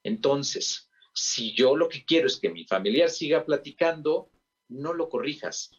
Entonces, 0.04 0.88
si 1.14 1.52
yo 1.52 1.74
lo 1.74 1.88
que 1.88 2.04
quiero 2.04 2.28
es 2.28 2.36
que 2.36 2.48
mi 2.48 2.64
familiar 2.64 3.10
siga 3.10 3.44
platicando, 3.44 4.30
no 4.68 4.94
lo 4.94 5.08
corrijas. 5.08 5.72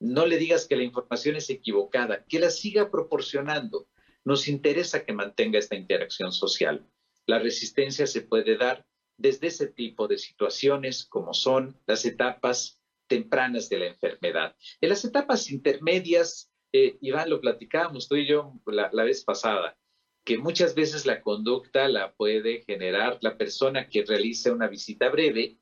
No 0.00 0.26
le 0.26 0.36
digas 0.36 0.66
que 0.66 0.74
la 0.74 0.82
información 0.82 1.36
es 1.36 1.48
equivocada, 1.48 2.24
que 2.24 2.40
la 2.40 2.50
siga 2.50 2.90
proporcionando. 2.90 3.86
Nos 4.24 4.48
interesa 4.48 5.04
que 5.04 5.12
mantenga 5.12 5.60
esta 5.60 5.76
interacción 5.76 6.32
social. 6.32 6.84
La 7.26 7.38
resistencia 7.38 8.08
se 8.08 8.22
puede 8.22 8.56
dar 8.56 8.84
desde 9.20 9.48
ese 9.48 9.66
tipo 9.66 10.08
de 10.08 10.18
situaciones 10.18 11.04
como 11.04 11.34
son 11.34 11.76
las 11.86 12.04
etapas 12.04 12.80
tempranas 13.06 13.68
de 13.68 13.78
la 13.78 13.86
enfermedad. 13.86 14.56
En 14.80 14.88
las 14.88 15.04
etapas 15.04 15.50
intermedias 15.50 16.50
eh, 16.72 16.96
Iván, 17.00 17.28
lo 17.28 17.40
platicábamos 17.40 18.08
tú 18.08 18.16
y 18.16 18.26
yo 18.26 18.54
la, 18.66 18.88
vez 19.04 19.24
pasada, 19.24 19.76
que 20.24 20.38
muchas 20.38 20.74
veces 20.74 21.04
la 21.04 21.20
conducta 21.20 21.88
la 21.88 22.12
puede 22.12 22.62
generar 22.62 23.18
la 23.22 23.36
persona 23.36 23.88
que 23.88 24.04
realiza 24.04 24.52
una 24.52 24.68
visita 24.68 25.08
breve, 25.08 25.58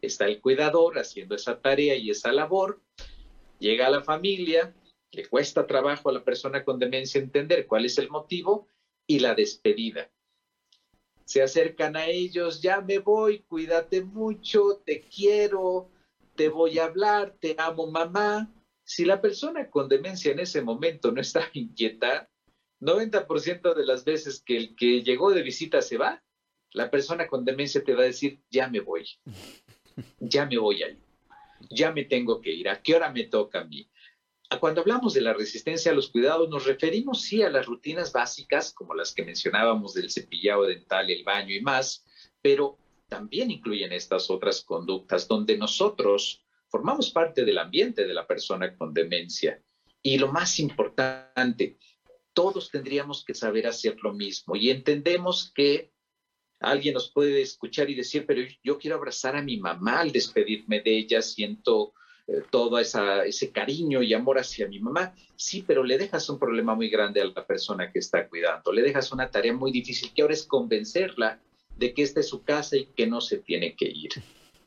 está 0.00 0.26
el 0.26 0.40
cuidador 0.40 0.98
haciendo 0.98 1.36
esa 1.36 1.60
tarea 1.60 1.94
y 1.94 2.10
esa 2.10 2.32
labor, 2.32 2.82
llega 3.60 3.86
a 3.86 3.90
la 3.90 4.02
familia, 4.02 4.74
le 5.12 5.26
cuesta 5.26 5.66
trabajo 5.66 6.10
a 6.10 6.12
la 6.12 6.24
persona 6.24 6.64
con 6.64 6.80
demencia 6.80 7.20
entender 7.20 7.66
cuál 7.66 7.84
es 7.84 7.96
el 7.98 8.10
motivo 8.10 8.66
y 9.06 9.20
la 9.20 9.34
despedida. 9.34 10.10
Se 11.32 11.40
acercan 11.40 11.96
a 11.96 12.04
ellos, 12.08 12.60
ya 12.60 12.82
me 12.82 12.98
voy, 12.98 13.38
cuídate 13.48 14.02
mucho, 14.02 14.82
te 14.84 15.00
quiero, 15.00 15.88
te 16.34 16.50
voy 16.50 16.78
a 16.78 16.84
hablar, 16.84 17.34
te 17.40 17.54
amo 17.56 17.90
mamá, 17.90 18.52
si 18.84 19.06
la 19.06 19.18
persona 19.22 19.70
con 19.70 19.88
demencia 19.88 20.30
en 20.30 20.40
ese 20.40 20.60
momento 20.60 21.10
no 21.10 21.22
está 21.22 21.48
inquieta, 21.54 22.28
90% 22.82 23.74
de 23.74 23.86
las 23.86 24.04
veces 24.04 24.42
que 24.44 24.58
el 24.58 24.76
que 24.76 25.02
llegó 25.02 25.30
de 25.30 25.40
visita 25.40 25.80
se 25.80 25.96
va, 25.96 26.22
la 26.72 26.90
persona 26.90 27.26
con 27.26 27.46
demencia 27.46 27.82
te 27.82 27.94
va 27.94 28.02
a 28.02 28.12
decir, 28.12 28.38
ya 28.50 28.68
me 28.68 28.80
voy, 28.80 29.06
ya 30.20 30.44
me 30.44 30.58
voy 30.58 30.82
ahí, 30.82 30.98
ya 31.70 31.92
me 31.92 32.04
tengo 32.04 32.42
que 32.42 32.52
ir, 32.52 32.68
¿a 32.68 32.82
qué 32.82 32.94
hora 32.94 33.10
me 33.10 33.24
toca 33.24 33.60
a 33.60 33.64
mí? 33.64 33.88
Cuando 34.60 34.80
hablamos 34.80 35.14
de 35.14 35.20
la 35.20 35.32
resistencia 35.32 35.92
a 35.92 35.94
los 35.94 36.10
cuidados, 36.10 36.48
nos 36.48 36.66
referimos 36.66 37.22
sí 37.22 37.42
a 37.42 37.50
las 37.50 37.66
rutinas 37.66 38.12
básicas, 38.12 38.72
como 38.72 38.94
las 38.94 39.12
que 39.12 39.24
mencionábamos 39.24 39.94
del 39.94 40.10
cepillado 40.10 40.64
dental, 40.64 41.10
el 41.10 41.24
baño 41.24 41.54
y 41.54 41.60
más, 41.60 42.04
pero 42.40 42.78
también 43.08 43.50
incluyen 43.50 43.92
estas 43.92 44.30
otras 44.30 44.62
conductas 44.62 45.28
donde 45.28 45.56
nosotros 45.56 46.44
formamos 46.68 47.10
parte 47.10 47.44
del 47.44 47.58
ambiente 47.58 48.06
de 48.06 48.14
la 48.14 48.26
persona 48.26 48.76
con 48.76 48.94
demencia. 48.94 49.62
Y 50.02 50.18
lo 50.18 50.32
más 50.32 50.58
importante, 50.58 51.78
todos 52.32 52.70
tendríamos 52.70 53.24
que 53.24 53.34
saber 53.34 53.66
hacer 53.66 53.96
lo 54.02 54.12
mismo 54.12 54.56
y 54.56 54.70
entendemos 54.70 55.52
que 55.54 55.92
alguien 56.60 56.94
nos 56.94 57.10
puede 57.10 57.42
escuchar 57.42 57.90
y 57.90 57.94
decir, 57.94 58.24
pero 58.26 58.42
yo 58.62 58.78
quiero 58.78 58.96
abrazar 58.96 59.36
a 59.36 59.42
mi 59.42 59.58
mamá 59.58 60.00
al 60.00 60.12
despedirme 60.12 60.80
de 60.80 60.96
ella, 60.98 61.20
siento 61.22 61.92
eh, 62.26 62.42
todo 62.50 62.78
ese 62.78 63.52
cariño 63.52 64.02
y 64.02 64.14
amor 64.14 64.38
hacia 64.38 64.68
mi 64.68 64.78
mamá. 64.78 65.14
Sí, 65.36 65.64
pero 65.66 65.82
le 65.82 65.98
dejas 65.98 66.28
un 66.28 66.38
problema 66.38 66.74
muy 66.74 66.88
grande 66.88 67.20
a 67.20 67.24
la 67.24 67.46
persona 67.46 67.90
que 67.90 67.98
está 67.98 68.28
cuidando, 68.28 68.72
le 68.72 68.82
dejas 68.82 69.12
una 69.12 69.30
tarea 69.30 69.52
muy 69.52 69.72
difícil 69.72 70.12
que 70.14 70.22
ahora 70.22 70.34
es 70.34 70.44
convencerla 70.44 71.40
de 71.76 71.94
que 71.94 72.02
esta 72.02 72.20
es 72.20 72.28
su 72.28 72.42
casa 72.42 72.76
y 72.76 72.86
que 72.86 73.06
no 73.06 73.20
se 73.20 73.38
tiene 73.38 73.74
que 73.74 73.86
ir. 73.86 74.10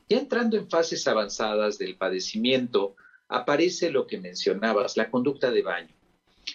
Ya 0.09 0.17
entrando 0.17 0.57
en 0.57 0.69
fases 0.69 1.07
avanzadas 1.07 1.77
del 1.77 1.95
padecimiento, 1.95 2.95
aparece 3.27 3.89
lo 3.89 4.05
que 4.05 4.19
mencionabas, 4.19 4.97
la 4.97 5.09
conducta 5.09 5.51
de 5.51 5.61
baño. 5.61 5.95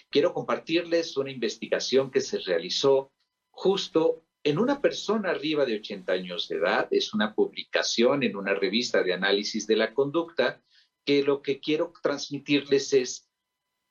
Quiero 0.09 0.33
compartirles 0.33 1.17
una 1.17 1.31
investigación 1.31 2.11
que 2.11 2.21
se 2.21 2.39
realizó 2.39 3.11
justo 3.49 4.23
en 4.43 4.57
una 4.57 4.81
persona 4.81 5.31
arriba 5.31 5.65
de 5.65 5.75
80 5.75 6.11
años 6.11 6.47
de 6.47 6.57
edad. 6.57 6.87
Es 6.91 7.13
una 7.13 7.35
publicación 7.35 8.23
en 8.23 8.35
una 8.35 8.53
revista 8.53 9.03
de 9.03 9.13
análisis 9.13 9.67
de 9.67 9.75
la 9.75 9.93
conducta 9.93 10.61
que 11.05 11.23
lo 11.23 11.41
que 11.41 11.59
quiero 11.59 11.93
transmitirles 12.01 12.93
es 12.93 13.27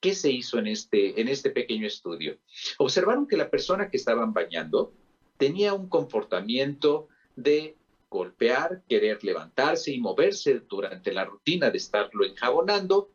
qué 0.01 0.15
se 0.15 0.31
hizo 0.31 0.59
en 0.59 0.67
este, 0.67 1.21
en 1.21 1.29
este 1.29 1.51
pequeño 1.51 1.87
estudio. 1.87 2.39
Observaron 2.79 3.27
que 3.27 3.37
la 3.37 3.51
persona 3.51 3.91
que 3.91 3.97
estaban 3.97 4.33
bañando 4.33 4.93
tenía 5.37 5.75
un 5.75 5.89
comportamiento 5.89 7.09
de 7.37 7.77
golpear, 8.09 8.83
querer 8.89 9.23
levantarse 9.23 9.93
y 9.93 10.01
moverse 10.01 10.61
durante 10.69 11.13
la 11.13 11.25
rutina 11.25 11.71
de 11.71 11.79
estarlo 11.79 12.25
enjabonando 12.25 13.11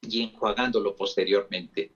y 0.00 0.22
enjuagándolo 0.22 0.94
posteriormente. 0.94 1.92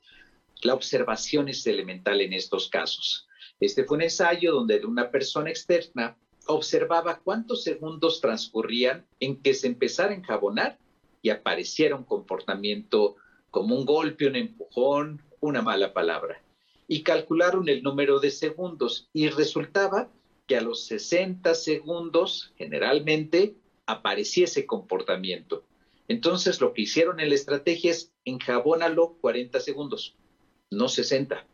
La 0.63 0.75
observación 0.75 1.49
es 1.49 1.67
elemental 1.67 2.21
en 2.21 2.33
estos 2.33 2.69
casos. 2.69 3.29
Este 3.61 3.85
fue 3.85 3.99
un 3.99 4.03
ensayo 4.03 4.53
donde 4.53 4.85
una 4.85 5.11
persona 5.11 5.51
externa 5.51 6.17
observaba 6.47 7.21
cuántos 7.21 7.63
segundos 7.63 8.21
transcurrían 8.21 9.07
en 9.21 9.41
que 9.41 9.55
se 9.55 9.67
empezara 9.67 10.11
a 10.11 10.17
enjabonar 10.17 10.79
y 11.25 11.31
apareciera 11.31 11.97
comportamiento 12.05 13.17
como 13.51 13.75
un 13.75 13.87
golpe, 13.87 14.27
un 14.27 14.37
empujón, 14.37 15.23
una 15.41 15.63
mala 15.63 15.95
palabra. 15.95 16.43
Y 16.87 17.03
calcularon 17.03 17.71
el 17.71 17.83
número 17.83 18.21
de 18.21 18.31
segundos 18.31 19.09
y 19.15 19.31
resultaba 19.31 20.11
que 20.47 20.59
a 20.59 20.61
los 20.61 20.85
60 20.85 21.55
segundos 21.55 22.53
generalmente 22.59 23.55
aparecía 23.87 24.45
ese 24.45 24.67
comportamiento. 24.67 25.65
Entonces 26.09 26.61
lo 26.61 26.75
que 26.75 26.83
hicieron 26.83 27.21
en 27.21 27.31
la 27.31 27.37
estrategia 27.37 27.93
es 27.93 28.13
enjabónalo 28.27 29.17
40 29.23 29.61
segundos, 29.61 30.17
no 30.71 30.89
60. 30.89 31.47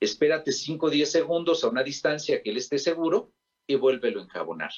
Espérate 0.00 0.52
5 0.52 0.86
o 0.86 0.90
10 0.90 1.12
segundos 1.12 1.64
a 1.64 1.68
una 1.68 1.82
distancia 1.82 2.42
que 2.42 2.48
él 2.48 2.56
esté 2.56 2.78
seguro 2.78 3.30
y 3.66 3.74
vuélvelo 3.74 4.20
a 4.20 4.24
enjabonar. 4.24 4.70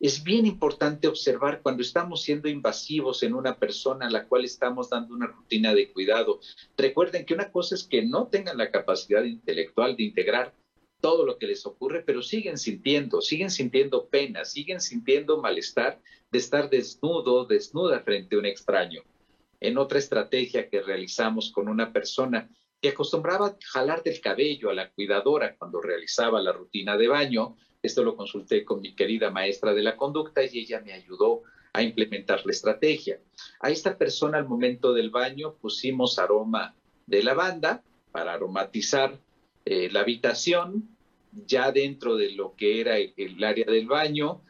Es 0.00 0.24
bien 0.24 0.46
importante 0.46 1.08
observar 1.08 1.60
cuando 1.60 1.82
estamos 1.82 2.22
siendo 2.22 2.48
invasivos 2.48 3.22
en 3.22 3.34
una 3.34 3.58
persona 3.58 4.06
a 4.06 4.10
la 4.10 4.26
cual 4.26 4.46
estamos 4.46 4.88
dando 4.88 5.14
una 5.14 5.26
rutina 5.26 5.74
de 5.74 5.92
cuidado. 5.92 6.40
Recuerden 6.74 7.26
que 7.26 7.34
una 7.34 7.52
cosa 7.52 7.74
es 7.74 7.84
que 7.84 8.00
no 8.00 8.28
tengan 8.28 8.56
la 8.56 8.70
capacidad 8.70 9.22
intelectual 9.24 9.96
de 9.96 10.04
integrar 10.04 10.54
todo 11.02 11.26
lo 11.26 11.36
que 11.36 11.46
les 11.46 11.66
ocurre, 11.66 12.02
pero 12.02 12.22
siguen 12.22 12.56
sintiendo, 12.56 13.20
siguen 13.20 13.50
sintiendo 13.50 14.08
pena, 14.08 14.46
siguen 14.46 14.80
sintiendo 14.80 15.42
malestar 15.42 16.00
de 16.30 16.38
estar 16.38 16.70
desnudo, 16.70 17.44
desnuda 17.44 18.00
frente 18.00 18.36
a 18.36 18.38
un 18.38 18.46
extraño. 18.46 19.02
En 19.60 19.76
otra 19.76 19.98
estrategia 19.98 20.70
que 20.70 20.80
realizamos 20.80 21.52
con 21.52 21.68
una 21.68 21.92
persona 21.92 22.48
que 22.80 22.88
acostumbraba 22.88 23.58
jalar 23.70 24.02
del 24.02 24.18
cabello 24.22 24.70
a 24.70 24.74
la 24.74 24.90
cuidadora 24.90 25.56
cuando 25.56 25.82
realizaba 25.82 26.40
la 26.40 26.52
rutina 26.52 26.96
de 26.96 27.08
baño, 27.08 27.56
esto 27.82 28.02
lo 28.02 28.16
consulté 28.16 28.64
con 28.64 28.80
mi 28.80 28.94
querida 28.94 29.30
maestra 29.30 29.72
de 29.72 29.82
la 29.82 29.96
conducta 29.96 30.42
y 30.44 30.58
ella 30.58 30.80
me 30.80 30.92
ayudó 30.92 31.42
a 31.72 31.82
implementar 31.82 32.44
la 32.44 32.52
estrategia. 32.52 33.20
A 33.60 33.70
esta 33.70 33.96
persona 33.96 34.38
al 34.38 34.48
momento 34.48 34.92
del 34.92 35.10
baño 35.10 35.54
pusimos 35.54 36.18
aroma 36.18 36.74
de 37.06 37.22
lavanda 37.22 37.82
para 38.12 38.34
aromatizar 38.34 39.18
eh, 39.64 39.88
la 39.90 40.00
habitación, 40.00 40.88
ya 41.46 41.70
dentro 41.70 42.16
de 42.16 42.32
lo 42.32 42.54
que 42.56 42.80
era 42.80 42.98
el, 42.98 43.42
área 43.44 43.66
del 43.66 43.86
baño, 43.86 44.42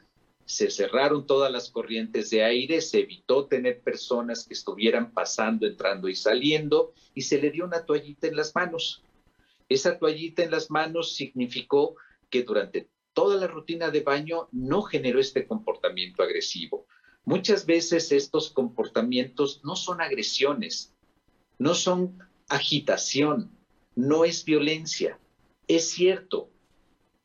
se 0.47 0.71
cerraron 0.71 1.27
todas 1.27 1.53
las 1.53 1.71
corrientes 1.71 2.31
de 2.31 2.43
aire, 2.43 2.81
se 2.81 3.01
evitó 3.01 3.47
tener 3.47 3.81
personas 3.81 4.47
que 4.47 4.55
estuvieran 4.55 5.13
pasando, 5.13 5.67
entrando 5.67 6.09
y 6.09 6.15
saliendo, 6.15 6.93
y 7.15 7.23
se 7.23 7.41
le 7.41 7.51
dio 7.51 7.65
una 7.65 7.85
toallita 7.85 8.27
en 8.27 8.37
las 8.37 8.55
manos. 8.55 9.03
Esa 9.69 9.99
toallita 9.99 10.43
en 10.43 10.51
las 10.51 10.71
manos 10.71 11.15
significó 11.15 11.95
que 12.31 12.43
durante 12.43 12.89
toda 13.21 13.37
la 13.37 13.49
rutina 13.49 13.91
de 13.91 14.01
baño 14.01 14.49
no 14.51 14.81
generó 14.81 15.21
este 15.21 15.47
comportamiento 15.47 16.23
agresivo. 16.23 16.87
Muchas 17.27 17.67
veces 17.67 18.13
estos 18.13 18.51
comportamientos 18.51 19.61
no 19.63 19.77
son 19.77 20.01
agresiones, 20.01 20.95
no 21.59 21.75
son 21.75 22.19
agitación, 22.49 23.51
no 23.95 24.25
es 24.25 24.43
violencia. 24.47 25.19
Es 25.69 25.91
cierto, 25.91 26.49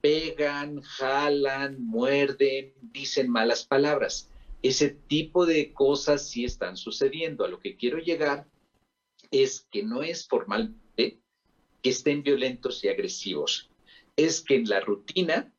pegan, 0.01 0.81
jalan, 0.81 1.81
muerden, 1.81 2.73
dicen 2.81 3.29
malas 3.29 3.65
palabras. 3.65 4.29
Ese 4.61 4.89
tipo 4.89 5.45
de 5.45 5.71
cosas 5.71 6.27
sí 6.27 6.43
están 6.43 6.75
sucediendo. 6.75 7.45
A 7.45 7.47
lo 7.47 7.59
que 7.59 7.77
quiero 7.77 7.99
llegar 7.99 8.45
es 9.31 9.65
que 9.71 9.81
no 9.81 10.03
es 10.03 10.27
formalmente 10.27 11.21
que 11.81 11.89
estén 11.89 12.21
violentos 12.21 12.83
y 12.83 12.89
agresivos. 12.89 13.69
Es 14.17 14.41
que 14.41 14.55
en 14.55 14.67
la 14.67 14.81
rutina 14.81 15.54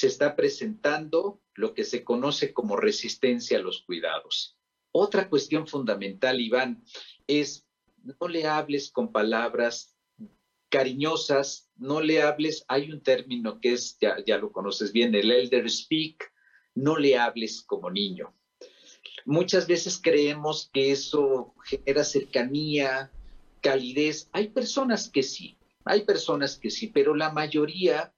se 0.00 0.06
está 0.06 0.34
presentando 0.34 1.42
lo 1.52 1.74
que 1.74 1.84
se 1.84 2.04
conoce 2.04 2.54
como 2.54 2.78
resistencia 2.78 3.58
a 3.58 3.60
los 3.60 3.82
cuidados. 3.82 4.56
Otra 4.92 5.28
cuestión 5.28 5.66
fundamental, 5.66 6.40
Iván, 6.40 6.82
es 7.26 7.68
no 8.02 8.26
le 8.26 8.46
hables 8.46 8.90
con 8.90 9.12
palabras 9.12 9.94
cariñosas, 10.70 11.70
no 11.76 12.00
le 12.00 12.22
hables, 12.22 12.64
hay 12.68 12.90
un 12.90 13.02
término 13.02 13.60
que 13.60 13.74
es, 13.74 13.98
ya, 14.00 14.16
ya 14.24 14.38
lo 14.38 14.52
conoces 14.52 14.90
bien, 14.90 15.14
el 15.14 15.30
elder 15.30 15.68
speak, 15.70 16.32
no 16.74 16.96
le 16.96 17.18
hables 17.18 17.60
como 17.60 17.90
niño. 17.90 18.34
Muchas 19.26 19.66
veces 19.66 20.00
creemos 20.02 20.70
que 20.72 20.92
eso 20.92 21.54
genera 21.66 22.04
cercanía, 22.04 23.12
calidez. 23.60 24.30
Hay 24.32 24.48
personas 24.48 25.10
que 25.10 25.22
sí, 25.22 25.58
hay 25.84 26.06
personas 26.06 26.56
que 26.56 26.70
sí, 26.70 26.86
pero 26.86 27.14
la 27.14 27.30
mayoría, 27.32 28.14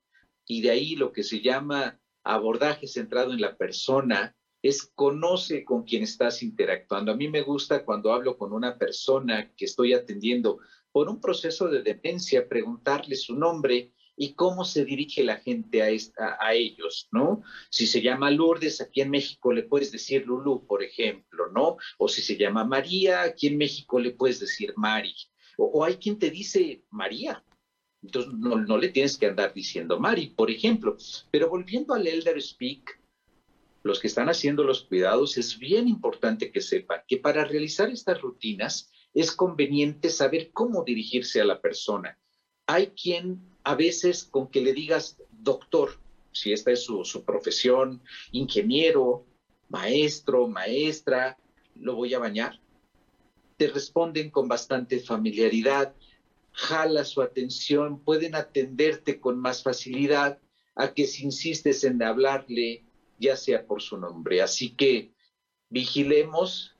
y 0.47 0.63
de 0.63 0.71
ahí 0.71 0.97
lo 0.97 1.13
que 1.13 1.23
se 1.23 1.41
llama 1.41 2.01
abordaje 2.25 2.87
centrado 2.87 3.33
en 3.33 3.41
la 3.41 3.57
persona, 3.57 4.37
es 4.63 4.93
conoce 4.95 5.65
con 5.65 5.83
quien 5.83 6.05
estás 6.05 6.43
interactuando. 6.43 7.11
A 7.11 7.17
mí 7.17 7.29
me 7.29 7.43
gusta 7.43 7.85
cuando 7.85 8.13
hablo 8.13 8.39
con 8.39 8.53
una 8.53 8.79
persona 8.79 9.53
que 9.57 9.65
estoy 9.65 9.93
atendiendo, 9.93 10.59
por 10.93 11.09
un 11.09 11.21
proceso 11.21 11.69
de 11.69 11.83
demencia, 11.83 12.49
preguntarle 12.49 13.17
su 13.17 13.35
nombre 13.35 13.93
y 14.15 14.35
cómo 14.35 14.65
se 14.65 14.85
dirige 14.85 15.25
la 15.25 15.37
gente 15.37 15.83
a, 15.83 16.55
ellos, 16.55 17.09
¿no? 17.11 17.43
Si 17.71 17.87
se 17.87 18.03
llama 18.03 18.31
Lourdes, 18.31 18.81
aquí 18.81 19.01
en 19.01 19.11
México 19.11 19.53
le 19.53 19.63
puedes 19.63 19.91
decir 19.91 20.27
Lulu, 20.27 20.67
por 20.67 20.83
ejemplo, 20.83 21.51
¿no? 21.51 21.79
O 21.99 22.09
si 22.09 22.21
se 22.21 22.37
llama 22.37 22.65
María, 22.65 23.23
aquí 23.23 23.47
en 23.47 23.57
México 23.57 23.99
le 23.99 24.11
puedes 24.11 24.39
decir 24.39 24.75
Mari. 24.77 25.15
O, 25.57 25.83
hay 25.85 25.97
quien 25.97 26.19
te 26.19 26.31
dice 26.31 26.85
María. 26.91 27.43
Entonces 28.03 28.33
no, 28.33 28.57
no 28.57 28.79
le 28.79 28.89
tienes 28.89 29.17
que 29.17 29.27
andar 29.27 29.55
diciendo 29.55 29.99
Mari, 29.99 30.29
por 30.29 30.51
ejemplo. 30.51 30.97
Pero 31.31 31.49
volviendo 31.49 31.95
al 31.95 32.07
Elder 32.07 32.41
Speak, 32.41 33.01
los 33.83 34.01
que 34.01 34.07
están 34.07 34.29
haciendo 34.29 34.65
los 34.65 34.83
cuidados, 34.83 35.37
es 35.37 35.59
bien 35.59 35.89
importante 35.89 36.53
que 36.53 36.61
sepan 36.61 37.01
que 37.07 37.17
para 37.17 37.45
realizar 37.45 37.91
estas 37.91 38.21
rutinas, 38.21 38.91
es 39.15 39.33
conveniente 39.33 40.09
saber 40.09 40.51
cómo 40.53 40.85
dirigirse 40.85 41.41
a 41.41 41.45
la 41.45 41.61
persona. 41.61 42.19
Hay 42.67 42.89
quien 42.89 43.41
a 43.65 43.75
veces 43.75 44.25
con 44.25 44.49
que 44.49 44.63
le 44.63 44.73
digas 44.73 45.19
doctor, 45.31 45.99
si 46.33 46.53
esta 46.53 46.71
es 46.71 46.85
su, 46.85 47.25
profesión, 47.25 48.01
ingeniero, 48.31 49.27
maestro, 49.69 50.49
maestra, 50.49 51.37
lo 51.75 51.95
voy 51.95 52.15
a 52.15 52.19
bañar. 52.19 52.59
Te 53.57 53.69
responden 53.69 54.31
con 54.31 54.49
bastante 54.49 54.99
familiaridad, 55.01 55.95
jala 56.53 57.05
su 57.05 57.23
atención, 57.23 58.03
pueden 58.03 58.35
atenderte 58.35 59.21
con 59.21 59.39
más 59.39 59.63
facilidad 59.63 60.39
a 60.75 60.95
que 60.95 61.07
si 61.07 61.25
insistes 61.25 61.85
en 61.85 62.03
hablarle, 62.03 62.85
ya 63.19 63.37
sea 63.37 63.67
por 63.67 63.83
su 63.83 63.99
nombre. 63.99 64.43
Así 64.43 64.71
que 64.75 65.13
vigilemos 65.69 66.73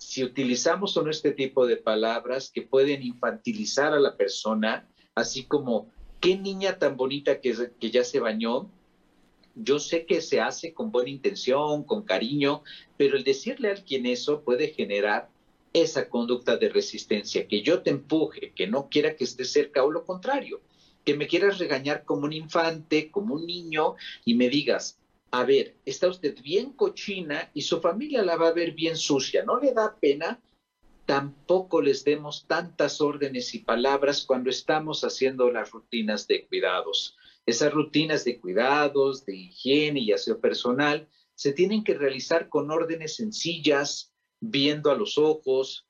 si 0.00 0.24
utilizamos 0.24 0.96
o 0.96 1.02
no 1.02 1.10
este 1.10 1.32
tipo 1.32 1.66
de 1.66 1.76
palabras 1.76 2.50
que 2.50 2.62
pueden 2.62 3.02
infantilizar 3.02 3.92
a 3.92 4.00
la 4.00 4.16
persona, 4.16 4.88
así 5.14 5.44
como, 5.44 5.92
qué 6.20 6.38
niña 6.38 6.78
tan 6.78 6.96
bonita 6.96 7.40
que, 7.40 7.54
ya 7.80 8.02
se 8.02 8.18
bañó, 8.18 8.70
yo 9.54 9.78
sé 9.78 10.06
que 10.06 10.22
se 10.22 10.40
hace 10.40 10.72
con 10.72 10.90
buena 10.90 11.10
intención, 11.10 11.84
con 11.84 12.02
cariño, 12.04 12.62
pero 12.96 13.16
el 13.18 13.24
decirle 13.24 13.68
a 13.68 13.72
alguien 13.72 14.06
eso 14.06 14.42
puede 14.42 14.68
generar 14.68 15.28
esa 15.72 16.08
conducta 16.08 16.56
de 16.56 16.68
resistencia, 16.68 17.46
que 17.46 17.62
yo 17.62 17.82
te 17.82 17.90
empuje, 17.90 18.52
que 18.54 18.66
no 18.66 18.88
quiera 18.88 19.16
que 19.16 19.24
esté 19.24 19.44
cerca 19.44 19.84
o 19.84 19.90
lo 19.90 20.04
contrario, 20.04 20.60
que 21.04 21.14
me 21.14 21.26
quieras 21.26 21.58
regañar 21.58 22.04
como 22.04 22.24
un 22.26 22.32
infante, 22.32 23.10
como 23.10 23.34
un 23.34 23.46
niño 23.46 23.94
y 24.24 24.34
me 24.34 24.48
digas, 24.48 24.98
a 25.30 25.44
ver, 25.44 25.76
está 25.84 26.08
usted 26.08 26.40
bien 26.42 26.72
cochina 26.72 27.50
y 27.54 27.62
su 27.62 27.80
familia 27.80 28.22
la 28.22 28.36
va 28.36 28.48
a 28.48 28.52
ver 28.52 28.72
bien 28.72 28.96
sucia, 28.96 29.44
¿no 29.44 29.60
le 29.60 29.72
da 29.72 29.96
pena? 29.96 30.40
Tampoco 31.06 31.82
les 31.82 32.04
demos 32.04 32.46
tantas 32.46 33.00
órdenes 33.00 33.54
y 33.54 33.60
palabras 33.60 34.24
cuando 34.24 34.50
estamos 34.50 35.02
haciendo 35.02 35.50
las 35.50 35.70
rutinas 35.70 36.26
de 36.26 36.46
cuidados. 36.46 37.16
Esas 37.46 37.72
rutinas 37.72 38.24
de 38.24 38.38
cuidados, 38.40 39.24
de 39.24 39.36
higiene 39.36 40.00
y 40.00 40.12
aseo 40.12 40.40
personal 40.40 41.08
se 41.34 41.52
tienen 41.52 41.84
que 41.84 41.94
realizar 41.94 42.48
con 42.48 42.70
órdenes 42.70 43.16
sencillas, 43.16 44.09
viendo 44.40 44.90
a 44.90 44.96
los 44.96 45.18
ojos, 45.18 45.86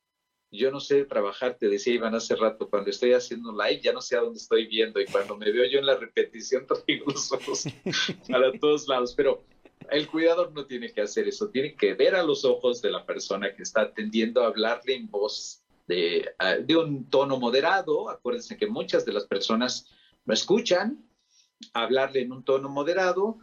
yo 0.52 0.70
no 0.70 0.80
sé 0.80 1.04
trabajar, 1.04 1.56
te 1.58 1.68
decía 1.68 1.94
Iván 1.94 2.14
hace 2.14 2.34
rato, 2.34 2.68
cuando 2.68 2.90
estoy 2.90 3.12
haciendo 3.12 3.52
live 3.52 3.80
ya 3.80 3.92
no 3.92 4.00
sé 4.00 4.16
a 4.16 4.20
dónde 4.20 4.38
estoy 4.38 4.66
viendo 4.66 5.00
y 5.00 5.06
cuando 5.06 5.36
me 5.36 5.50
veo 5.52 5.64
yo 5.64 5.78
en 5.78 5.86
la 5.86 5.96
repetición 5.96 6.66
traigo 6.86 7.06
los 7.12 7.32
ojos 7.32 7.64
para 8.28 8.52
todos 8.58 8.88
lados, 8.88 9.14
pero 9.16 9.44
el 9.90 10.08
cuidador 10.08 10.52
no 10.52 10.66
tiene 10.66 10.92
que 10.92 11.02
hacer 11.02 11.28
eso, 11.28 11.50
tiene 11.50 11.74
que 11.74 11.94
ver 11.94 12.16
a 12.16 12.22
los 12.22 12.44
ojos 12.44 12.82
de 12.82 12.90
la 12.90 13.06
persona 13.06 13.54
que 13.54 13.62
está 13.62 13.82
atendiendo, 13.82 14.42
a 14.42 14.48
hablarle 14.48 14.94
en 14.94 15.08
voz 15.08 15.62
de, 15.86 16.32
de 16.64 16.76
un 16.76 17.08
tono 17.08 17.38
moderado, 17.38 18.08
acuérdense 18.10 18.56
que 18.56 18.66
muchas 18.66 19.04
de 19.04 19.12
las 19.12 19.26
personas 19.26 19.88
no 20.24 20.34
escuchan, 20.34 21.04
hablarle 21.72 22.22
en 22.22 22.32
un 22.32 22.44
tono 22.44 22.68
moderado, 22.68 23.38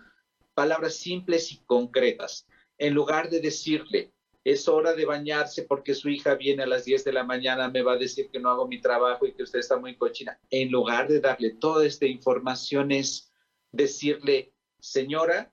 palabras 0.54 0.96
simples 0.96 1.52
y 1.52 1.58
concretas, 1.66 2.48
en 2.78 2.94
lugar 2.94 3.30
de 3.30 3.42
decirle, 3.42 4.14
es 4.52 4.70
hora 4.70 4.94
de 4.94 5.04
bañarse 5.04 5.64
porque 5.64 5.94
su 5.94 6.08
hija 6.08 6.36
viene 6.36 6.64
a 6.64 6.68
las 6.68 6.86
10 6.86 7.04
de 7.04 7.12
la 7.12 7.26
mañana, 7.26 7.70
me 7.70 7.82
va 7.82 7.94
a 7.94 7.98
decir 7.98 8.30
que 8.30 8.40
no 8.40 8.50
hago 8.50 8.66
mi 8.66 8.80
trabajo 8.80 9.26
y 9.26 9.34
que 9.34 9.44
usted 9.44 9.60
está 9.60 9.76
muy 9.78 9.98
cochina. 9.98 10.40
En 10.50 10.72
lugar 10.72 11.10
de 11.10 11.20
darle 11.20 11.50
toda 11.56 11.86
esta 11.86 12.06
información 12.06 12.94
es 12.94 13.30
decirle, 13.74 14.54
señora, 14.80 15.52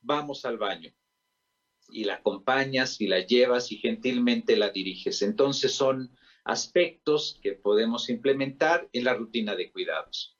vamos 0.00 0.46
al 0.46 0.56
baño. 0.56 0.90
Y 1.90 2.04
la 2.04 2.14
acompañas 2.14 2.98
y 3.02 3.06
la 3.06 3.20
llevas 3.20 3.70
y 3.70 3.76
gentilmente 3.76 4.56
la 4.56 4.70
diriges. 4.70 5.20
Entonces 5.20 5.72
son 5.74 6.16
aspectos 6.44 7.38
que 7.42 7.52
podemos 7.52 8.08
implementar 8.08 8.88
en 8.94 9.04
la 9.04 9.12
rutina 9.12 9.54
de 9.56 9.70
cuidados. 9.70 10.38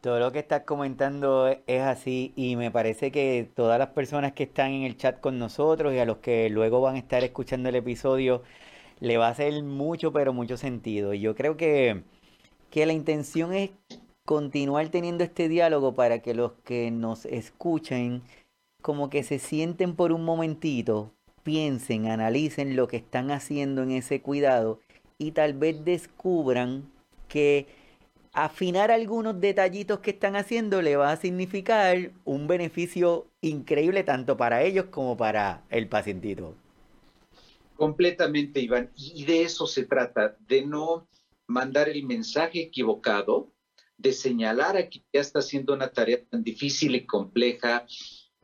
Todo 0.00 0.18
lo 0.18 0.32
que 0.32 0.38
estás 0.38 0.62
comentando 0.62 1.48
es 1.66 1.82
así 1.82 2.32
y 2.34 2.56
me 2.56 2.70
parece 2.70 3.12
que 3.12 3.50
todas 3.54 3.78
las 3.78 3.88
personas 3.88 4.32
que 4.32 4.44
están 4.44 4.70
en 4.70 4.84
el 4.84 4.96
chat 4.96 5.20
con 5.20 5.38
nosotros 5.38 5.92
y 5.92 5.98
a 5.98 6.06
los 6.06 6.18
que 6.18 6.48
luego 6.48 6.80
van 6.80 6.94
a 6.96 6.98
estar 6.98 7.22
escuchando 7.22 7.68
el 7.68 7.76
episodio 7.76 8.42
le 9.00 9.18
va 9.18 9.28
a 9.28 9.30
hacer 9.30 9.62
mucho 9.62 10.10
pero 10.10 10.32
mucho 10.32 10.56
sentido. 10.56 11.12
Y 11.12 11.20
yo 11.20 11.34
creo 11.34 11.58
que, 11.58 12.02
que 12.70 12.86
la 12.86 12.94
intención 12.94 13.52
es 13.52 13.72
continuar 14.24 14.88
teniendo 14.88 15.22
este 15.22 15.48
diálogo 15.48 15.94
para 15.94 16.20
que 16.20 16.32
los 16.32 16.52
que 16.64 16.90
nos 16.90 17.26
escuchen 17.26 18.22
como 18.80 19.10
que 19.10 19.22
se 19.22 19.38
sienten 19.38 19.96
por 19.96 20.12
un 20.12 20.24
momentito, 20.24 21.12
piensen, 21.42 22.06
analicen 22.06 22.74
lo 22.74 22.88
que 22.88 22.96
están 22.96 23.30
haciendo 23.30 23.82
en 23.82 23.90
ese 23.90 24.22
cuidado 24.22 24.80
y 25.18 25.32
tal 25.32 25.52
vez 25.52 25.84
descubran 25.84 26.90
que 27.28 27.66
afinar 28.32 28.90
algunos 28.90 29.40
detallitos 29.40 30.00
que 30.00 30.10
están 30.10 30.36
haciendo 30.36 30.82
le 30.82 30.96
va 30.96 31.12
a 31.12 31.16
significar 31.16 32.12
un 32.24 32.46
beneficio 32.46 33.26
increíble 33.40 34.04
tanto 34.04 34.36
para 34.36 34.62
ellos 34.62 34.86
como 34.86 35.16
para 35.16 35.64
el 35.70 35.88
pacientito. 35.88 36.54
Completamente, 37.76 38.60
Iván. 38.60 38.90
Y 38.94 39.24
de 39.24 39.42
eso 39.42 39.66
se 39.66 39.84
trata, 39.84 40.36
de 40.46 40.66
no 40.66 41.08
mandar 41.46 41.88
el 41.88 42.04
mensaje 42.04 42.60
equivocado, 42.60 43.50
de 43.96 44.12
señalar 44.12 44.76
a 44.76 44.88
quien 44.88 45.04
ya 45.12 45.20
está 45.20 45.40
haciendo 45.40 45.74
una 45.74 45.90
tarea 45.90 46.24
tan 46.30 46.42
difícil 46.42 46.94
y 46.94 47.06
compleja 47.06 47.86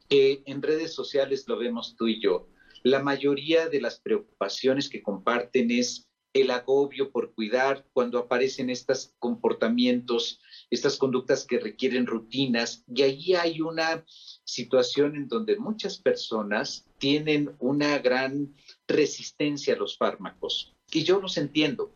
que 0.08 0.42
en 0.46 0.62
redes 0.62 0.92
sociales 0.94 1.44
lo 1.46 1.58
vemos 1.58 1.96
tú 1.96 2.08
y 2.08 2.20
yo. 2.20 2.48
La 2.82 3.02
mayoría 3.02 3.68
de 3.68 3.80
las 3.80 4.00
preocupaciones 4.00 4.88
que 4.88 5.02
comparten 5.02 5.70
es 5.70 6.08
el 6.40 6.50
agobio 6.50 7.10
por 7.10 7.32
cuidar 7.32 7.86
cuando 7.92 8.18
aparecen 8.18 8.70
estos 8.70 9.14
comportamientos, 9.18 10.40
estas 10.70 10.96
conductas 10.96 11.44
que 11.44 11.58
requieren 11.58 12.06
rutinas. 12.06 12.84
Y 12.92 13.02
ahí 13.02 13.34
hay 13.34 13.60
una 13.60 14.04
situación 14.44 15.16
en 15.16 15.28
donde 15.28 15.56
muchas 15.56 15.98
personas 15.98 16.86
tienen 16.98 17.54
una 17.58 17.98
gran 17.98 18.54
resistencia 18.86 19.74
a 19.74 19.78
los 19.78 19.96
fármacos. 19.96 20.74
Y 20.92 21.04
yo 21.04 21.20
los 21.20 21.36
entiendo, 21.36 21.92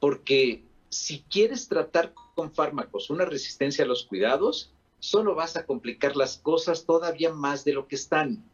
porque 0.00 0.64
si 0.88 1.20
quieres 1.28 1.68
tratar 1.68 2.14
con 2.34 2.52
fármacos 2.52 3.10
una 3.10 3.24
resistencia 3.24 3.84
a 3.84 3.88
los 3.88 4.04
cuidados, 4.04 4.72
solo 4.98 5.34
vas 5.34 5.56
a 5.56 5.66
complicar 5.66 6.16
las 6.16 6.38
cosas 6.38 6.84
todavía 6.84 7.32
más 7.32 7.64
de 7.64 7.72
lo 7.72 7.86
que 7.86 7.96
están, 7.96 8.44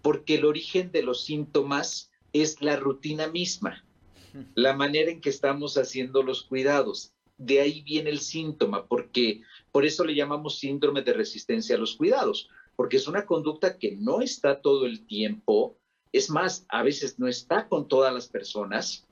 porque 0.00 0.36
el 0.36 0.44
origen 0.44 0.90
de 0.90 1.02
los 1.02 1.24
síntomas 1.24 2.10
es 2.32 2.62
la 2.62 2.76
rutina 2.76 3.26
misma 3.26 3.84
la 4.54 4.74
manera 4.74 5.10
en 5.10 5.20
que 5.20 5.30
estamos 5.30 5.76
haciendo 5.76 6.22
los 6.22 6.42
cuidados. 6.42 7.12
De 7.38 7.60
ahí 7.60 7.82
viene 7.82 8.10
el 8.10 8.20
síntoma, 8.20 8.86
porque 8.86 9.42
por 9.70 9.84
eso 9.84 10.04
le 10.04 10.14
llamamos 10.14 10.58
síndrome 10.58 11.02
de 11.02 11.12
resistencia 11.12 11.76
a 11.76 11.78
los 11.78 11.96
cuidados, 11.96 12.48
porque 12.76 12.96
es 12.96 13.08
una 13.08 13.26
conducta 13.26 13.78
que 13.78 13.96
no 13.96 14.20
está 14.20 14.60
todo 14.60 14.86
el 14.86 15.06
tiempo, 15.06 15.78
es 16.12 16.30
más, 16.30 16.66
a 16.68 16.82
veces 16.82 17.18
no 17.18 17.26
está 17.26 17.68
con 17.68 17.88
todas 17.88 18.12
las 18.12 18.28
personas, 18.28 19.06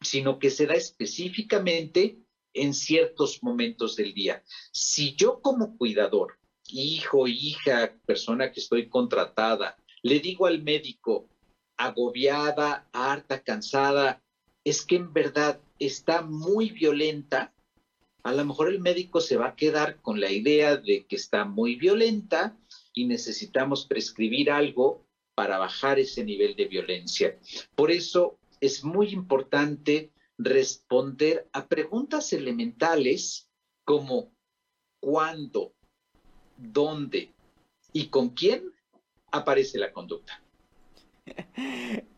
sino 0.00 0.38
que 0.38 0.50
se 0.50 0.66
da 0.66 0.74
específicamente 0.74 2.18
en 2.54 2.74
ciertos 2.74 3.42
momentos 3.42 3.96
del 3.96 4.12
día. 4.12 4.42
Si 4.72 5.14
yo 5.14 5.40
como 5.40 5.76
cuidador, 5.76 6.38
hijo, 6.68 7.26
hija, 7.26 7.94
persona 8.06 8.52
que 8.52 8.60
estoy 8.60 8.88
contratada, 8.88 9.76
le 10.02 10.20
digo 10.20 10.46
al 10.46 10.62
médico, 10.62 11.28
agobiada, 11.76 12.88
harta, 12.92 13.42
cansada, 13.42 14.21
es 14.64 14.84
que 14.84 14.96
en 14.96 15.12
verdad 15.12 15.60
está 15.78 16.22
muy 16.22 16.70
violenta, 16.70 17.52
a 18.22 18.32
lo 18.32 18.44
mejor 18.44 18.68
el 18.68 18.80
médico 18.80 19.20
se 19.20 19.36
va 19.36 19.48
a 19.48 19.56
quedar 19.56 20.00
con 20.00 20.20
la 20.20 20.30
idea 20.30 20.76
de 20.76 21.06
que 21.06 21.16
está 21.16 21.44
muy 21.44 21.76
violenta 21.76 22.56
y 22.92 23.06
necesitamos 23.06 23.86
prescribir 23.86 24.50
algo 24.50 25.04
para 25.34 25.58
bajar 25.58 25.98
ese 25.98 26.24
nivel 26.24 26.54
de 26.54 26.66
violencia. 26.66 27.38
Por 27.74 27.90
eso 27.90 28.38
es 28.60 28.84
muy 28.84 29.08
importante 29.08 30.12
responder 30.38 31.48
a 31.52 31.66
preguntas 31.66 32.32
elementales 32.32 33.48
como 33.84 34.32
cuándo, 35.00 35.74
dónde 36.56 37.32
y 37.92 38.06
con 38.06 38.30
quién 38.30 38.72
aparece 39.32 39.78
la 39.78 39.92
conducta. 39.92 40.41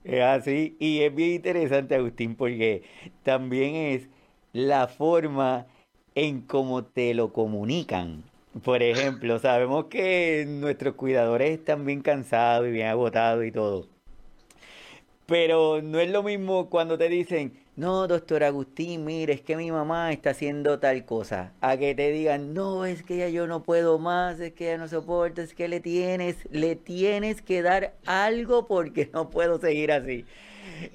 Es 0.05 0.21
así, 0.23 0.77
y 0.79 1.01
es 1.01 1.15
bien 1.15 1.33
interesante, 1.33 1.95
Agustín, 1.95 2.37
porque 2.37 2.83
también 3.23 3.75
es 3.75 4.09
la 4.53 4.87
forma 4.87 5.67
en 6.15 6.43
cómo 6.43 6.85
te 6.85 7.15
lo 7.15 7.33
comunican. 7.33 8.23
Por 8.63 8.83
ejemplo, 8.83 9.39
sabemos 9.39 9.87
que 9.87 10.45
nuestros 10.47 10.95
cuidadores 10.95 11.59
están 11.59 11.85
bien 11.87 12.03
cansados 12.03 12.69
y 12.69 12.71
bien 12.71 12.89
agotados 12.89 13.45
y 13.45 13.51
todo. 13.51 13.89
Pero 15.27 15.81
no 15.83 15.99
es 15.99 16.11
lo 16.11 16.23
mismo 16.23 16.69
cuando 16.69 16.99
te 16.99 17.09
dicen, 17.09 17.64
no, 17.77 18.07
doctor 18.07 18.45
Agustín, 18.45 19.05
mire, 19.05 19.33
es 19.35 19.41
que 19.41 19.57
mi 19.57 19.73
mamá 19.73 20.13
está 20.13 20.31
haciendo 20.31 20.79
tal 20.79 21.05
cosa. 21.05 21.53
A 21.61 21.77
que 21.77 21.95
te 21.97 22.13
digan, 22.13 22.55
no, 22.55 22.85
es 22.85 23.03
que 23.03 23.17
ya 23.17 23.29
yo 23.29 23.49
no 23.49 23.65
puedo 23.65 23.99
más, 23.99 24.39
es 24.39 24.53
que 24.53 24.67
ya 24.67 24.79
no 24.79 24.87
soporto, 24.87 25.43
es 25.43 25.55
que 25.55 25.67
le 25.67 25.81
tienes, 25.81 26.37
le 26.53 26.77
tienes 26.77 27.43
que 27.43 27.63
dar 27.63 27.95
algo 28.07 28.69
porque 28.69 29.11
no 29.13 29.29
puedo 29.29 29.59
seguir 29.59 29.91
así. 29.91 30.25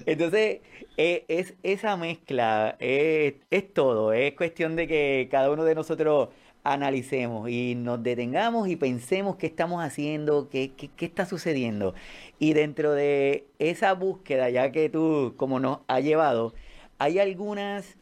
Entonces, 0.06 0.60
e, 0.96 1.24
es, 1.28 1.54
esa 1.62 1.98
mezcla, 1.98 2.76
es 2.80 3.34
todo, 3.74 4.14
es 4.14 4.32
cuestión 4.32 4.74
de 4.74 4.88
que 4.88 5.28
cada 5.30 5.50
uno 5.50 5.64
de 5.64 5.74
nosotros 5.74 6.30
analicemos 6.64 7.50
y 7.50 7.74
nos 7.74 8.02
detengamos 8.02 8.68
y 8.68 8.76
pensemos 8.76 9.36
qué 9.36 9.46
estamos 9.46 9.84
haciendo, 9.84 10.48
qué, 10.48 10.72
qué, 10.76 10.88
qué, 10.96 11.04
está 11.06 11.26
sucediendo. 11.26 11.94
Y 12.38 12.54
dentro 12.54 12.92
de 12.92 13.46
esa 13.58 13.92
búsqueda, 13.92 14.48
ya 14.48 14.72
que 14.72 14.88
tú 14.88 15.34
como 15.36 15.60
nos 15.60 15.80
ha 15.86 16.00
llevado, 16.00 16.54
hay 17.00 17.18
algunas, 17.18 17.96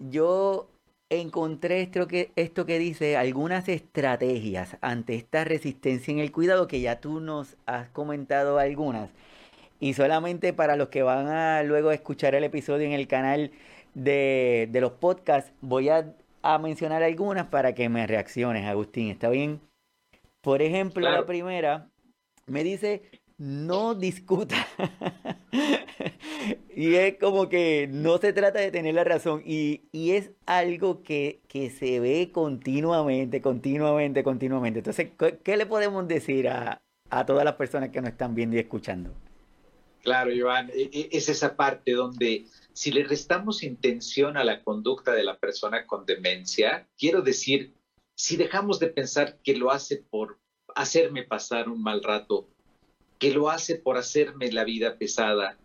yo 0.00 0.68
encontré 1.08 1.82
esto 1.82 2.08
que, 2.08 2.32
esto 2.34 2.66
que 2.66 2.80
dice, 2.80 3.16
algunas 3.16 3.68
estrategias 3.68 4.76
ante 4.80 5.14
esta 5.14 5.44
resistencia 5.44 6.10
en 6.10 6.18
el 6.18 6.32
cuidado, 6.32 6.66
que 6.66 6.80
ya 6.80 7.00
tú 7.00 7.20
nos 7.20 7.56
has 7.66 7.88
comentado 7.90 8.58
algunas. 8.58 9.08
Y 9.78 9.94
solamente 9.94 10.52
para 10.52 10.74
los 10.74 10.88
que 10.88 11.04
van 11.04 11.28
a 11.28 11.62
luego 11.62 11.92
escuchar 11.92 12.34
el 12.34 12.42
episodio 12.42 12.86
en 12.86 12.92
el 12.92 13.06
canal 13.06 13.52
de, 13.94 14.68
de 14.72 14.80
los 14.80 14.92
podcasts, 14.92 15.52
voy 15.60 15.88
a, 15.88 16.12
a, 16.42 16.58
mencionar 16.58 17.04
algunas 17.04 17.46
para 17.46 17.72
que 17.72 17.88
me 17.88 18.04
reacciones, 18.08 18.66
Agustín. 18.66 19.10
¿Está 19.10 19.28
bien? 19.30 19.60
Por 20.40 20.60
ejemplo, 20.60 21.02
claro. 21.02 21.20
la 21.20 21.26
primera 21.26 21.88
me 22.46 22.64
dice, 22.64 23.02
no 23.40 23.94
discuta. 23.94 24.68
y 26.76 26.94
es 26.94 27.18
como 27.18 27.48
que 27.48 27.88
no 27.90 28.18
se 28.18 28.34
trata 28.34 28.60
de 28.60 28.70
tener 28.70 28.94
la 28.94 29.02
razón. 29.02 29.42
Y, 29.46 29.88
y 29.92 30.12
es 30.12 30.32
algo 30.44 31.02
que, 31.02 31.40
que, 31.48 31.70
se 31.70 32.00
ve 32.00 32.30
continuamente, 32.32 33.40
continuamente, 33.40 34.22
continuamente. 34.22 34.80
Entonces, 34.80 35.12
¿qué, 35.42 35.56
le 35.56 35.64
podemos 35.64 36.06
decir 36.06 36.48
a, 36.48 36.82
a, 37.08 37.24
todas 37.24 37.44
las 37.46 37.54
personas 37.54 37.88
que 37.88 38.02
nos 38.02 38.10
están 38.10 38.34
viendo 38.34 38.56
y 38.56 38.60
escuchando? 38.60 39.10
Claro, 40.02 40.30
Iván, 40.30 40.68
e, 40.74 40.90
e, 40.92 41.08
es 41.10 41.30
esa 41.30 41.56
parte 41.56 41.92
donde 41.92 42.44
si 42.74 42.92
le 42.92 43.04
restamos 43.04 43.62
intención 43.62 44.36
a 44.36 44.44
la 44.44 44.62
conducta 44.62 45.14
de 45.14 45.24
la 45.24 45.38
persona 45.38 45.86
con 45.86 46.04
demencia, 46.04 46.86
quiero 46.98 47.22
decir, 47.22 47.72
si 48.14 48.36
dejamos 48.36 48.78
de 48.80 48.88
pensar 48.88 49.38
que 49.42 49.56
lo 49.56 49.70
hace 49.70 49.96
por 49.96 50.38
hacerme 50.74 51.22
pasar 51.22 51.70
un 51.70 51.82
mal 51.82 52.02
rato, 52.02 52.50
que 53.20 53.32
lo 53.32 53.50
hace 53.50 53.76
por 53.76 53.98
hacerme 53.98 54.50
la 54.50 54.64
vida 54.64 54.96
pesada. 54.96 55.58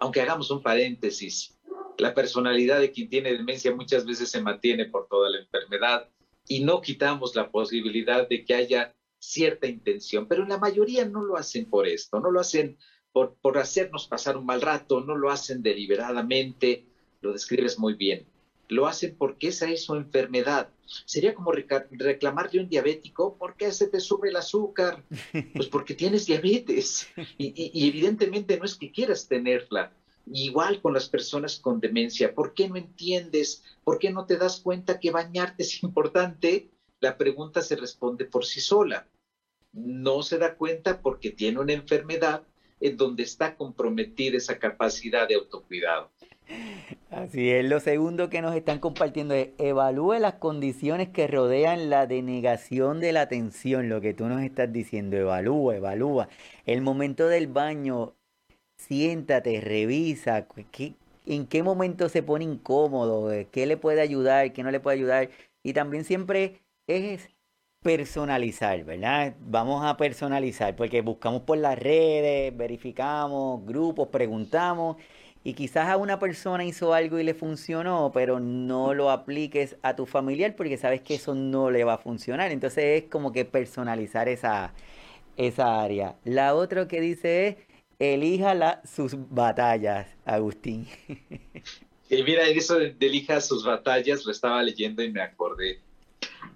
Aunque 0.00 0.22
hagamos 0.22 0.50
un 0.50 0.62
paréntesis, 0.62 1.56
la 1.98 2.14
personalidad 2.14 2.80
de 2.80 2.90
quien 2.90 3.08
tiene 3.10 3.32
demencia 3.32 3.76
muchas 3.76 4.06
veces 4.06 4.30
se 4.30 4.40
mantiene 4.40 4.86
por 4.86 5.06
toda 5.06 5.30
la 5.30 5.38
enfermedad 5.38 6.08
y 6.48 6.64
no 6.64 6.80
quitamos 6.80 7.36
la 7.36 7.50
posibilidad 7.50 8.26
de 8.26 8.44
que 8.44 8.54
haya 8.54 8.94
cierta 9.18 9.66
intención, 9.66 10.26
pero 10.26 10.46
la 10.46 10.58
mayoría 10.58 11.04
no 11.04 11.22
lo 11.22 11.36
hacen 11.36 11.66
por 11.66 11.86
esto, 11.86 12.18
no 12.18 12.30
lo 12.30 12.40
hacen 12.40 12.78
por, 13.12 13.36
por 13.42 13.58
hacernos 13.58 14.06
pasar 14.08 14.36
un 14.36 14.46
mal 14.46 14.62
rato, 14.62 15.00
no 15.00 15.16
lo 15.16 15.30
hacen 15.30 15.62
deliberadamente, 15.62 16.86
lo 17.20 17.32
describes 17.32 17.78
muy 17.78 17.94
bien. 17.94 18.26
Lo 18.68 18.86
hacen 18.86 19.16
porque 19.16 19.48
esa 19.48 19.70
es 19.70 19.84
su 19.84 19.94
enfermedad. 19.94 20.70
Sería 21.04 21.34
como 21.34 21.52
reclamarle 21.52 22.60
a 22.60 22.62
un 22.62 22.68
diabético, 22.68 23.36
¿por 23.36 23.56
qué 23.56 23.72
se 23.72 23.88
te 23.88 24.00
sube 24.00 24.28
el 24.28 24.36
azúcar? 24.36 25.04
Pues 25.54 25.68
porque 25.68 25.94
tienes 25.94 26.26
diabetes 26.26 27.08
y, 27.38 27.88
evidentemente 27.88 28.58
no 28.58 28.64
es 28.64 28.76
que 28.76 28.92
quieras 28.92 29.28
tenerla. 29.28 29.92
Igual 30.26 30.80
con 30.80 30.92
las 30.92 31.08
personas 31.08 31.58
con 31.60 31.78
demencia, 31.78 32.34
¿por 32.34 32.52
qué 32.52 32.68
no 32.68 32.76
entiendes? 32.76 33.62
¿Por 33.84 33.98
qué 33.98 34.10
no 34.10 34.26
te 34.26 34.36
das 34.36 34.60
cuenta 34.60 34.98
que 34.98 35.10
bañarte 35.10 35.62
es 35.62 35.82
importante? 35.82 36.70
La 37.00 37.16
pregunta 37.16 37.62
se 37.62 37.76
responde 37.76 38.24
por 38.24 38.44
sí 38.44 38.60
sola. 38.60 39.06
No 39.72 40.22
se 40.22 40.38
da 40.38 40.56
cuenta 40.56 41.00
porque 41.00 41.30
tiene 41.30 41.60
una 41.60 41.74
enfermedad 41.74 42.42
en 42.80 42.96
donde 42.96 43.22
está 43.22 43.56
comprometida 43.56 44.36
esa 44.36 44.58
capacidad 44.58 45.28
de 45.28 45.34
autocuidado. 45.34 46.10
Así 47.10 47.50
es, 47.50 47.64
lo 47.64 47.80
segundo 47.80 48.28
que 48.30 48.42
nos 48.42 48.54
están 48.54 48.78
compartiendo 48.78 49.34
es 49.34 49.48
evalúe 49.58 50.18
las 50.18 50.34
condiciones 50.34 51.08
que 51.08 51.26
rodean 51.26 51.88
la 51.88 52.06
denegación 52.06 53.00
de 53.00 53.12
la 53.12 53.22
atención, 53.22 53.88
lo 53.88 54.00
que 54.00 54.14
tú 54.14 54.26
nos 54.26 54.42
estás 54.42 54.72
diciendo, 54.72 55.16
evalúa, 55.16 55.76
evalúa. 55.76 56.28
El 56.66 56.82
momento 56.82 57.26
del 57.28 57.46
baño, 57.46 58.14
siéntate, 58.76 59.60
revisa, 59.60 60.46
en 61.26 61.46
qué 61.46 61.62
momento 61.62 62.08
se 62.08 62.22
pone 62.22 62.44
incómodo, 62.44 63.32
qué 63.50 63.66
le 63.66 63.76
puede 63.76 64.00
ayudar, 64.00 64.52
qué 64.52 64.62
no 64.62 64.70
le 64.70 64.80
puede 64.80 64.98
ayudar. 64.98 65.30
Y 65.62 65.72
también 65.72 66.04
siempre 66.04 66.60
es 66.86 67.28
personalizar, 67.82 68.84
¿verdad? 68.84 69.34
Vamos 69.40 69.84
a 69.84 69.96
personalizar, 69.96 70.76
porque 70.76 71.00
buscamos 71.02 71.42
por 71.42 71.58
las 71.58 71.78
redes, 71.78 72.56
verificamos 72.56 73.64
grupos, 73.64 74.08
preguntamos 74.08 74.96
y 75.46 75.54
quizás 75.54 75.88
a 75.88 75.96
una 75.96 76.18
persona 76.18 76.64
hizo 76.64 76.92
algo 76.92 77.20
y 77.20 77.22
le 77.22 77.32
funcionó, 77.32 78.10
pero 78.12 78.40
no 78.40 78.94
lo 78.94 79.12
apliques 79.12 79.76
a 79.80 79.94
tu 79.94 80.04
familiar 80.04 80.56
porque 80.56 80.76
sabes 80.76 81.02
que 81.02 81.14
eso 81.14 81.36
no 81.36 81.70
le 81.70 81.84
va 81.84 81.94
a 81.94 81.98
funcionar. 81.98 82.50
Entonces 82.50 83.04
es 83.04 83.08
como 83.08 83.30
que 83.30 83.44
personalizar 83.44 84.28
esa, 84.28 84.74
esa 85.36 85.80
área. 85.80 86.16
La 86.24 86.56
otra 86.56 86.88
que 86.88 87.00
dice 87.00 87.46
es, 87.46 87.56
elija 88.00 88.82
sus 88.84 89.14
batallas, 89.30 90.08
Agustín. 90.24 90.88
Y 92.08 92.22
mira, 92.24 92.44
eso 92.48 92.78
de, 92.78 92.92
de 92.92 93.06
elija 93.06 93.40
sus 93.40 93.64
batallas 93.64 94.24
lo 94.24 94.32
estaba 94.32 94.60
leyendo 94.64 95.02
y 95.02 95.12
me 95.12 95.22
acordé. 95.22 95.80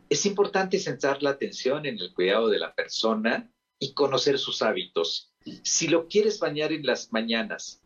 Es 0.09 0.26
importante 0.26 0.80
centrar 0.80 1.22
la 1.22 1.30
atención 1.30 1.86
en 1.86 1.99
el 2.01 2.12
cuidado 2.12 2.49
de 2.49 2.59
la 2.59 2.74
persona 2.74 3.49
y 3.78 3.93
conocer 3.93 4.36
sus 4.38 4.62
hábitos. 4.62 5.32
Si 5.62 5.86
lo 5.86 6.09
quieres 6.09 6.41
bañar 6.41 6.72
en 6.72 6.86
las 6.86 7.12
mañanas, 7.12 7.80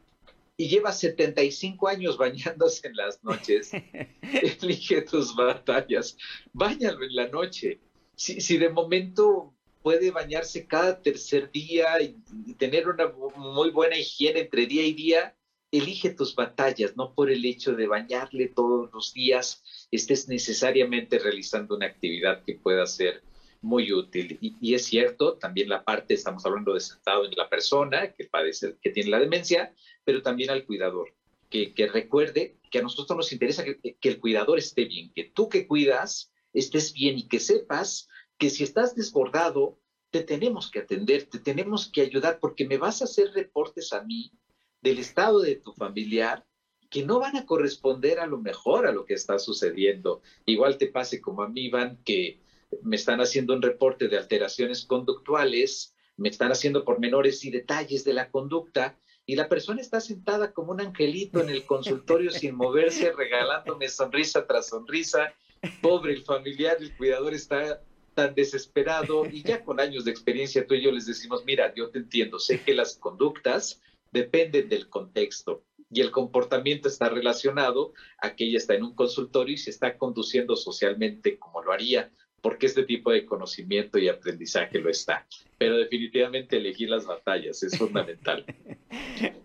y 0.57 0.69
lleva 0.69 0.93
75 0.93 1.89
años 1.89 2.17
bañándose 2.17 2.87
en 2.89 2.97
las 2.97 3.23
noches, 3.25 3.71
elige 4.63 5.03
tus 5.03 5.35
batallas, 5.35 6.17
báñalo 6.53 7.05
en 7.05 7.17
la 7.17 7.29
noche. 7.29 7.81
Si, 8.17 8.41
si 8.41 8.59
de 8.59 8.69
momento 8.69 9.55
puede 9.83 10.11
bañarse 10.11 10.67
cada 10.67 11.03
tercer 11.03 11.51
día 11.51 12.01
y, 12.01 12.17
tener 12.55 12.89
una 12.89 13.13
muy 13.37 13.71
buena 13.71 13.99
higiene 13.99 14.41
entre 14.41 14.67
día 14.67 14.87
y 14.87 14.95
día, 14.95 15.37
elige 15.71 16.11
tus 16.11 16.35
batallas, 16.35 16.97
no 16.97 17.15
por 17.15 17.31
el 17.31 17.45
hecho 17.45 17.75
de 17.75 17.87
bañarle 17.87 18.49
todos 18.49 18.91
los 18.93 19.13
días, 19.13 19.63
estés 19.91 20.29
necesariamente 20.29 21.19
realizando 21.19 21.77
una 21.77 21.87
actividad 21.87 22.45
que 22.45 22.55
pueda 22.55 22.87
ser 22.87 23.23
muy 23.65 23.93
útil. 23.93 24.39
Y, 24.41 24.57
y, 24.61 24.75
es 24.75 24.85
cierto, 24.85 25.35
también 25.35 25.69
la 25.69 25.83
parte, 25.83 26.15
estamos 26.15 26.45
hablando 26.47 26.75
de 26.75 26.81
sentado 26.81 27.25
en 27.25 27.33
la 27.37 27.49
persona 27.49 28.13
que 28.13 28.25
padece, 28.25 28.77
que 28.81 28.91
tiene 28.91 29.11
la 29.11 29.19
demencia, 29.19 29.75
pero 30.05 30.23
también 30.23 30.51
al 30.51 30.65
cuidador, 30.65 31.15
que, 31.51 31.91
recuerde 31.93 32.57
que 32.71 32.79
a 32.79 32.83
nosotros 32.83 33.17
nos 33.17 33.33
interesa 33.33 33.65
que, 33.65 33.97
el 34.03 34.21
cuidador 34.21 34.59
esté 34.59 34.85
bien, 34.85 35.13
que 35.15 35.25
tú 35.25 35.49
que 35.49 35.67
cuidas 35.67 36.33
estés 36.53 36.93
bien 36.93 37.19
y 37.19 37.29
que 37.29 37.41
sepas 37.41 38.09
que 38.39 38.51
si 38.51 38.65
estás 38.65 38.95
desbordado, 38.95 39.79
te 40.11 40.23
tenemos 40.23 40.71
que 40.71 40.81
atender, 40.81 41.25
te 41.25 41.39
tenemos 41.39 41.91
que 41.91 42.03
ayudar 42.03 42.39
porque 42.41 42.67
me 42.67 42.79
vas 42.79 43.01
a 43.01 43.05
hacer 43.05 43.33
reportes 43.33 43.93
a 43.93 44.03
mí 44.03 44.33
del 44.81 44.99
estado 44.99 45.41
de 45.41 45.57
tu 45.57 45.73
familiar 45.73 46.45
que 46.91 47.05
no 47.05 47.19
van 47.19 47.37
a 47.37 47.47
corresponder 47.47 48.21
a 48.21 48.27
lo 48.27 48.39
mejor 48.39 48.87
a 48.87 48.93
lo 48.93 49.05
que 49.05 49.15
está 49.15 49.39
sucediendo. 49.41 50.23
Igual 50.47 50.79
te 50.79 50.87
pase 50.87 51.21
como 51.21 51.43
a 51.43 51.49
mí, 51.49 51.63
Iván, 51.63 51.99
que 52.05 52.39
me 52.83 52.97
están 52.97 53.21
haciendo 53.21 53.55
un 53.55 53.63
reporte 53.63 54.09
de 54.09 54.17
alteraciones 54.17 54.85
conductuales, 54.85 55.95
me 56.17 56.29
están 56.29 56.53
haciendo 56.53 56.85
pormenores 56.85 57.45
y 57.45 57.51
detalles 57.51 58.05
de 58.05 58.15
la 58.15 58.31
conducta 58.31 58.97
y 59.27 59.37
la 59.37 59.49
persona 59.49 59.81
está 59.81 60.01
sentada 60.01 60.53
como 60.53 60.73
un 60.73 60.81
angelito 60.81 61.41
en 61.41 61.49
el 61.49 61.65
consultorio 61.65 62.31
sin 62.31 62.55
moverse, 62.55 63.13
regalándome 63.13 63.89
sonrisa 63.89 64.47
tras 64.47 64.69
sonrisa. 64.69 65.33
Pobre 65.81 66.13
el 66.13 66.23
familiar, 66.23 66.77
el 66.79 66.95
cuidador 66.97 67.33
está 67.33 67.81
tan 68.15 68.35
desesperado 68.35 69.27
y 69.27 69.43
ya 69.43 69.65
con 69.65 69.81
años 69.81 70.05
de 70.05 70.11
experiencia 70.11 70.67
tú 70.67 70.75
y 70.75 70.83
yo 70.83 70.93
les 70.93 71.07
decimos, 71.07 71.45
mira, 71.45 71.73
yo 71.75 71.91
te 71.91 71.99
entiendo, 71.99 72.39
sé 72.39 72.63
que 72.63 72.75
las 72.75 72.97
conductas 72.97 73.81
dependen 74.13 74.69
del 74.69 74.89
contexto 74.89 75.65
y 75.91 76.01
el 76.01 76.11
comportamiento 76.11 76.89
está 76.89 77.09
relacionado 77.09 77.93
a 78.19 78.35
que 78.35 78.45
ella 78.45 78.59
está 78.59 78.75
en 78.75 78.85
un 78.85 78.95
consultorio 78.95 79.55
y 79.55 79.59
se 79.59 79.71
está 79.71 79.97
conduciendo 79.97 80.55
socialmente 80.55 81.39
como 81.39 81.63
lo 81.63 81.73
haría 81.73 82.13
porque 82.45 82.67
este 82.67 82.83
tipo 82.83 83.11
de 83.11 83.25
conocimiento 83.25 83.99
y 83.99 84.07
aprendizaje 84.11 84.79
lo 84.79 84.91
está. 84.91 85.27
Pero 85.57 85.79
definitivamente 85.79 86.59
elegir 86.59 86.91
las 86.91 87.07
batallas 87.07 87.63
es 87.63 87.79
fundamental. 87.79 88.45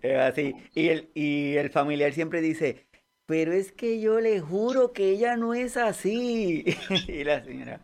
Es 0.01 0.17
así. 0.19 0.53
Y 0.75 0.89
el, 0.89 1.07
y 1.13 1.55
el 1.55 1.69
familiar 1.69 2.11
siempre 2.11 2.41
dice, 2.41 2.87
pero 3.25 3.53
es 3.53 3.71
que 3.71 4.01
yo 4.01 4.19
le 4.19 4.41
juro 4.41 4.91
que 4.91 5.11
ella 5.11 5.37
no 5.37 5.53
es 5.53 5.77
así. 5.77 6.65
y 7.07 7.23
la 7.23 7.41
señora, 7.41 7.79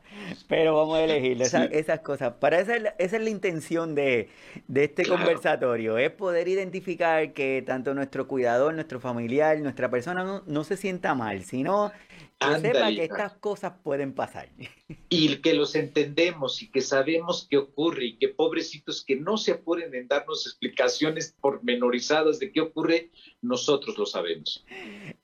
pero 0.49 0.75
vamos 0.75 0.97
a 0.97 1.03
elegir 1.05 1.41
esas, 1.41 1.99
cosas. 2.01 2.33
Para 2.33 2.59
esa, 2.59 2.75
esa 2.75 3.15
es 3.15 3.23
la 3.23 3.29
intención 3.29 3.95
de, 3.95 4.27
este 4.73 5.05
conversatorio, 5.05 5.97
es 5.97 6.11
poder 6.11 6.49
identificar 6.49 7.31
que 7.31 7.63
tanto 7.65 7.93
nuestro 7.93 8.27
cuidador, 8.27 8.73
nuestro 8.73 8.99
familiar, 8.99 9.57
nuestra 9.59 9.89
persona 9.89 10.25
no, 10.25 10.43
no 10.45 10.65
se 10.65 10.75
sienta 10.75 11.15
mal, 11.15 11.43
sino 11.43 11.93
que 12.53 12.61
sepa 12.61 12.89
que 12.89 13.03
estas 13.03 13.33
cosas 13.33 13.73
pueden 13.83 14.13
pasar. 14.13 14.49
Y 15.07 15.37
que 15.37 15.53
los 15.53 15.75
entendemos 15.75 16.61
y 16.61 16.69
que 16.69 16.81
sabemos 16.81 17.47
qué 17.49 17.57
ocurre 17.57 18.05
y 18.05 18.17
que 18.17 18.27
pobrecitos 18.27 19.03
que 19.05 19.15
no 19.15 19.37
se 19.37 19.53
apuren 19.53 19.93
en 19.95 20.07
darnos 20.07 20.45
explicaciones 20.45 21.33
pormenorizadas 21.39 22.39
de 22.39 22.51
qué 22.51 22.61
ocurre, 22.61 23.11
nosotros 23.41 23.97
lo 23.97 24.05
sabemos. 24.05 24.65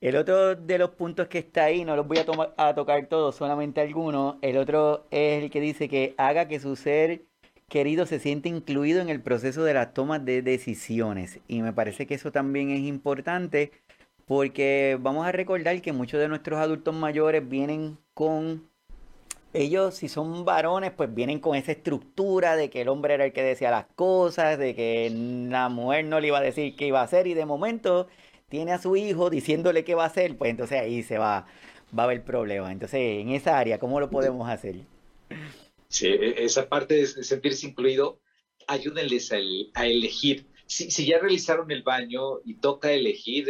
El 0.00 0.16
otro 0.16 0.54
de 0.54 0.78
los 0.78 0.90
puntos 0.90 1.28
que 1.28 1.38
está 1.38 1.64
ahí, 1.64 1.84
no 1.84 1.94
los 1.94 2.06
voy 2.06 2.18
a, 2.18 2.24
tomar, 2.24 2.54
a 2.56 2.74
tocar 2.74 3.06
todos, 3.06 3.36
solamente 3.36 3.80
algunos. 3.80 4.36
El 4.40 4.56
otro 4.56 5.06
es 5.10 5.42
el 5.42 5.50
que 5.50 5.60
dice 5.60 5.88
que 5.88 6.14
haga 6.16 6.48
que 6.48 6.58
su 6.58 6.74
ser 6.74 7.22
querido 7.72 8.04
se 8.04 8.18
siente 8.18 8.50
incluido 8.50 9.00
en 9.00 9.08
el 9.08 9.22
proceso 9.22 9.64
de 9.64 9.72
la 9.72 9.94
toma 9.94 10.18
de 10.18 10.42
decisiones. 10.42 11.40
Y 11.48 11.62
me 11.62 11.72
parece 11.72 12.06
que 12.06 12.12
eso 12.14 12.30
también 12.30 12.70
es 12.70 12.80
importante 12.80 13.72
porque 14.32 14.96
vamos 14.98 15.26
a 15.26 15.32
recordar 15.32 15.82
que 15.82 15.92
muchos 15.92 16.18
de 16.18 16.26
nuestros 16.26 16.58
adultos 16.58 16.94
mayores 16.94 17.46
vienen 17.46 17.98
con 18.14 18.66
ellos, 19.52 19.96
si 19.96 20.08
son 20.08 20.46
varones, 20.46 20.90
pues 20.90 21.14
vienen 21.14 21.38
con 21.38 21.54
esa 21.54 21.72
estructura 21.72 22.56
de 22.56 22.70
que 22.70 22.80
el 22.80 22.88
hombre 22.88 23.12
era 23.12 23.26
el 23.26 23.34
que 23.34 23.42
decía 23.42 23.70
las 23.70 23.84
cosas, 23.94 24.58
de 24.58 24.74
que 24.74 25.12
la 25.50 25.68
mujer 25.68 26.06
no 26.06 26.18
le 26.18 26.28
iba 26.28 26.38
a 26.38 26.40
decir 26.40 26.74
qué 26.76 26.86
iba 26.86 27.02
a 27.02 27.04
hacer 27.04 27.26
y 27.26 27.34
de 27.34 27.44
momento 27.44 28.08
tiene 28.48 28.72
a 28.72 28.78
su 28.78 28.96
hijo 28.96 29.28
diciéndole 29.28 29.84
qué 29.84 29.94
va 29.94 30.04
a 30.04 30.06
hacer, 30.06 30.34
pues 30.38 30.50
entonces 30.50 30.80
ahí 30.80 31.02
se 31.02 31.18
va, 31.18 31.46
va 31.94 32.04
a 32.04 32.06
haber 32.06 32.24
problema. 32.24 32.72
Entonces, 32.72 33.20
en 33.20 33.32
esa 33.32 33.58
área, 33.58 33.78
¿cómo 33.78 34.00
lo 34.00 34.08
podemos 34.08 34.48
hacer? 34.48 34.76
Sí, 35.88 36.06
e, 36.06 36.42
esa 36.42 36.70
parte 36.70 36.94
de 36.94 37.06
sentirse 37.06 37.66
incluido, 37.66 38.18
ayúdenles 38.66 39.30
a 39.30 39.84
elegir 39.84 40.46
si, 40.72 41.06
ya 41.06 41.18
realizaron 41.18 41.70
el 41.70 41.82
baño 41.82 42.40
y 42.44 42.54
toca 42.54 42.92
elegir 42.92 43.46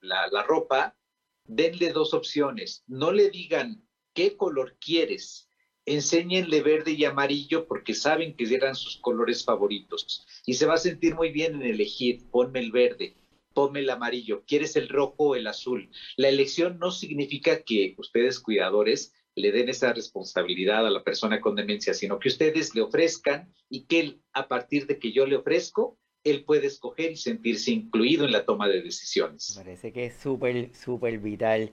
la, 0.00 0.42
ropa, 0.42 0.96
denle 1.44 1.92
dos 1.92 2.14
opciones. 2.14 2.84
No 2.86 3.12
le 3.12 3.30
digan 3.30 3.86
qué 4.14 4.36
color 4.36 4.76
quieres. 4.78 5.48
Enséñenle 5.86 6.62
verde 6.62 6.92
y 6.92 7.04
amarillo 7.04 7.66
porque 7.66 7.92
saben 7.94 8.34
que 8.36 8.52
eran 8.54 8.74
sus 8.74 8.96
colores 8.96 9.44
favoritos. 9.44 10.26
Y 10.46 10.54
se 10.54 10.66
va 10.66 10.74
a 10.74 10.78
sentir 10.78 11.14
muy 11.14 11.30
bien 11.30 11.56
en 11.56 11.62
elegir. 11.62 12.30
Ponme 12.30 12.60
el 12.60 12.72
verde, 12.72 13.16
ponme 13.52 13.80
el 13.80 13.90
amarillo. 13.90 14.44
¿Quieres 14.46 14.76
el 14.76 14.88
rojo 14.88 15.16
o 15.18 15.34
el 15.34 15.46
azul? 15.46 15.90
La 16.16 16.28
elección 16.28 16.78
no 16.78 16.90
significa 16.90 17.62
que 17.62 17.94
ustedes, 17.98 18.40
cuidadores, 18.40 19.12
le 19.36 19.52
den 19.52 19.68
esa 19.68 19.92
responsabilidad 19.92 20.86
a 20.86 20.90
la 20.90 21.02
persona 21.02 21.40
con 21.40 21.56
demencia, 21.56 21.92
sino 21.92 22.18
que 22.18 22.28
ustedes 22.28 22.74
le 22.74 22.82
ofrezcan 22.82 23.52
y 23.68 23.86
que 23.86 24.20
a 24.32 24.48
partir 24.48 24.86
de 24.86 24.98
que 24.98 25.12
yo 25.12 25.26
le 25.26 25.36
ofrezco, 25.36 25.98
él 26.24 26.44
puede 26.44 26.66
escoger 26.66 27.12
y 27.12 27.16
sentirse 27.16 27.70
incluido 27.70 28.24
en 28.24 28.32
la 28.32 28.44
toma 28.44 28.68
de 28.68 28.82
decisiones. 28.82 29.52
Parece 29.56 29.92
que 29.92 30.06
es 30.06 30.14
súper, 30.16 30.74
súper 30.74 31.18
vital. 31.18 31.70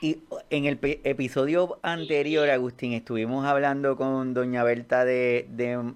Y 0.00 0.18
en 0.50 0.66
el 0.66 0.78
episodio 1.02 1.80
anterior, 1.82 2.48
Agustín, 2.48 2.92
estuvimos 2.92 3.44
hablando 3.44 3.96
con 3.96 4.32
doña 4.32 4.62
Berta 4.62 5.04
de, 5.04 5.46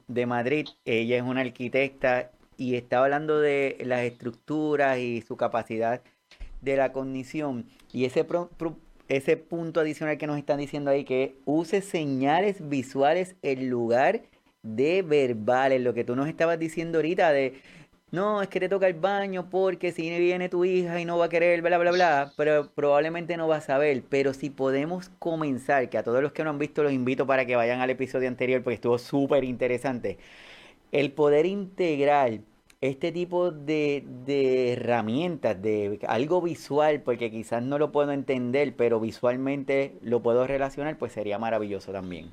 de, 0.09 0.27
Madrid. 0.27 0.67
Ella 0.85 1.17
es 1.17 1.23
una 1.23 1.43
arquitecta 1.43 2.33
y 2.57 2.75
estaba 2.75 3.05
hablando 3.05 3.41
de 3.41 3.79
las 3.85 4.03
estructuras 4.03 4.99
y 4.99 5.23
su 5.23 5.37
capacidad 5.37 6.03
de 6.61 6.77
la 6.77 6.93
cognición. 6.93 7.67
Y 7.93 8.05
ese 8.05 8.27
ese 9.09 9.37
punto 9.37 9.81
adicional 9.81 10.19
que 10.19 10.27
nos 10.27 10.39
están 10.39 10.59
diciendo 10.59 10.91
ahí, 10.91 11.05
que 11.05 11.37
use 11.45 11.83
señales 11.83 12.69
visuales 12.69 13.37
en 13.43 13.71
lugar 13.71 14.23
de 14.63 15.03
verbales, 15.03 15.81
lo 15.81 15.95
que 15.95 16.05
tú 16.05 16.17
nos 16.17 16.29
estabas 16.29 16.59
diciendo 16.59 16.99
ahorita 16.99 17.33
de, 17.33 17.61
no, 18.13 18.43
es 18.43 18.49
que 18.49 18.61
te 18.61 18.69
toca 18.69 18.87
el 18.87 18.95
baño 18.95 19.49
porque 19.51 19.91
si 19.93 20.03
viene 20.19 20.49
tu 20.49 20.65
hija 20.65 21.01
y 21.01 21.05
no 21.05 21.19
va 21.19 21.27
a 21.27 21.29
querer, 21.29 21.63
bla, 21.63 21.79
bla, 21.79 21.91
bla, 21.93 22.33
pero 22.37 22.71
probablemente 22.75 23.37
no 23.37 23.49
va 23.49 23.57
a 23.57 23.61
saber, 23.63 24.03
pero 24.09 24.35
si 24.35 24.51
podemos 24.51 25.09
comenzar, 25.19 25.89
que 25.89 25.99
a 25.99 26.03
todos 26.03 26.23
los 26.23 26.33
que 26.33 26.45
no 26.45 26.51
han 26.51 26.59
visto 26.59 26.83
los 26.83 26.93
invito 26.93 27.27
para 27.27 27.47
que 27.47 27.57
vayan 27.57 27.81
al 27.81 27.91
episodio 27.91 28.29
anterior 28.29 28.63
porque 28.63 28.75
estuvo 28.75 28.99
súper 28.99 29.45
interesante, 29.45 30.19
el 30.93 31.13
poder 31.13 31.47
integrar 31.47 32.41
este 32.83 33.13
tipo 33.13 33.51
de, 33.53 34.05
de, 34.27 34.73
herramientas, 34.75 35.61
de 35.63 36.01
algo 36.09 36.43
visual, 36.43 37.03
porque 37.03 37.31
quizás 37.31 37.63
no 37.63 37.79
lo 37.79 37.93
puedo 37.93 38.13
entender, 38.13 38.75
pero 38.77 39.01
visualmente 39.01 39.95
lo 40.03 40.23
puedo 40.23 40.47
relacionar, 40.47 40.99
pues 40.99 41.13
sería 41.13 41.39
maravilloso 41.39 41.93
también. 41.93 42.33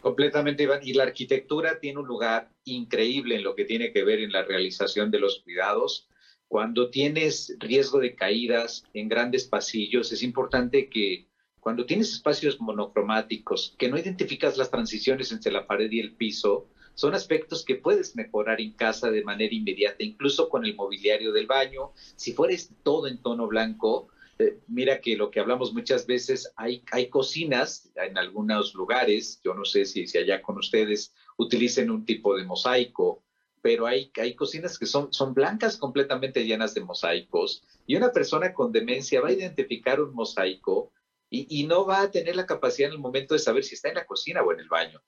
Completamente, 0.00 0.62
Iván. 0.62 0.80
Y 0.82 0.94
la 0.94 1.04
arquitectura 1.04 1.78
tiene 1.78 2.00
un 2.00 2.06
lugar 2.06 2.48
increíble 2.64 3.36
en 3.36 3.42
lo 3.42 3.54
que 3.54 3.64
tiene 3.64 3.92
que 3.92 4.02
ver 4.02 4.20
en 4.20 4.32
la 4.32 4.42
realización 4.42 5.10
de 5.10 5.18
los 5.18 5.40
cuidados. 5.40 6.08
Cuando 6.48 6.90
tienes 6.90 7.54
riesgo 7.58 7.98
de 8.00 8.14
caídas 8.14 8.82
en 8.94 9.08
grandes 9.08 9.44
pasillos, 9.44 10.10
es 10.10 10.22
importante 10.22 10.88
que 10.88 11.26
cuando 11.60 11.84
tienes 11.84 12.10
espacios 12.12 12.58
monocromáticos, 12.58 13.74
que 13.78 13.88
no 13.88 13.98
identificas 13.98 14.56
las 14.56 14.70
transiciones 14.70 15.30
entre 15.30 15.52
la 15.52 15.66
pared 15.66 15.90
y 15.90 16.00
el 16.00 16.10
piso, 16.10 16.66
son 16.94 17.14
aspectos 17.14 17.62
que 17.62 17.76
puedes 17.76 18.16
mejorar 18.16 18.60
en 18.60 18.72
casa 18.72 19.10
de 19.10 19.22
manera 19.22 19.54
inmediata, 19.54 19.96
incluso 20.02 20.48
con 20.48 20.64
el 20.64 20.74
mobiliario 20.74 21.32
del 21.32 21.46
baño. 21.46 21.92
Si 22.16 22.32
fueres 22.32 22.70
todo 22.82 23.06
en 23.06 23.18
tono 23.18 23.46
blanco, 23.46 24.08
eh, 24.40 24.58
mira 24.68 25.00
que 25.00 25.16
lo 25.16 25.30
que 25.30 25.40
hablamos 25.40 25.72
muchas 25.72 26.06
veces, 26.06 26.52
hay, 26.56 26.82
hay 26.92 27.08
cocinas 27.08 27.90
en 27.96 28.16
algunos 28.16 28.74
lugares, 28.74 29.40
yo 29.44 29.54
no 29.54 29.64
sé 29.64 29.84
si, 29.84 30.06
si 30.06 30.18
allá 30.18 30.40
con 30.42 30.58
ustedes 30.58 31.14
utilicen 31.36 31.90
un 31.90 32.04
tipo 32.04 32.36
de 32.36 32.44
mosaico, 32.44 33.22
pero 33.62 33.86
hay, 33.86 34.10
hay 34.16 34.34
cocinas 34.34 34.78
que 34.78 34.86
son, 34.86 35.12
son 35.12 35.34
blancas 35.34 35.76
completamente 35.76 36.44
llenas 36.44 36.74
de 36.74 36.80
mosaicos 36.80 37.62
y 37.86 37.96
una 37.96 38.12
persona 38.12 38.54
con 38.54 38.72
demencia 38.72 39.20
va 39.20 39.28
a 39.28 39.32
identificar 39.32 40.00
un 40.00 40.14
mosaico 40.14 40.92
y, 41.28 41.46
y, 41.60 41.66
no 41.66 41.86
va 41.86 42.02
a 42.02 42.10
tener 42.10 42.34
la 42.34 42.46
capacidad 42.46 42.88
en 42.88 42.94
el 42.94 43.00
momento 43.00 43.34
de 43.34 43.40
saber 43.40 43.62
si 43.62 43.74
está 43.74 43.88
en 43.88 43.94
la 43.94 44.06
cocina 44.06 44.42
o 44.42 44.52
en 44.52 44.58
el 44.58 44.68
baño. 44.68 45.00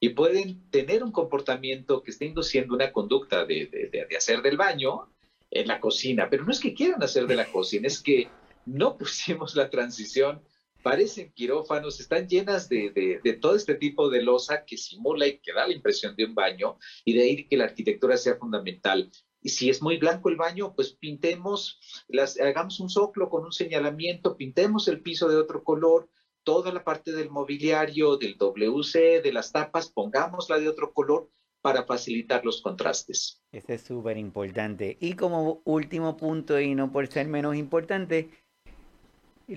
Y 0.00 0.08
pueden 0.08 0.68
tener 0.70 1.04
un 1.04 1.12
comportamiento 1.12 2.02
que 2.02 2.10
esté 2.10 2.24
induciendo 2.24 2.74
una 2.74 2.90
conducta 2.90 3.44
de, 3.44 3.66
de, 3.92 4.16
hacer 4.16 4.42
del 4.42 4.56
baño 4.56 5.12
en 5.50 5.68
la 5.68 5.78
cocina, 5.78 6.28
pero 6.28 6.44
no 6.44 6.50
es 6.50 6.58
que 6.58 6.74
quieran 6.74 7.02
hacer 7.02 7.26
de 7.26 7.36
la 7.36 7.52
cocina, 7.52 7.86
es 7.86 8.02
que 8.02 8.28
no 8.70 8.96
pusimos 8.98 9.54
la 9.54 9.70
transición, 9.70 10.42
parecen 10.82 11.32
quirófanos, 11.32 12.00
están 12.00 12.28
llenas 12.28 12.68
de, 12.68 13.20
de, 13.22 13.32
todo 13.34 13.54
este 13.54 13.74
tipo 13.74 14.08
de 14.08 14.22
losa 14.22 14.64
que 14.64 14.78
simula 14.78 15.26
y 15.26 15.38
que 15.38 15.52
da 15.52 15.66
la 15.66 15.74
impresión 15.74 16.16
de 16.16 16.24
un 16.24 16.34
baño, 16.34 16.78
y 17.04 17.14
de 17.14 17.22
ahí 17.22 17.48
que 17.48 17.56
la 17.56 17.64
arquitectura 17.64 18.16
sea 18.16 18.36
fundamental. 18.36 19.10
Y 19.42 19.50
si 19.50 19.70
es 19.70 19.82
muy 19.82 19.96
blanco 19.96 20.28
el 20.28 20.36
baño, 20.36 20.74
pues 20.74 20.92
pintemos, 20.92 21.80
las, 22.08 22.38
hagamos 22.38 22.80
un 22.80 22.90
soclo 22.90 23.28
con 23.28 23.44
un 23.44 23.52
señalamiento, 23.52 24.36
pintemos 24.36 24.88
el 24.88 25.02
piso 25.02 25.28
de 25.28 25.36
otro 25.36 25.64
color, 25.64 26.10
toda 26.42 26.72
la 26.72 26.84
parte 26.84 27.12
del 27.12 27.30
mobiliario, 27.30 28.16
del 28.16 28.36
WC, 28.36 29.22
de 29.22 29.32
las 29.32 29.52
tapas, 29.52 29.90
pongámosla 29.90 30.58
de 30.58 30.68
otro 30.68 30.92
color 30.92 31.30
para 31.60 31.84
facilitar 31.84 32.44
los 32.44 32.62
contrastes. 32.62 33.42
Ese 33.52 33.74
es 33.74 33.82
súper 33.82 34.16
importante. 34.16 34.96
Y 35.00 35.14
como 35.14 35.60
último 35.64 36.16
punto, 36.16 36.58
y 36.58 36.74
no 36.74 36.90
por 36.90 37.06
ser 37.08 37.28
menos 37.28 37.56
importante, 37.56 38.30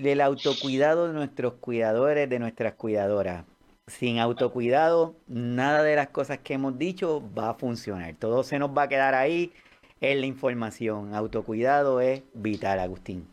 el 0.02 0.20
autocuidado 0.20 1.06
de 1.06 1.12
nuestros 1.12 1.54
cuidadores, 1.54 2.28
de 2.28 2.38
nuestras 2.38 2.74
cuidadoras. 2.74 3.44
Sin 3.86 4.18
autocuidado, 4.18 5.14
nada 5.26 5.82
de 5.82 5.94
las 5.94 6.08
cosas 6.08 6.38
que 6.38 6.54
hemos 6.54 6.78
dicho 6.78 7.22
va 7.36 7.50
a 7.50 7.54
funcionar. 7.54 8.16
Todo 8.18 8.42
se 8.42 8.58
nos 8.58 8.70
va 8.70 8.84
a 8.84 8.88
quedar 8.88 9.14
ahí 9.14 9.52
en 10.00 10.20
la 10.20 10.26
información. 10.26 11.14
Autocuidado 11.14 12.00
es 12.00 12.22
vital, 12.32 12.80
Agustín. 12.80 13.26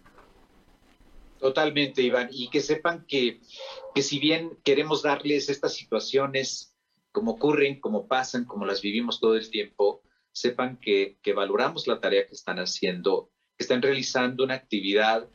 Totalmente, 1.40 2.02
Iván. 2.02 2.30
Y 2.32 2.50
que 2.50 2.60
sepan 2.60 3.06
que, 3.08 3.40
que 3.96 4.02
si 4.04 4.20
bien 4.20 4.58
queremos 4.64 5.02
darles 5.02 5.50
estas 5.50 5.74
situaciones 5.74 6.76
como 7.12 7.32
ocurren, 7.32 7.80
como 7.80 8.08
pasan, 8.08 8.46
como 8.46 8.66
las 8.66 8.82
vivimos 8.82 9.20
todo 9.20 9.36
el 9.36 9.50
tiempo, 9.50 10.02
sepan 10.32 10.78
que, 10.78 11.18
que 11.22 11.34
valoramos 11.34 11.88
la 11.88 12.00
tarea 12.00 12.28
que 12.28 12.36
están 12.36 12.60
haciendo, 12.60 13.32
que 13.58 13.64
están 13.64 13.82
realizando 13.82 14.44
una 14.44 14.54
actividad 14.54 15.28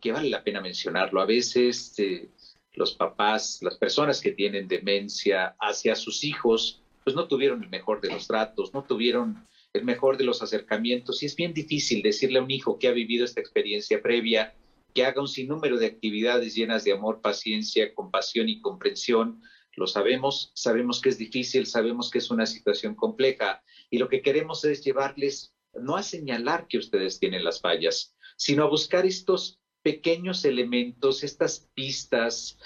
que, 0.00 0.12
vale 0.12 0.30
la 0.30 0.42
pena 0.42 0.60
mencionarlo. 0.60 1.20
A 1.20 1.26
veces 1.26 1.94
eh, 1.98 2.28
los 2.74 2.94
papás, 2.94 3.58
las 3.62 3.76
personas 3.76 4.20
que 4.20 4.32
tienen 4.32 4.68
demencia 4.68 5.54
hacia 5.60 5.94
sus 5.94 6.24
hijos, 6.24 6.80
pues 7.04 7.14
no 7.16 7.28
tuvieron 7.28 7.62
el 7.62 7.70
mejor 7.70 8.00
de 8.00 8.10
los 8.10 8.26
tratos, 8.26 8.72
no 8.72 8.84
tuvieron 8.84 9.46
el 9.72 9.84
mejor 9.84 10.16
de 10.16 10.24
los 10.24 10.42
acercamientos 10.42 11.22
y 11.22 11.26
es 11.26 11.36
bien 11.36 11.52
difícil 11.52 12.02
decirle 12.02 12.38
a 12.38 12.42
un 12.42 12.50
hijo 12.50 12.78
que 12.78 12.88
ha 12.88 12.92
vivido 12.92 13.24
esta 13.24 13.40
experiencia 13.40 14.00
previa, 14.00 14.54
que 14.94 15.04
haga 15.04 15.20
un 15.20 15.28
sinnúmero 15.28 15.76
de 15.78 15.86
actividades 15.86 16.54
llenas 16.54 16.84
de 16.84 16.92
amor, 16.92 17.20
paciencia, 17.20 17.94
compasión 17.94 18.48
y 18.48 18.60
comprensión. 18.60 19.42
Lo 19.76 19.86
sabemos, 19.86 20.50
sabemos 20.54 21.00
que 21.00 21.10
es 21.10 21.18
difícil, 21.18 21.66
sabemos 21.66 22.10
que 22.10 22.18
es 22.18 22.30
una 22.30 22.46
situación 22.46 22.94
compleja 22.94 23.62
y 23.90 23.98
lo 23.98 24.08
que 24.08 24.22
queremos 24.22 24.64
es 24.64 24.82
llevarles 24.82 25.54
no 25.74 25.96
a 25.96 26.02
señalar 26.02 26.66
que 26.66 26.78
ustedes 26.78 27.20
tienen 27.20 27.44
las 27.44 27.60
fallas, 27.60 28.14
sino 28.38 28.64
a 28.64 28.68
buscar 28.68 29.04
estos 29.04 29.58
pequeños 29.82 30.44
elementos, 30.44 31.24
estas 31.24 31.68
pistas, 31.74 32.58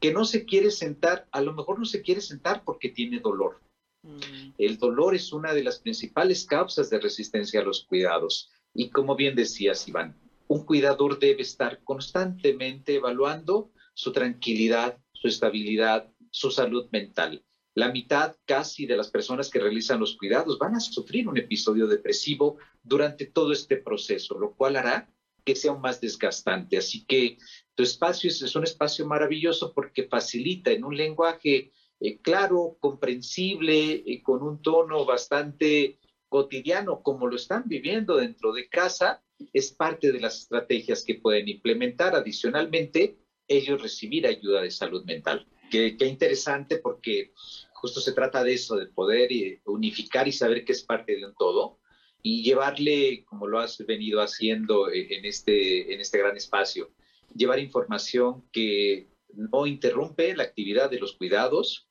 que 0.00 0.12
no 0.12 0.24
se 0.24 0.44
quiere 0.44 0.70
sentar, 0.70 1.26
a 1.32 1.40
lo 1.40 1.54
mejor 1.54 1.78
no 1.78 1.84
se 1.86 2.02
quiere 2.02 2.20
sentar 2.20 2.62
porque 2.64 2.90
tiene 2.90 3.20
dolor. 3.20 3.60
Mm. 4.02 4.52
El 4.58 4.78
dolor 4.78 5.14
es 5.14 5.32
una 5.32 5.54
de 5.54 5.64
las 5.64 5.78
principales 5.78 6.44
causas 6.44 6.90
de 6.90 7.00
resistencia 7.00 7.60
a 7.60 7.64
los 7.64 7.84
cuidados. 7.84 8.50
Y 8.74 8.90
como 8.90 9.16
bien 9.16 9.34
decías, 9.34 9.88
Iván, 9.88 10.14
un 10.46 10.64
cuidador 10.64 11.18
debe 11.18 11.42
estar 11.42 11.82
constantemente 11.84 12.96
evaluando 12.96 13.70
su 13.94 14.12
tranquilidad, 14.12 14.98
su 15.12 15.28
estabilidad, 15.28 16.12
su 16.30 16.50
salud 16.50 16.88
mental. 16.90 17.42
La 17.74 17.90
mitad 17.90 18.36
casi 18.44 18.86
de 18.86 18.96
las 18.96 19.10
personas 19.10 19.48
que 19.48 19.58
realizan 19.58 20.00
los 20.00 20.16
cuidados 20.16 20.58
van 20.58 20.74
a 20.74 20.80
sufrir 20.80 21.28
un 21.28 21.38
episodio 21.38 21.86
depresivo 21.86 22.58
durante 22.82 23.26
todo 23.26 23.52
este 23.52 23.76
proceso, 23.78 24.38
lo 24.38 24.54
cual 24.54 24.76
hará 24.76 25.08
que 25.44 25.54
sea 25.54 25.74
más 25.74 26.00
desgastante. 26.00 26.76
Así 26.76 27.04
que 27.06 27.38
tu 27.74 27.82
espacio 27.82 28.28
es, 28.30 28.56
un 28.56 28.64
espacio 28.64 29.06
maravilloso 29.06 29.72
porque 29.74 30.04
facilita 30.04 30.70
en 30.70 30.84
un 30.84 30.96
lenguaje 30.96 31.72
eh, 32.00 32.18
claro, 32.20 32.76
comprensible, 32.80 34.02
eh, 34.06 34.22
con 34.22 34.42
un 34.42 34.62
tono 34.62 35.04
bastante 35.04 35.98
cotidiano, 36.28 37.02
como 37.02 37.26
lo 37.26 37.36
están 37.36 37.64
viviendo 37.66 38.16
dentro 38.16 38.52
de 38.52 38.68
casa, 38.68 39.22
es 39.52 39.72
parte 39.72 40.10
de 40.10 40.20
las 40.20 40.40
estrategias 40.40 41.04
que 41.04 41.14
pueden 41.14 41.48
implementar. 41.48 42.14
Adicionalmente, 42.14 43.18
ellos 43.46 43.80
recibir 43.80 44.26
ayuda 44.26 44.62
de 44.62 44.70
salud 44.70 45.04
mental. 45.04 45.46
Qué, 45.70 45.96
interesante 46.00 46.78
porque 46.78 47.32
justo 47.74 48.00
se 48.00 48.12
trata 48.12 48.44
de 48.44 48.54
eso, 48.54 48.76
de 48.76 48.86
poder 48.86 49.32
eh, 49.32 49.60
unificar 49.66 50.26
y 50.28 50.32
saber 50.32 50.64
que 50.64 50.72
es 50.72 50.82
parte 50.82 51.16
de 51.16 51.26
un 51.26 51.34
todo 51.34 51.78
y 52.26 52.42
llevarle, 52.42 53.22
como 53.26 53.46
lo 53.46 53.58
has 53.60 53.76
venido 53.84 54.22
haciendo 54.22 54.90
eh, 54.90 55.08
en 55.10 55.26
este, 55.26 55.92
en 55.92 56.00
este 56.00 56.16
gran 56.16 56.34
espacio, 56.34 56.90
llevar 57.36 57.58
información 57.58 58.48
que 58.50 59.08
no 59.34 59.66
interrumpe 59.66 60.34
la 60.34 60.44
actividad 60.44 60.90
de 60.90 61.00
los 61.00 61.16
cuidados, 61.16 61.86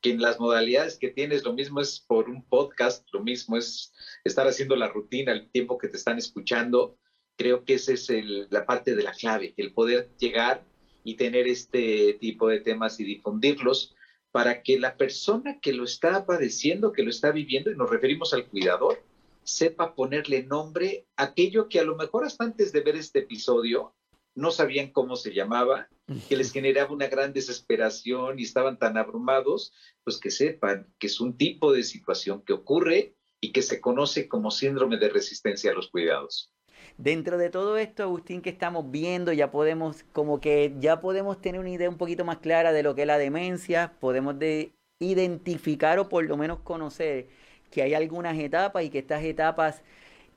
que 0.00 0.12
en 0.12 0.22
las 0.22 0.40
modalidades 0.40 0.96
que 0.96 1.10
tienes, 1.10 1.44
lo 1.44 1.52
mismo 1.52 1.82
es 1.82 2.00
por 2.00 2.30
un 2.30 2.42
podcast, 2.48 3.06
lo 3.12 3.22
mismo 3.22 3.58
es 3.58 3.92
estar 4.24 4.48
haciendo 4.48 4.76
la 4.76 4.88
rutina 4.88 5.32
el 5.32 5.50
tiempo 5.50 5.76
que 5.76 5.88
te 5.88 5.98
están 5.98 6.16
escuchando. 6.16 6.96
Creo 7.36 7.66
que 7.66 7.74
esa 7.74 7.92
es 7.92 8.08
la 8.48 8.64
parte 8.64 8.94
de 8.94 9.02
la 9.02 9.12
clave, 9.12 9.52
el 9.58 9.74
poder 9.74 10.08
llegar 10.18 10.64
y 11.04 11.16
tener 11.16 11.46
este 11.48 12.14
tipo 12.14 12.48
de 12.48 12.60
temas 12.60 12.98
y 12.98 13.04
difundirlos 13.04 13.94
para 14.32 14.62
que 14.62 14.80
la 14.80 14.96
persona 14.96 15.60
que 15.60 15.74
lo 15.74 15.84
está 15.84 16.24
padeciendo, 16.24 16.92
que 16.92 17.02
lo 17.02 17.10
está 17.10 17.30
viviendo, 17.30 17.70
y 17.70 17.76
nos 17.76 17.90
referimos 17.90 18.32
al 18.32 18.46
cuidador, 18.46 19.02
sepa 19.46 19.94
ponerle 19.94 20.42
nombre 20.42 21.06
a 21.16 21.24
aquello 21.24 21.68
que 21.68 21.78
a 21.78 21.84
lo 21.84 21.96
mejor 21.96 22.24
hasta 22.24 22.44
antes 22.44 22.72
de 22.72 22.80
ver 22.80 22.96
este 22.96 23.20
episodio 23.20 23.94
no 24.34 24.50
sabían 24.50 24.90
cómo 24.90 25.16
se 25.16 25.32
llamaba, 25.32 25.88
que 26.28 26.36
les 26.36 26.52
generaba 26.52 26.92
una 26.92 27.06
gran 27.06 27.32
desesperación 27.32 28.38
y 28.38 28.42
estaban 28.42 28.78
tan 28.78 28.98
abrumados, 28.98 29.72
pues 30.04 30.18
que 30.18 30.30
sepan 30.30 30.92
que 30.98 31.06
es 31.06 31.20
un 31.20 31.38
tipo 31.38 31.72
de 31.72 31.82
situación 31.82 32.42
que 32.42 32.52
ocurre 32.52 33.16
y 33.40 33.52
que 33.52 33.62
se 33.62 33.80
conoce 33.80 34.28
como 34.28 34.50
síndrome 34.50 34.98
de 34.98 35.08
resistencia 35.08 35.70
a 35.70 35.74
los 35.74 35.88
cuidados. 35.88 36.52
Dentro 36.98 37.38
de 37.38 37.48
todo 37.48 37.78
esto, 37.78 38.02
Agustín, 38.02 38.42
que 38.42 38.50
estamos 38.50 38.90
viendo, 38.90 39.32
ya 39.32 39.50
podemos, 39.50 40.04
como 40.12 40.40
que 40.40 40.74
ya 40.80 41.00
podemos 41.00 41.40
tener 41.40 41.60
una 41.60 41.70
idea 41.70 41.88
un 41.88 41.98
poquito 41.98 42.24
más 42.24 42.38
clara 42.38 42.72
de 42.72 42.82
lo 42.82 42.94
que 42.94 43.02
es 43.02 43.06
la 43.06 43.18
demencia, 43.18 43.94
podemos 44.00 44.38
de 44.38 44.72
identificar 44.98 45.98
o 45.98 46.08
por 46.08 46.24
lo 46.24 46.36
menos 46.36 46.60
conocer 46.60 47.28
que 47.70 47.82
hay 47.82 47.94
algunas 47.94 48.38
etapas 48.38 48.84
y 48.84 48.90
que 48.90 48.98
estas 48.98 49.22
etapas 49.24 49.82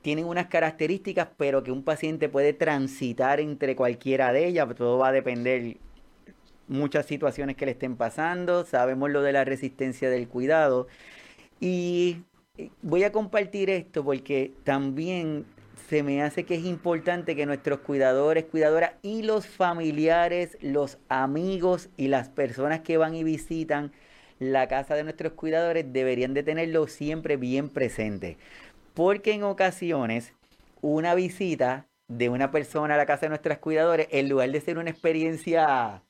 tienen 0.02 0.26
unas 0.26 0.48
características, 0.48 1.28
pero 1.38 1.64
que 1.64 1.72
un 1.72 1.84
paciente 1.84 2.30
puede 2.30 2.54
transitar 2.54 3.40
entre 3.40 3.76
cualquiera 3.76 4.32
de 4.32 4.48
ellas. 4.48 4.68
Todo 4.76 4.98
va 4.98 5.10
a 5.10 5.12
depender 5.12 5.78
muchas 6.68 7.06
situaciones 7.06 7.58
que 7.58 7.66
le 7.66 7.72
estén 7.72 7.98
pasando. 7.98 8.66
Sabemos 8.66 9.10
lo 9.10 9.22
de 9.22 9.34
la 9.34 9.44
resistencia 9.44 10.10
del 10.10 10.28
cuidado. 10.28 10.88
Y 11.60 12.24
voy 12.82 13.04
a 13.04 13.12
compartir 13.12 13.70
esto 13.70 14.04
porque 14.04 14.54
también 14.64 15.46
se 15.90 16.04
me 16.04 16.22
hace 16.22 16.46
que 16.46 16.56
es 16.56 16.66
importante 16.66 17.36
que 17.36 17.46
nuestros 17.46 17.80
cuidadores, 17.80 18.46
cuidadoras 18.46 18.94
y 19.02 19.24
los 19.24 19.48
familiares, 19.48 20.58
los 20.62 20.98
amigos 21.10 21.90
y 21.98 22.08
las 22.08 22.30
personas 22.30 22.82
que 22.82 22.98
van 22.98 23.16
y 23.16 23.24
visitan 23.24 23.92
la 24.40 24.68
casa 24.68 24.96
de 24.96 25.04
nuestros 25.04 25.34
cuidadores 25.34 25.92
deberían 25.92 26.34
de 26.34 26.44
tenerlo 26.44 26.88
siempre 26.88 27.38
bien 27.38 27.70
presente. 27.70 28.38
Porque 28.94 29.34
en 29.34 29.44
ocasiones 29.44 30.34
una 30.82 31.14
visita 31.14 31.88
de 32.08 32.30
una 32.30 32.52
persona 32.52 32.96
a 32.96 32.98
la 32.98 33.06
casa 33.06 33.22
de 33.22 33.30
nuestros 33.30 33.60
cuidadores, 33.60 34.08
en 34.12 34.30
lugar 34.30 34.50
de 34.50 34.62
ser 34.62 34.78
una 34.78 34.90
experiencia 34.90 36.04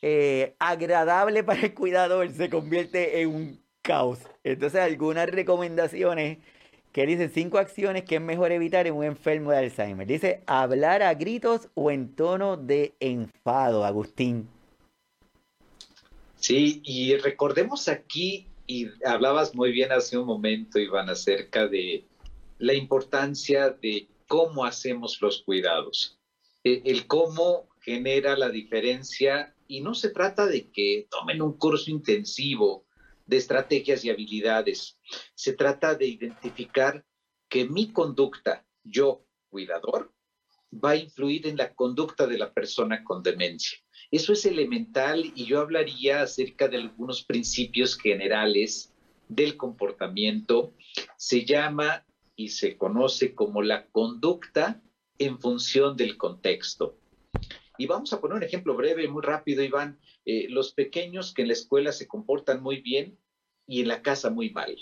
eh, 0.00 0.54
agradable 0.58 1.42
para 1.42 1.62
el 1.62 1.74
cuidador, 1.74 2.30
se 2.30 2.48
convierte 2.48 3.20
en 3.20 3.28
un 3.28 3.62
caos. 3.82 4.20
Entonces 4.44 4.80
algunas 4.80 5.28
recomendaciones 5.28 6.38
que 6.92 7.06
dicen 7.06 7.30
cinco 7.32 7.58
acciones 7.58 8.04
que 8.04 8.16
es 8.16 8.20
mejor 8.20 8.52
evitar 8.52 8.86
en 8.86 8.94
un 8.94 9.04
enfermo 9.04 9.50
de 9.50 9.58
Alzheimer. 9.58 10.06
Dice 10.06 10.42
hablar 10.46 11.02
a 11.02 11.14
gritos 11.14 11.68
o 11.74 11.90
en 11.90 12.14
tono 12.14 12.56
de 12.56 12.94
enfado, 13.00 13.84
Agustín. 13.84 14.48
Sí, 16.42 16.82
y 16.84 17.14
recordemos 17.18 17.86
aquí, 17.86 18.48
y 18.66 18.88
hablabas 19.06 19.54
muy 19.54 19.70
bien 19.70 19.92
hace 19.92 20.18
un 20.18 20.26
momento, 20.26 20.80
Iván, 20.80 21.08
acerca 21.08 21.68
de 21.68 22.04
la 22.58 22.74
importancia 22.74 23.70
de 23.70 24.08
cómo 24.26 24.64
hacemos 24.64 25.18
los 25.20 25.44
cuidados. 25.44 26.18
E, 26.64 26.82
el 26.84 27.06
cómo 27.06 27.68
genera 27.80 28.36
la 28.36 28.48
diferencia 28.48 29.54
y 29.68 29.82
no 29.82 29.94
se 29.94 30.10
trata 30.10 30.48
de 30.48 30.68
que 30.72 31.06
tomen 31.10 31.42
un 31.42 31.56
curso 31.56 31.92
intensivo 31.92 32.86
de 33.24 33.36
estrategias 33.36 34.04
y 34.04 34.10
habilidades. 34.10 34.98
Se 35.36 35.52
trata 35.52 35.94
de 35.94 36.06
identificar 36.08 37.04
que 37.48 37.66
mi 37.66 37.92
conducta, 37.92 38.66
yo, 38.82 39.24
cuidador, 39.48 40.12
va 40.72 40.90
a 40.90 40.96
influir 40.96 41.46
en 41.46 41.56
la 41.56 41.72
conducta 41.72 42.26
de 42.26 42.38
la 42.38 42.52
persona 42.52 43.04
con 43.04 43.22
demencia. 43.22 43.78
Eso 44.12 44.34
es 44.34 44.44
elemental 44.44 45.32
y 45.34 45.46
yo 45.46 45.60
hablaría 45.60 46.20
acerca 46.20 46.68
de 46.68 46.76
algunos 46.76 47.24
principios 47.24 47.96
generales 47.96 48.92
del 49.28 49.56
comportamiento. 49.56 50.74
Se 51.16 51.46
llama 51.46 52.04
y 52.36 52.48
se 52.48 52.76
conoce 52.76 53.34
como 53.34 53.62
la 53.62 53.86
conducta 53.86 54.82
en 55.16 55.40
función 55.40 55.96
del 55.96 56.18
contexto. 56.18 56.98
Y 57.78 57.86
vamos 57.86 58.12
a 58.12 58.20
poner 58.20 58.36
un 58.36 58.42
ejemplo 58.42 58.76
breve, 58.76 59.08
muy 59.08 59.22
rápido, 59.22 59.62
Iván. 59.62 59.98
Eh, 60.26 60.46
los 60.50 60.74
pequeños 60.74 61.32
que 61.32 61.40
en 61.40 61.48
la 61.48 61.54
escuela 61.54 61.90
se 61.90 62.06
comportan 62.06 62.62
muy 62.62 62.82
bien 62.82 63.16
y 63.66 63.80
en 63.80 63.88
la 63.88 64.02
casa 64.02 64.28
muy 64.28 64.50
mal. 64.50 64.76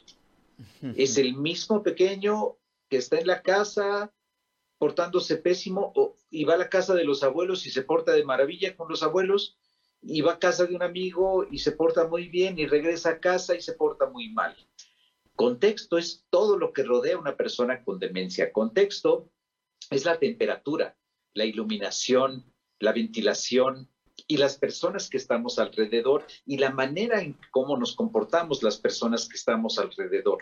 Es 0.96 1.16
el 1.18 1.36
mismo 1.36 1.84
pequeño 1.84 2.56
que 2.88 2.96
está 2.96 3.20
en 3.20 3.28
la 3.28 3.42
casa 3.42 4.12
portándose 4.80 5.36
pésimo 5.36 5.92
o, 5.94 6.16
y 6.30 6.44
va 6.44 6.54
a 6.54 6.56
la 6.56 6.70
casa 6.70 6.94
de 6.94 7.04
los 7.04 7.22
abuelos 7.22 7.66
y 7.66 7.70
se 7.70 7.82
porta 7.82 8.12
de 8.12 8.24
maravilla 8.24 8.74
con 8.74 8.88
los 8.88 9.02
abuelos 9.02 9.58
y 10.00 10.22
va 10.22 10.32
a 10.32 10.38
casa 10.38 10.64
de 10.64 10.74
un 10.74 10.82
amigo 10.82 11.46
y 11.50 11.58
se 11.58 11.72
porta 11.72 12.08
muy 12.08 12.28
bien 12.28 12.58
y 12.58 12.66
regresa 12.66 13.10
a 13.10 13.20
casa 13.20 13.54
y 13.54 13.60
se 13.60 13.74
porta 13.74 14.06
muy 14.06 14.30
mal. 14.30 14.56
Contexto 15.36 15.98
es 15.98 16.24
todo 16.30 16.56
lo 16.56 16.72
que 16.72 16.82
rodea 16.82 17.16
a 17.16 17.18
una 17.20 17.36
persona 17.36 17.84
con 17.84 17.98
demencia. 17.98 18.52
Contexto 18.52 19.30
es 19.90 20.06
la 20.06 20.18
temperatura, 20.18 20.96
la 21.34 21.44
iluminación, 21.44 22.50
la 22.78 22.94
ventilación 22.94 23.86
y 24.26 24.38
las 24.38 24.56
personas 24.56 25.10
que 25.10 25.18
estamos 25.18 25.58
alrededor 25.58 26.26
y 26.46 26.56
la 26.56 26.70
manera 26.70 27.20
en 27.20 27.36
cómo 27.50 27.76
nos 27.76 27.94
comportamos 27.94 28.62
las 28.62 28.78
personas 28.78 29.28
que 29.28 29.36
estamos 29.36 29.78
alrededor. 29.78 30.38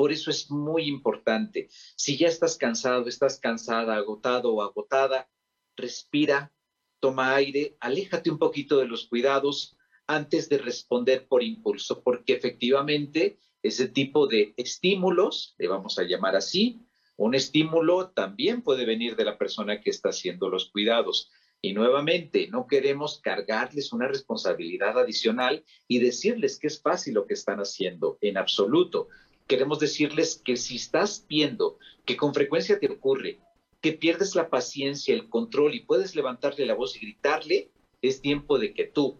Por 0.00 0.12
eso 0.12 0.30
es 0.30 0.50
muy 0.50 0.84
importante. 0.84 1.68
Si 1.94 2.16
ya 2.16 2.28
estás 2.28 2.56
cansado, 2.56 3.06
estás 3.06 3.38
cansada, 3.38 3.96
agotado 3.96 4.54
o 4.54 4.62
agotada, 4.62 5.28
respira, 5.76 6.54
toma 7.00 7.34
aire, 7.34 7.76
aléjate 7.80 8.30
un 8.30 8.38
poquito 8.38 8.78
de 8.78 8.86
los 8.86 9.08
cuidados 9.08 9.76
antes 10.06 10.48
de 10.48 10.56
responder 10.56 11.28
por 11.28 11.42
impulso, 11.42 12.02
porque 12.02 12.32
efectivamente 12.32 13.38
ese 13.62 13.88
tipo 13.88 14.26
de 14.26 14.54
estímulos, 14.56 15.54
le 15.58 15.68
vamos 15.68 15.98
a 15.98 16.04
llamar 16.04 16.34
así, 16.34 16.80
un 17.18 17.34
estímulo 17.34 18.08
también 18.08 18.62
puede 18.62 18.86
venir 18.86 19.16
de 19.16 19.26
la 19.26 19.36
persona 19.36 19.82
que 19.82 19.90
está 19.90 20.08
haciendo 20.08 20.48
los 20.48 20.70
cuidados. 20.70 21.30
Y 21.60 21.74
nuevamente, 21.74 22.48
no 22.48 22.66
queremos 22.66 23.20
cargarles 23.20 23.92
una 23.92 24.08
responsabilidad 24.08 24.98
adicional 24.98 25.62
y 25.86 25.98
decirles 25.98 26.58
que 26.58 26.68
es 26.68 26.80
fácil 26.80 27.12
lo 27.12 27.26
que 27.26 27.34
están 27.34 27.58
haciendo, 27.58 28.16
en 28.22 28.38
absoluto 28.38 29.08
queremos 29.50 29.80
decirles 29.80 30.40
que 30.44 30.56
si 30.56 30.76
estás 30.76 31.26
viendo 31.28 31.76
que 32.04 32.16
con 32.16 32.32
frecuencia 32.32 32.78
te 32.78 32.88
ocurre 32.88 33.40
que 33.80 33.92
pierdes 33.92 34.36
la 34.36 34.48
paciencia, 34.48 35.12
el 35.12 35.28
control 35.28 35.74
y 35.74 35.80
puedes 35.80 36.14
levantarle 36.14 36.66
la 36.66 36.74
voz 36.74 36.94
y 36.94 37.00
gritarle, 37.00 37.68
es 38.00 38.20
tiempo 38.20 38.60
de 38.60 38.72
que 38.72 38.84
tú, 38.84 39.18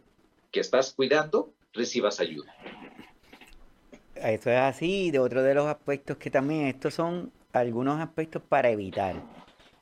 que 0.52 0.60
estás 0.60 0.92
cuidando, 0.92 1.52
recibas 1.72 2.20
ayuda. 2.20 2.54
Eso 4.14 4.50
es 4.50 4.58
así. 4.58 5.10
De 5.10 5.18
otro 5.18 5.42
de 5.42 5.52
los 5.52 5.66
aspectos 5.66 6.16
que 6.18 6.30
también, 6.30 6.66
estos 6.66 6.94
son 6.94 7.32
algunos 7.52 8.00
aspectos 8.00 8.40
para 8.48 8.70
evitar, 8.70 9.16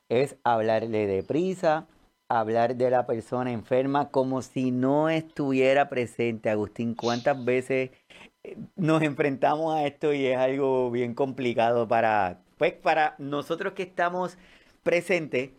es 0.07 0.35
hablarle 0.43 1.05
deprisa, 1.05 1.87
hablar 2.27 2.75
de 2.75 2.89
la 2.89 3.05
persona 3.05 3.51
enferma 3.51 4.09
como 4.09 4.41
si 4.41 4.71
no 4.71 5.09
estuviera 5.09 5.89
presente. 5.89 6.49
Agustín, 6.49 6.95
¿cuántas 6.95 7.45
veces 7.45 7.91
nos 8.75 9.01
enfrentamos 9.01 9.75
a 9.75 9.85
esto 9.85 10.13
y 10.13 10.25
es 10.25 10.37
algo 10.37 10.91
bien 10.91 11.13
complicado 11.13 11.87
para, 11.87 12.41
pues, 12.57 12.73
para 12.73 13.15
nosotros 13.17 13.73
que 13.73 13.83
estamos 13.83 14.37
presentes, 14.83 15.51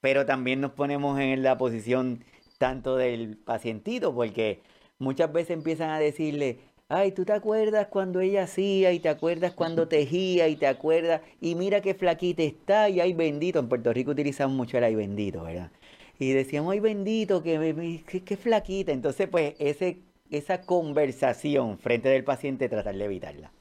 pero 0.00 0.26
también 0.26 0.60
nos 0.60 0.72
ponemos 0.72 1.18
en 1.20 1.42
la 1.42 1.56
posición 1.58 2.24
tanto 2.58 2.96
del 2.96 3.36
pacientito, 3.36 4.14
porque 4.14 4.60
muchas 4.98 5.32
veces 5.32 5.50
empiezan 5.50 5.90
a 5.90 5.98
decirle, 5.98 6.60
ay, 6.88 7.12
tú 7.12 7.24
te 7.24 7.32
acuerdas 7.32 7.88
cuando 7.88 8.20
ella 8.20 8.44
hacía 8.44 8.92
y 8.92 9.00
te 9.00 9.08
acuerdas 9.08 9.52
cuando 9.52 9.88
tejía 9.88 10.48
y 10.48 10.56
te 10.56 10.66
acuerdas, 10.66 11.22
y 11.40 11.54
mira 11.54 11.80
qué 11.80 11.94
flaquita 11.94 12.42
está 12.42 12.88
y 12.88 13.00
ay 13.00 13.12
bendito, 13.12 13.58
en 13.58 13.68
Puerto 13.68 13.92
Rico 13.92 14.12
utilizamos 14.12 14.56
mucho 14.56 14.78
el 14.78 14.84
ay 14.84 14.94
bendito, 14.94 15.44
¿verdad? 15.44 15.70
Y 16.18 16.32
decíamos, 16.32 16.72
ay 16.72 16.80
bendito, 16.80 17.42
que, 17.42 18.02
que 18.24 18.36
flaquita, 18.36 18.92
entonces 18.92 19.28
pues 19.28 19.54
ese 19.58 19.98
esa 20.30 20.62
conversación 20.62 21.78
frente 21.78 22.08
del 22.08 22.24
paciente, 22.24 22.68
tratar 22.68 22.96
de 22.96 23.04
evitarla. 23.04 23.52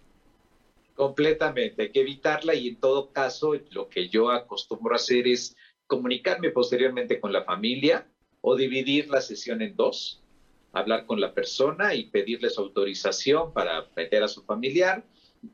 Completamente, 0.95 1.83
hay 1.83 1.91
que 1.91 2.01
evitarla 2.01 2.55
y 2.55 2.69
en 2.69 2.77
todo 2.77 3.11
caso 3.11 3.53
lo 3.71 3.89
que 3.89 4.07
yo 4.07 4.31
acostumbro 4.31 4.93
a 4.93 4.95
hacer 4.95 5.27
es 5.27 5.55
comunicarme 5.87 6.51
posteriormente 6.51 7.19
con 7.19 7.33
la 7.33 7.43
familia 7.43 8.07
o 8.41 8.55
dividir 8.55 9.09
la 9.09 9.21
sesión 9.21 9.61
en 9.61 9.75
dos, 9.75 10.21
hablar 10.71 11.05
con 11.05 11.19
la 11.19 11.33
persona 11.33 11.93
y 11.95 12.05
pedirles 12.05 12.57
autorización 12.57 13.53
para 13.53 13.87
meter 13.95 14.23
a 14.23 14.27
su 14.27 14.43
familiar 14.43 15.03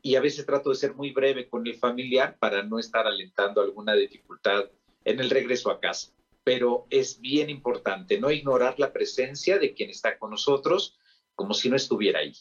y 0.00 0.14
a 0.14 0.20
veces 0.20 0.46
trato 0.46 0.70
de 0.70 0.76
ser 0.76 0.94
muy 0.94 1.10
breve 1.10 1.48
con 1.48 1.66
el 1.66 1.74
familiar 1.74 2.36
para 2.38 2.62
no 2.62 2.78
estar 2.78 3.06
alentando 3.06 3.60
alguna 3.60 3.94
dificultad 3.94 4.70
en 5.04 5.20
el 5.20 5.30
regreso 5.30 5.70
a 5.70 5.80
casa. 5.80 6.12
Pero 6.44 6.86
es 6.90 7.20
bien 7.20 7.50
importante 7.50 8.18
no 8.18 8.30
ignorar 8.30 8.78
la 8.78 8.92
presencia 8.92 9.58
de 9.58 9.74
quien 9.74 9.90
está 9.90 10.18
con 10.18 10.30
nosotros 10.30 10.98
como 11.42 11.54
si 11.54 11.68
no 11.68 11.76
estuviera 11.76 12.20
ahí. 12.20 12.32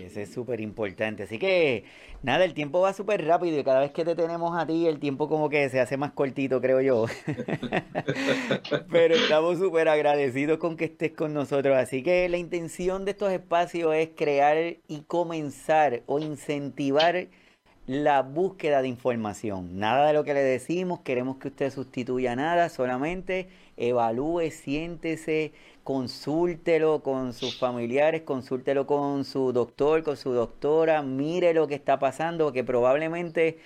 Eso 0.00 0.20
es 0.20 0.32
súper 0.32 0.60
importante. 0.60 1.22
Así 1.22 1.38
que, 1.38 1.84
nada, 2.22 2.44
el 2.44 2.54
tiempo 2.54 2.80
va 2.80 2.92
súper 2.92 3.24
rápido 3.24 3.58
y 3.58 3.64
cada 3.64 3.80
vez 3.80 3.92
que 3.92 4.04
te 4.04 4.16
tenemos 4.16 4.56
a 4.58 4.66
ti, 4.66 4.86
el 4.86 4.98
tiempo 4.98 5.28
como 5.28 5.48
que 5.48 5.68
se 5.68 5.80
hace 5.80 5.96
más 5.96 6.12
cortito, 6.12 6.60
creo 6.60 6.80
yo. 6.80 7.06
Pero 8.90 9.14
estamos 9.14 9.58
súper 9.58 9.88
agradecidos 9.88 10.58
con 10.58 10.76
que 10.76 10.86
estés 10.86 11.12
con 11.12 11.32
nosotros. 11.32 11.76
Así 11.76 12.02
que 12.02 12.28
la 12.28 12.38
intención 12.38 13.04
de 13.04 13.12
estos 13.12 13.30
espacios 13.30 13.94
es 13.94 14.10
crear 14.16 14.56
y 14.88 15.00
comenzar 15.06 16.02
o 16.06 16.18
incentivar 16.18 17.28
la 17.86 18.22
búsqueda 18.22 18.80
de 18.80 18.88
información. 18.88 19.78
Nada 19.78 20.06
de 20.06 20.14
lo 20.14 20.24
que 20.24 20.32
le 20.34 20.42
decimos, 20.42 21.00
queremos 21.00 21.36
que 21.36 21.48
usted 21.48 21.70
sustituya 21.70 22.34
nada, 22.34 22.70
solamente 22.70 23.48
evalúe, 23.76 24.50
siéntese 24.50 25.52
consúltelo 25.84 27.02
con 27.02 27.34
sus 27.34 27.58
familiares, 27.58 28.22
consúltelo 28.22 28.86
con 28.86 29.24
su 29.24 29.52
doctor, 29.52 30.02
con 30.02 30.16
su 30.16 30.32
doctora, 30.32 31.02
mire 31.02 31.54
lo 31.54 31.68
que 31.68 31.74
está 31.74 31.98
pasando, 31.98 32.52
que 32.52 32.64
probablemente 32.64 33.58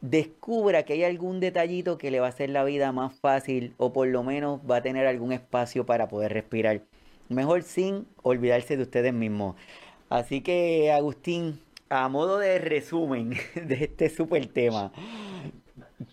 descubra 0.00 0.82
que 0.82 0.94
hay 0.94 1.04
algún 1.04 1.38
detallito 1.38 1.96
que 1.96 2.10
le 2.10 2.18
va 2.18 2.26
a 2.26 2.30
hacer 2.30 2.50
la 2.50 2.64
vida 2.64 2.90
más 2.90 3.14
fácil 3.14 3.74
o 3.78 3.92
por 3.92 4.08
lo 4.08 4.24
menos 4.24 4.60
va 4.68 4.76
a 4.78 4.82
tener 4.82 5.06
algún 5.06 5.32
espacio 5.32 5.86
para 5.86 6.08
poder 6.08 6.32
respirar. 6.32 6.82
Mejor 7.28 7.62
sin 7.62 8.06
olvidarse 8.22 8.76
de 8.76 8.82
ustedes 8.82 9.14
mismos. 9.14 9.54
Así 10.10 10.40
que, 10.40 10.90
Agustín, 10.92 11.60
a 11.88 12.08
modo 12.08 12.38
de 12.38 12.58
resumen 12.58 13.30
de 13.54 13.84
este 13.84 14.10
super 14.10 14.46
tema, 14.46 14.92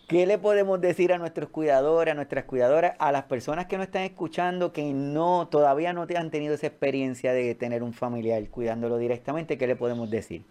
¿Qué 0.10 0.26
le 0.26 0.40
podemos 0.40 0.82
decir 0.82 1.14
a 1.14 1.20
nuestros 1.20 1.52
cuidadores, 1.52 2.14
a 2.14 2.16
nuestras 2.16 2.46
cuidadoras, 2.46 2.96
a 2.98 3.12
las 3.12 3.26
personas 3.26 3.68
que 3.68 3.78
nos 3.78 3.86
están 3.86 4.02
escuchando 4.02 4.74
que 4.74 4.92
no 4.92 5.48
todavía 5.52 5.94
no 5.94 6.08
han 6.16 6.32
tenido 6.32 6.56
esa 6.56 6.66
experiencia 6.66 7.32
de 7.32 7.54
tener 7.54 7.84
un 7.84 7.94
familiar 7.94 8.50
cuidándolo 8.50 8.98
directamente? 8.98 9.60
¿Qué 9.60 9.68
le 9.68 9.76
podemos 9.76 10.10
decir? 10.10 10.42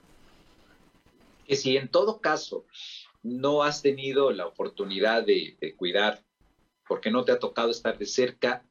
Que 1.44 1.56
si 1.56 1.76
en 1.76 1.88
todo 1.88 2.20
caso 2.20 2.66
no 3.24 3.64
has 3.64 3.82
tenido 3.82 4.30
la 4.30 4.46
oportunidad 4.46 5.26
de, 5.26 5.56
de 5.60 5.74
cuidar 5.74 6.22
porque 6.86 7.10
no 7.10 7.24
te 7.24 7.32
ha 7.32 7.40
tocado 7.40 7.72
estar 7.72 7.98
de 7.98 8.06
cerca, 8.06 8.62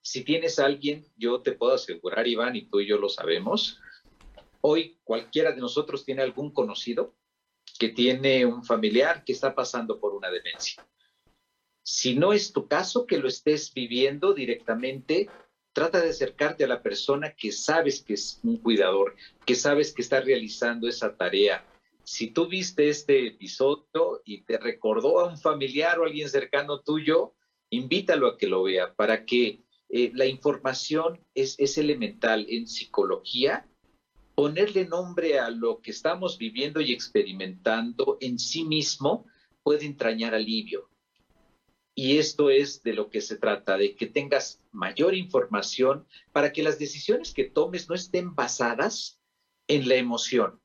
si 0.00 0.24
tienes 0.24 0.58
a 0.58 0.66
alguien, 0.66 1.06
yo 1.16 1.40
te 1.40 1.52
puedo 1.52 1.74
asegurar, 1.74 2.26
Iván, 2.26 2.56
y 2.56 2.62
tú 2.62 2.80
y 2.80 2.88
yo 2.88 2.98
lo 2.98 3.08
sabemos, 3.08 3.78
hoy 4.60 4.98
cualquiera 5.04 5.52
de 5.52 5.60
nosotros 5.60 6.04
tiene 6.04 6.22
algún 6.22 6.50
conocido 6.50 7.14
que 7.78 7.88
tiene 7.88 8.46
un 8.46 8.64
familiar 8.64 9.24
que 9.24 9.32
está 9.32 9.54
pasando 9.54 9.98
por 9.98 10.14
una 10.14 10.30
demencia. 10.30 10.86
Si 11.82 12.14
no 12.14 12.32
es 12.32 12.52
tu 12.52 12.68
caso, 12.68 13.06
que 13.06 13.18
lo 13.18 13.28
estés 13.28 13.72
viviendo 13.74 14.34
directamente, 14.34 15.28
trata 15.72 16.00
de 16.00 16.10
acercarte 16.10 16.64
a 16.64 16.68
la 16.68 16.82
persona 16.82 17.34
que 17.34 17.50
sabes 17.50 18.02
que 18.02 18.14
es 18.14 18.40
un 18.44 18.58
cuidador, 18.58 19.16
que 19.44 19.54
sabes 19.54 19.92
que 19.92 20.02
está 20.02 20.20
realizando 20.20 20.88
esa 20.88 21.16
tarea. 21.16 21.64
Si 22.04 22.28
tú 22.28 22.48
viste 22.48 22.88
este 22.88 23.26
episodio 23.26 24.22
y 24.24 24.42
te 24.42 24.58
recordó 24.58 25.20
a 25.20 25.28
un 25.28 25.38
familiar 25.38 25.98
o 25.98 26.04
alguien 26.04 26.28
cercano 26.28 26.80
tuyo, 26.80 27.34
invítalo 27.70 28.28
a 28.28 28.38
que 28.38 28.46
lo 28.46 28.64
vea 28.64 28.94
para 28.94 29.24
que 29.24 29.60
eh, 29.88 30.10
la 30.14 30.26
información 30.26 31.20
es, 31.34 31.58
es 31.58 31.78
elemental 31.78 32.46
en 32.48 32.66
psicología 32.66 33.66
ponerle 34.34 34.86
nombre 34.86 35.38
a 35.38 35.50
lo 35.50 35.80
que 35.80 35.90
estamos 35.90 36.38
viviendo 36.38 36.80
y 36.80 36.92
experimentando 36.92 38.18
en 38.20 38.38
sí 38.38 38.64
mismo 38.64 39.26
puede 39.62 39.86
entrañar 39.86 40.34
alivio. 40.34 40.88
Y 41.94 42.16
esto 42.16 42.48
es 42.48 42.82
de 42.82 42.94
lo 42.94 43.10
que 43.10 43.20
se 43.20 43.36
trata, 43.36 43.76
de 43.76 43.94
que 43.94 44.06
tengas 44.06 44.62
mayor 44.70 45.14
información 45.14 46.06
para 46.32 46.52
que 46.52 46.62
las 46.62 46.78
decisiones 46.78 47.34
que 47.34 47.44
tomes 47.44 47.88
no 47.88 47.94
estén 47.94 48.34
basadas 48.34 49.20
en 49.68 49.88
la 49.88 49.96
emoción, 49.96 50.60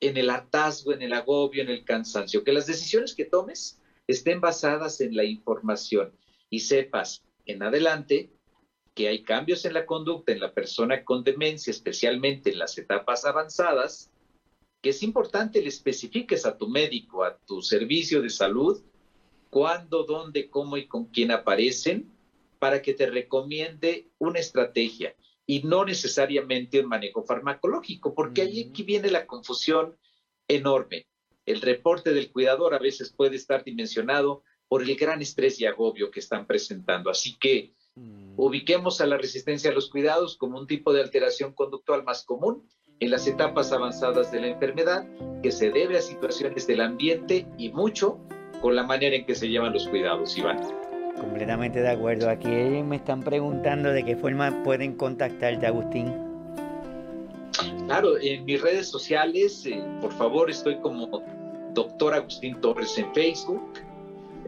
en 0.00 0.16
el 0.16 0.30
hartazgo, 0.30 0.94
en 0.94 1.02
el 1.02 1.12
agobio, 1.12 1.62
en 1.62 1.68
el 1.68 1.84
cansancio, 1.84 2.44
que 2.44 2.52
las 2.52 2.66
decisiones 2.66 3.14
que 3.14 3.26
tomes 3.26 3.80
estén 4.06 4.40
basadas 4.40 5.00
en 5.00 5.14
la 5.14 5.24
información 5.24 6.16
y 6.48 6.60
sepas 6.60 7.24
en 7.44 7.62
adelante 7.62 8.33
que 8.94 9.08
hay 9.08 9.22
cambios 9.22 9.64
en 9.64 9.74
la 9.74 9.86
conducta 9.86 10.32
en 10.32 10.40
la 10.40 10.52
persona 10.52 11.04
con 11.04 11.24
demencia, 11.24 11.70
especialmente 11.70 12.50
en 12.50 12.58
las 12.58 12.78
etapas 12.78 13.24
avanzadas, 13.24 14.10
que 14.80 14.90
es 14.90 15.02
importante 15.02 15.60
le 15.60 15.68
especifiques 15.68 16.46
a 16.46 16.56
tu 16.56 16.68
médico, 16.68 17.24
a 17.24 17.36
tu 17.38 17.60
servicio 17.60 18.22
de 18.22 18.30
salud, 18.30 18.82
cuándo, 19.50 20.04
dónde, 20.04 20.48
cómo 20.48 20.76
y 20.76 20.86
con 20.86 21.06
quién 21.06 21.30
aparecen, 21.32 22.12
para 22.58 22.80
que 22.80 22.94
te 22.94 23.06
recomiende 23.06 24.08
una 24.18 24.38
estrategia 24.38 25.14
y 25.46 25.62
no 25.62 25.84
necesariamente 25.84 26.80
un 26.80 26.88
manejo 26.88 27.22
farmacológico, 27.22 28.14
porque 28.14 28.42
ahí 28.42 28.70
aquí 28.70 28.82
viene 28.84 29.10
la 29.10 29.26
confusión 29.26 29.98
enorme. 30.48 31.06
El 31.44 31.60
reporte 31.60 32.14
del 32.14 32.32
cuidador 32.32 32.74
a 32.74 32.78
veces 32.78 33.12
puede 33.12 33.36
estar 33.36 33.64
dimensionado 33.64 34.42
por 34.68 34.82
el 34.82 34.96
gran 34.96 35.20
estrés 35.20 35.60
y 35.60 35.66
agobio 35.66 36.10
que 36.10 36.20
están 36.20 36.46
presentando. 36.46 37.10
Así 37.10 37.36
que 37.38 37.73
Mm. 37.96 38.34
Ubiquemos 38.36 39.00
a 39.00 39.06
la 39.06 39.16
resistencia 39.16 39.70
a 39.70 39.74
los 39.74 39.88
cuidados 39.88 40.36
como 40.36 40.58
un 40.58 40.66
tipo 40.66 40.92
de 40.92 41.00
alteración 41.00 41.52
conductual 41.52 42.02
más 42.02 42.24
común 42.24 42.68
en 43.00 43.10
las 43.10 43.26
etapas 43.26 43.72
avanzadas 43.72 44.32
de 44.32 44.40
la 44.40 44.48
enfermedad 44.48 45.06
que 45.42 45.52
se 45.52 45.70
debe 45.70 45.98
a 45.98 46.02
situaciones 46.02 46.66
del 46.66 46.80
ambiente 46.80 47.46
y 47.58 47.70
mucho 47.70 48.18
con 48.60 48.74
la 48.74 48.82
manera 48.82 49.16
en 49.16 49.26
que 49.26 49.34
se 49.34 49.48
llevan 49.48 49.72
los 49.72 49.86
cuidados, 49.88 50.36
Iván. 50.36 50.58
Completamente 51.18 51.80
de 51.80 51.90
acuerdo. 51.90 52.28
Aquí 52.28 52.48
me 52.48 52.96
están 52.96 53.22
preguntando 53.22 53.90
de 53.90 54.04
qué 54.04 54.16
forma 54.16 54.62
pueden 54.64 54.94
contactarte, 54.96 55.66
Agustín. 55.66 56.12
Claro, 57.86 58.18
en 58.18 58.44
mis 58.44 58.60
redes 58.60 58.88
sociales, 58.88 59.64
eh, 59.66 59.82
por 60.00 60.12
favor, 60.12 60.50
estoy 60.50 60.76
como 60.80 61.22
doctor 61.74 62.14
Agustín 62.14 62.60
Torres 62.60 62.96
en 62.98 63.12
Facebook. 63.14 63.62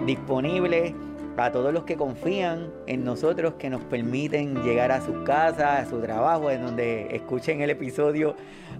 disponibles 0.06 0.92
a 1.36 1.52
todos 1.52 1.72
los 1.72 1.84
que 1.84 1.96
confían 1.96 2.70
en 2.86 3.04
nosotros, 3.04 3.54
que 3.58 3.70
nos 3.70 3.82
permiten 3.84 4.62
llegar 4.62 4.92
a 4.92 5.00
sus 5.00 5.24
casas, 5.24 5.86
a 5.86 5.86
su 5.88 6.00
trabajo, 6.00 6.50
en 6.50 6.62
donde 6.62 7.14
escuchen 7.14 7.60
el 7.62 7.70
episodio 7.70 8.34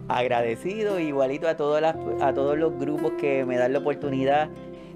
agradecido, 0.09 0.99
igualito 0.99 1.49
a, 1.49 1.57
todas 1.57 1.97
a 2.21 2.33
todos 2.33 2.59
los 2.59 2.79
grupos 2.79 3.13
que 3.13 3.45
me 3.45 3.57
dan 3.57 3.73
la 3.73 3.79
oportunidad 3.79 4.49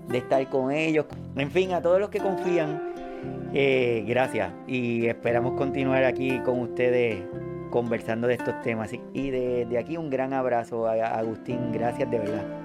de 0.09 0.19
estar 0.19 0.49
con 0.51 0.71
ellos, 0.73 1.07
en 1.37 1.51
fin, 1.51 1.73
a 1.73 1.81
todos 1.81 1.99
los 1.99 2.11
que 2.11 2.21
confían, 2.21 2.95
eh, 3.55 4.05
gracias 4.07 4.53
y 4.67 5.07
esperamos 5.07 5.53
continuar 5.55 6.05
aquí 6.05 6.41
con 6.41 6.61
ustedes 6.61 7.23
conversando 7.71 8.27
de 8.27 8.35
estos 8.35 8.61
temas. 8.63 8.93
Y 9.13 9.31
de, 9.31 9.67
de 9.67 9.79
aquí 9.79 9.97
un 9.97 10.11
gran 10.11 10.33
abrazo 10.33 10.87
a 10.87 10.93
Agustín, 10.93 11.73
gracias 11.73 12.11
de 12.11 12.19
verdad. 12.19 12.64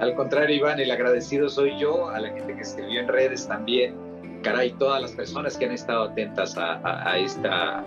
Al 0.00 0.14
contrario, 0.14 0.56
Iván, 0.56 0.78
el 0.78 0.90
agradecido 0.90 1.48
soy 1.48 1.78
yo, 1.78 2.08
a 2.08 2.20
la 2.20 2.30
gente 2.30 2.54
que 2.54 2.62
escribió 2.62 3.00
en 3.00 3.08
redes 3.08 3.48
también, 3.48 3.96
caray, 4.42 4.70
todas 4.72 5.02
las 5.02 5.12
personas 5.12 5.56
que 5.56 5.64
han 5.64 5.72
estado 5.72 6.04
atentas 6.04 6.56
a, 6.56 7.18
esta, 7.18 7.84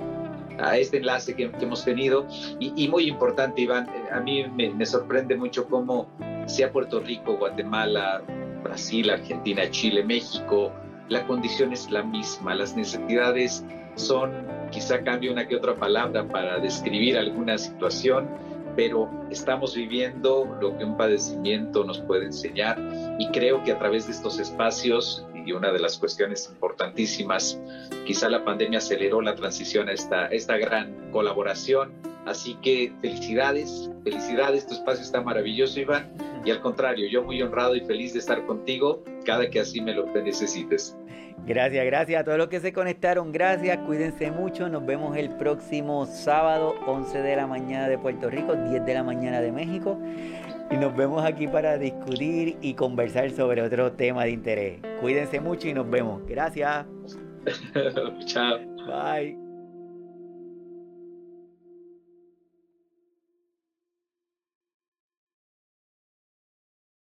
a 0.59 0.77
este 0.77 0.97
enlace 0.97 1.35
que, 1.35 1.49
hemos 1.61 1.85
tenido. 1.85 2.27
Y, 2.59 2.87
muy 2.89 3.07
importante, 3.07 3.61
Iván, 3.61 3.87
a 4.11 4.19
mí 4.19 4.45
me, 4.45 4.85
sorprende 4.85 5.35
mucho 5.37 5.67
cómo 5.67 6.07
sea 6.47 6.71
Puerto 6.71 6.99
Rico, 6.99 7.37
Guatemala, 7.37 8.21
Brasil, 8.63 9.09
Argentina, 9.09 9.69
Chile, 9.71 10.03
México, 10.03 10.71
la 11.07 11.25
condición 11.27 11.73
es 11.73 11.89
la 11.91 12.03
misma, 12.03 12.55
las 12.55 12.75
necesidades 12.75 13.65
son, 13.95 14.31
quizá 14.71 15.03
cambie 15.03 15.29
una 15.29 15.47
que 15.47 15.55
otra 15.55 15.75
palabra 15.75 16.25
para 16.25 16.59
describir 16.59 17.17
alguna 17.17 17.57
situación, 17.57 18.29
pero 18.75 19.09
estamos 19.29 19.75
viviendo 19.75 20.45
lo 20.61 20.77
que 20.77 20.85
un 20.85 20.97
padecimiento 20.97 21.83
nos 21.83 21.99
puede 21.99 22.25
enseñar. 22.25 22.77
Y 23.19 23.27
creo 23.27 23.63
que 23.63 23.71
a 23.71 23.79
través 23.79 24.07
de 24.07 24.13
estos 24.13 24.39
espacios 24.39 25.25
y 25.45 25.51
una 25.51 25.71
de 25.71 25.79
las 25.79 25.97
cuestiones 25.97 26.49
importantísimas, 26.51 27.59
quizá 28.05 28.29
la 28.29 28.43
pandemia 28.43 28.79
aceleró 28.79 29.21
la 29.21 29.35
transición 29.35 29.89
a 29.89 29.93
esta, 29.93 30.27
esta 30.27 30.57
gran 30.57 31.11
colaboración. 31.11 31.91
Así 32.25 32.55
que 32.61 32.93
felicidades, 33.01 33.89
felicidades, 34.03 34.67
tu 34.67 34.75
espacio 34.75 35.03
está 35.03 35.21
maravilloso, 35.21 35.79
Iván. 35.79 36.11
Y 36.45 36.51
al 36.51 36.61
contrario, 36.61 37.07
yo 37.09 37.23
muy 37.23 37.41
honrado 37.41 37.75
y 37.75 37.81
feliz 37.81 38.13
de 38.13 38.19
estar 38.19 38.45
contigo 38.45 39.03
cada 39.25 39.49
que 39.49 39.59
así 39.59 39.81
me 39.81 39.93
lo 39.93 40.05
necesites. 40.07 40.95
Gracias, 41.45 41.83
gracias 41.85 42.21
a 42.21 42.23
todos 42.23 42.37
los 42.37 42.49
que 42.49 42.59
se 42.59 42.71
conectaron. 42.71 43.31
Gracias, 43.31 43.79
cuídense 43.79 44.29
mucho. 44.29 44.69
Nos 44.69 44.85
vemos 44.85 45.17
el 45.17 45.29
próximo 45.29 46.05
sábado, 46.05 46.75
11 46.85 47.21
de 47.23 47.35
la 47.35 47.47
mañana 47.47 47.89
de 47.89 47.97
Puerto 47.97 48.29
Rico, 48.29 48.55
10 48.55 48.85
de 48.85 48.93
la 48.93 49.01
mañana 49.01 49.41
de 49.41 49.51
México. 49.51 49.97
Y 50.71 50.77
nos 50.77 50.95
vemos 50.95 51.23
aquí 51.23 51.47
para 51.47 51.77
discutir 51.77 52.57
y 52.61 52.73
conversar 52.73 53.29
sobre 53.31 53.61
otro 53.61 53.91
tema 53.91 54.23
de 54.23 54.31
interés. 54.31 54.79
Cuídense 55.01 55.41
mucho 55.41 55.67
y 55.67 55.73
nos 55.73 55.89
vemos. 55.89 56.21
Gracias. 56.27 56.85
Chao. 58.25 58.59
Bye. 58.87 59.40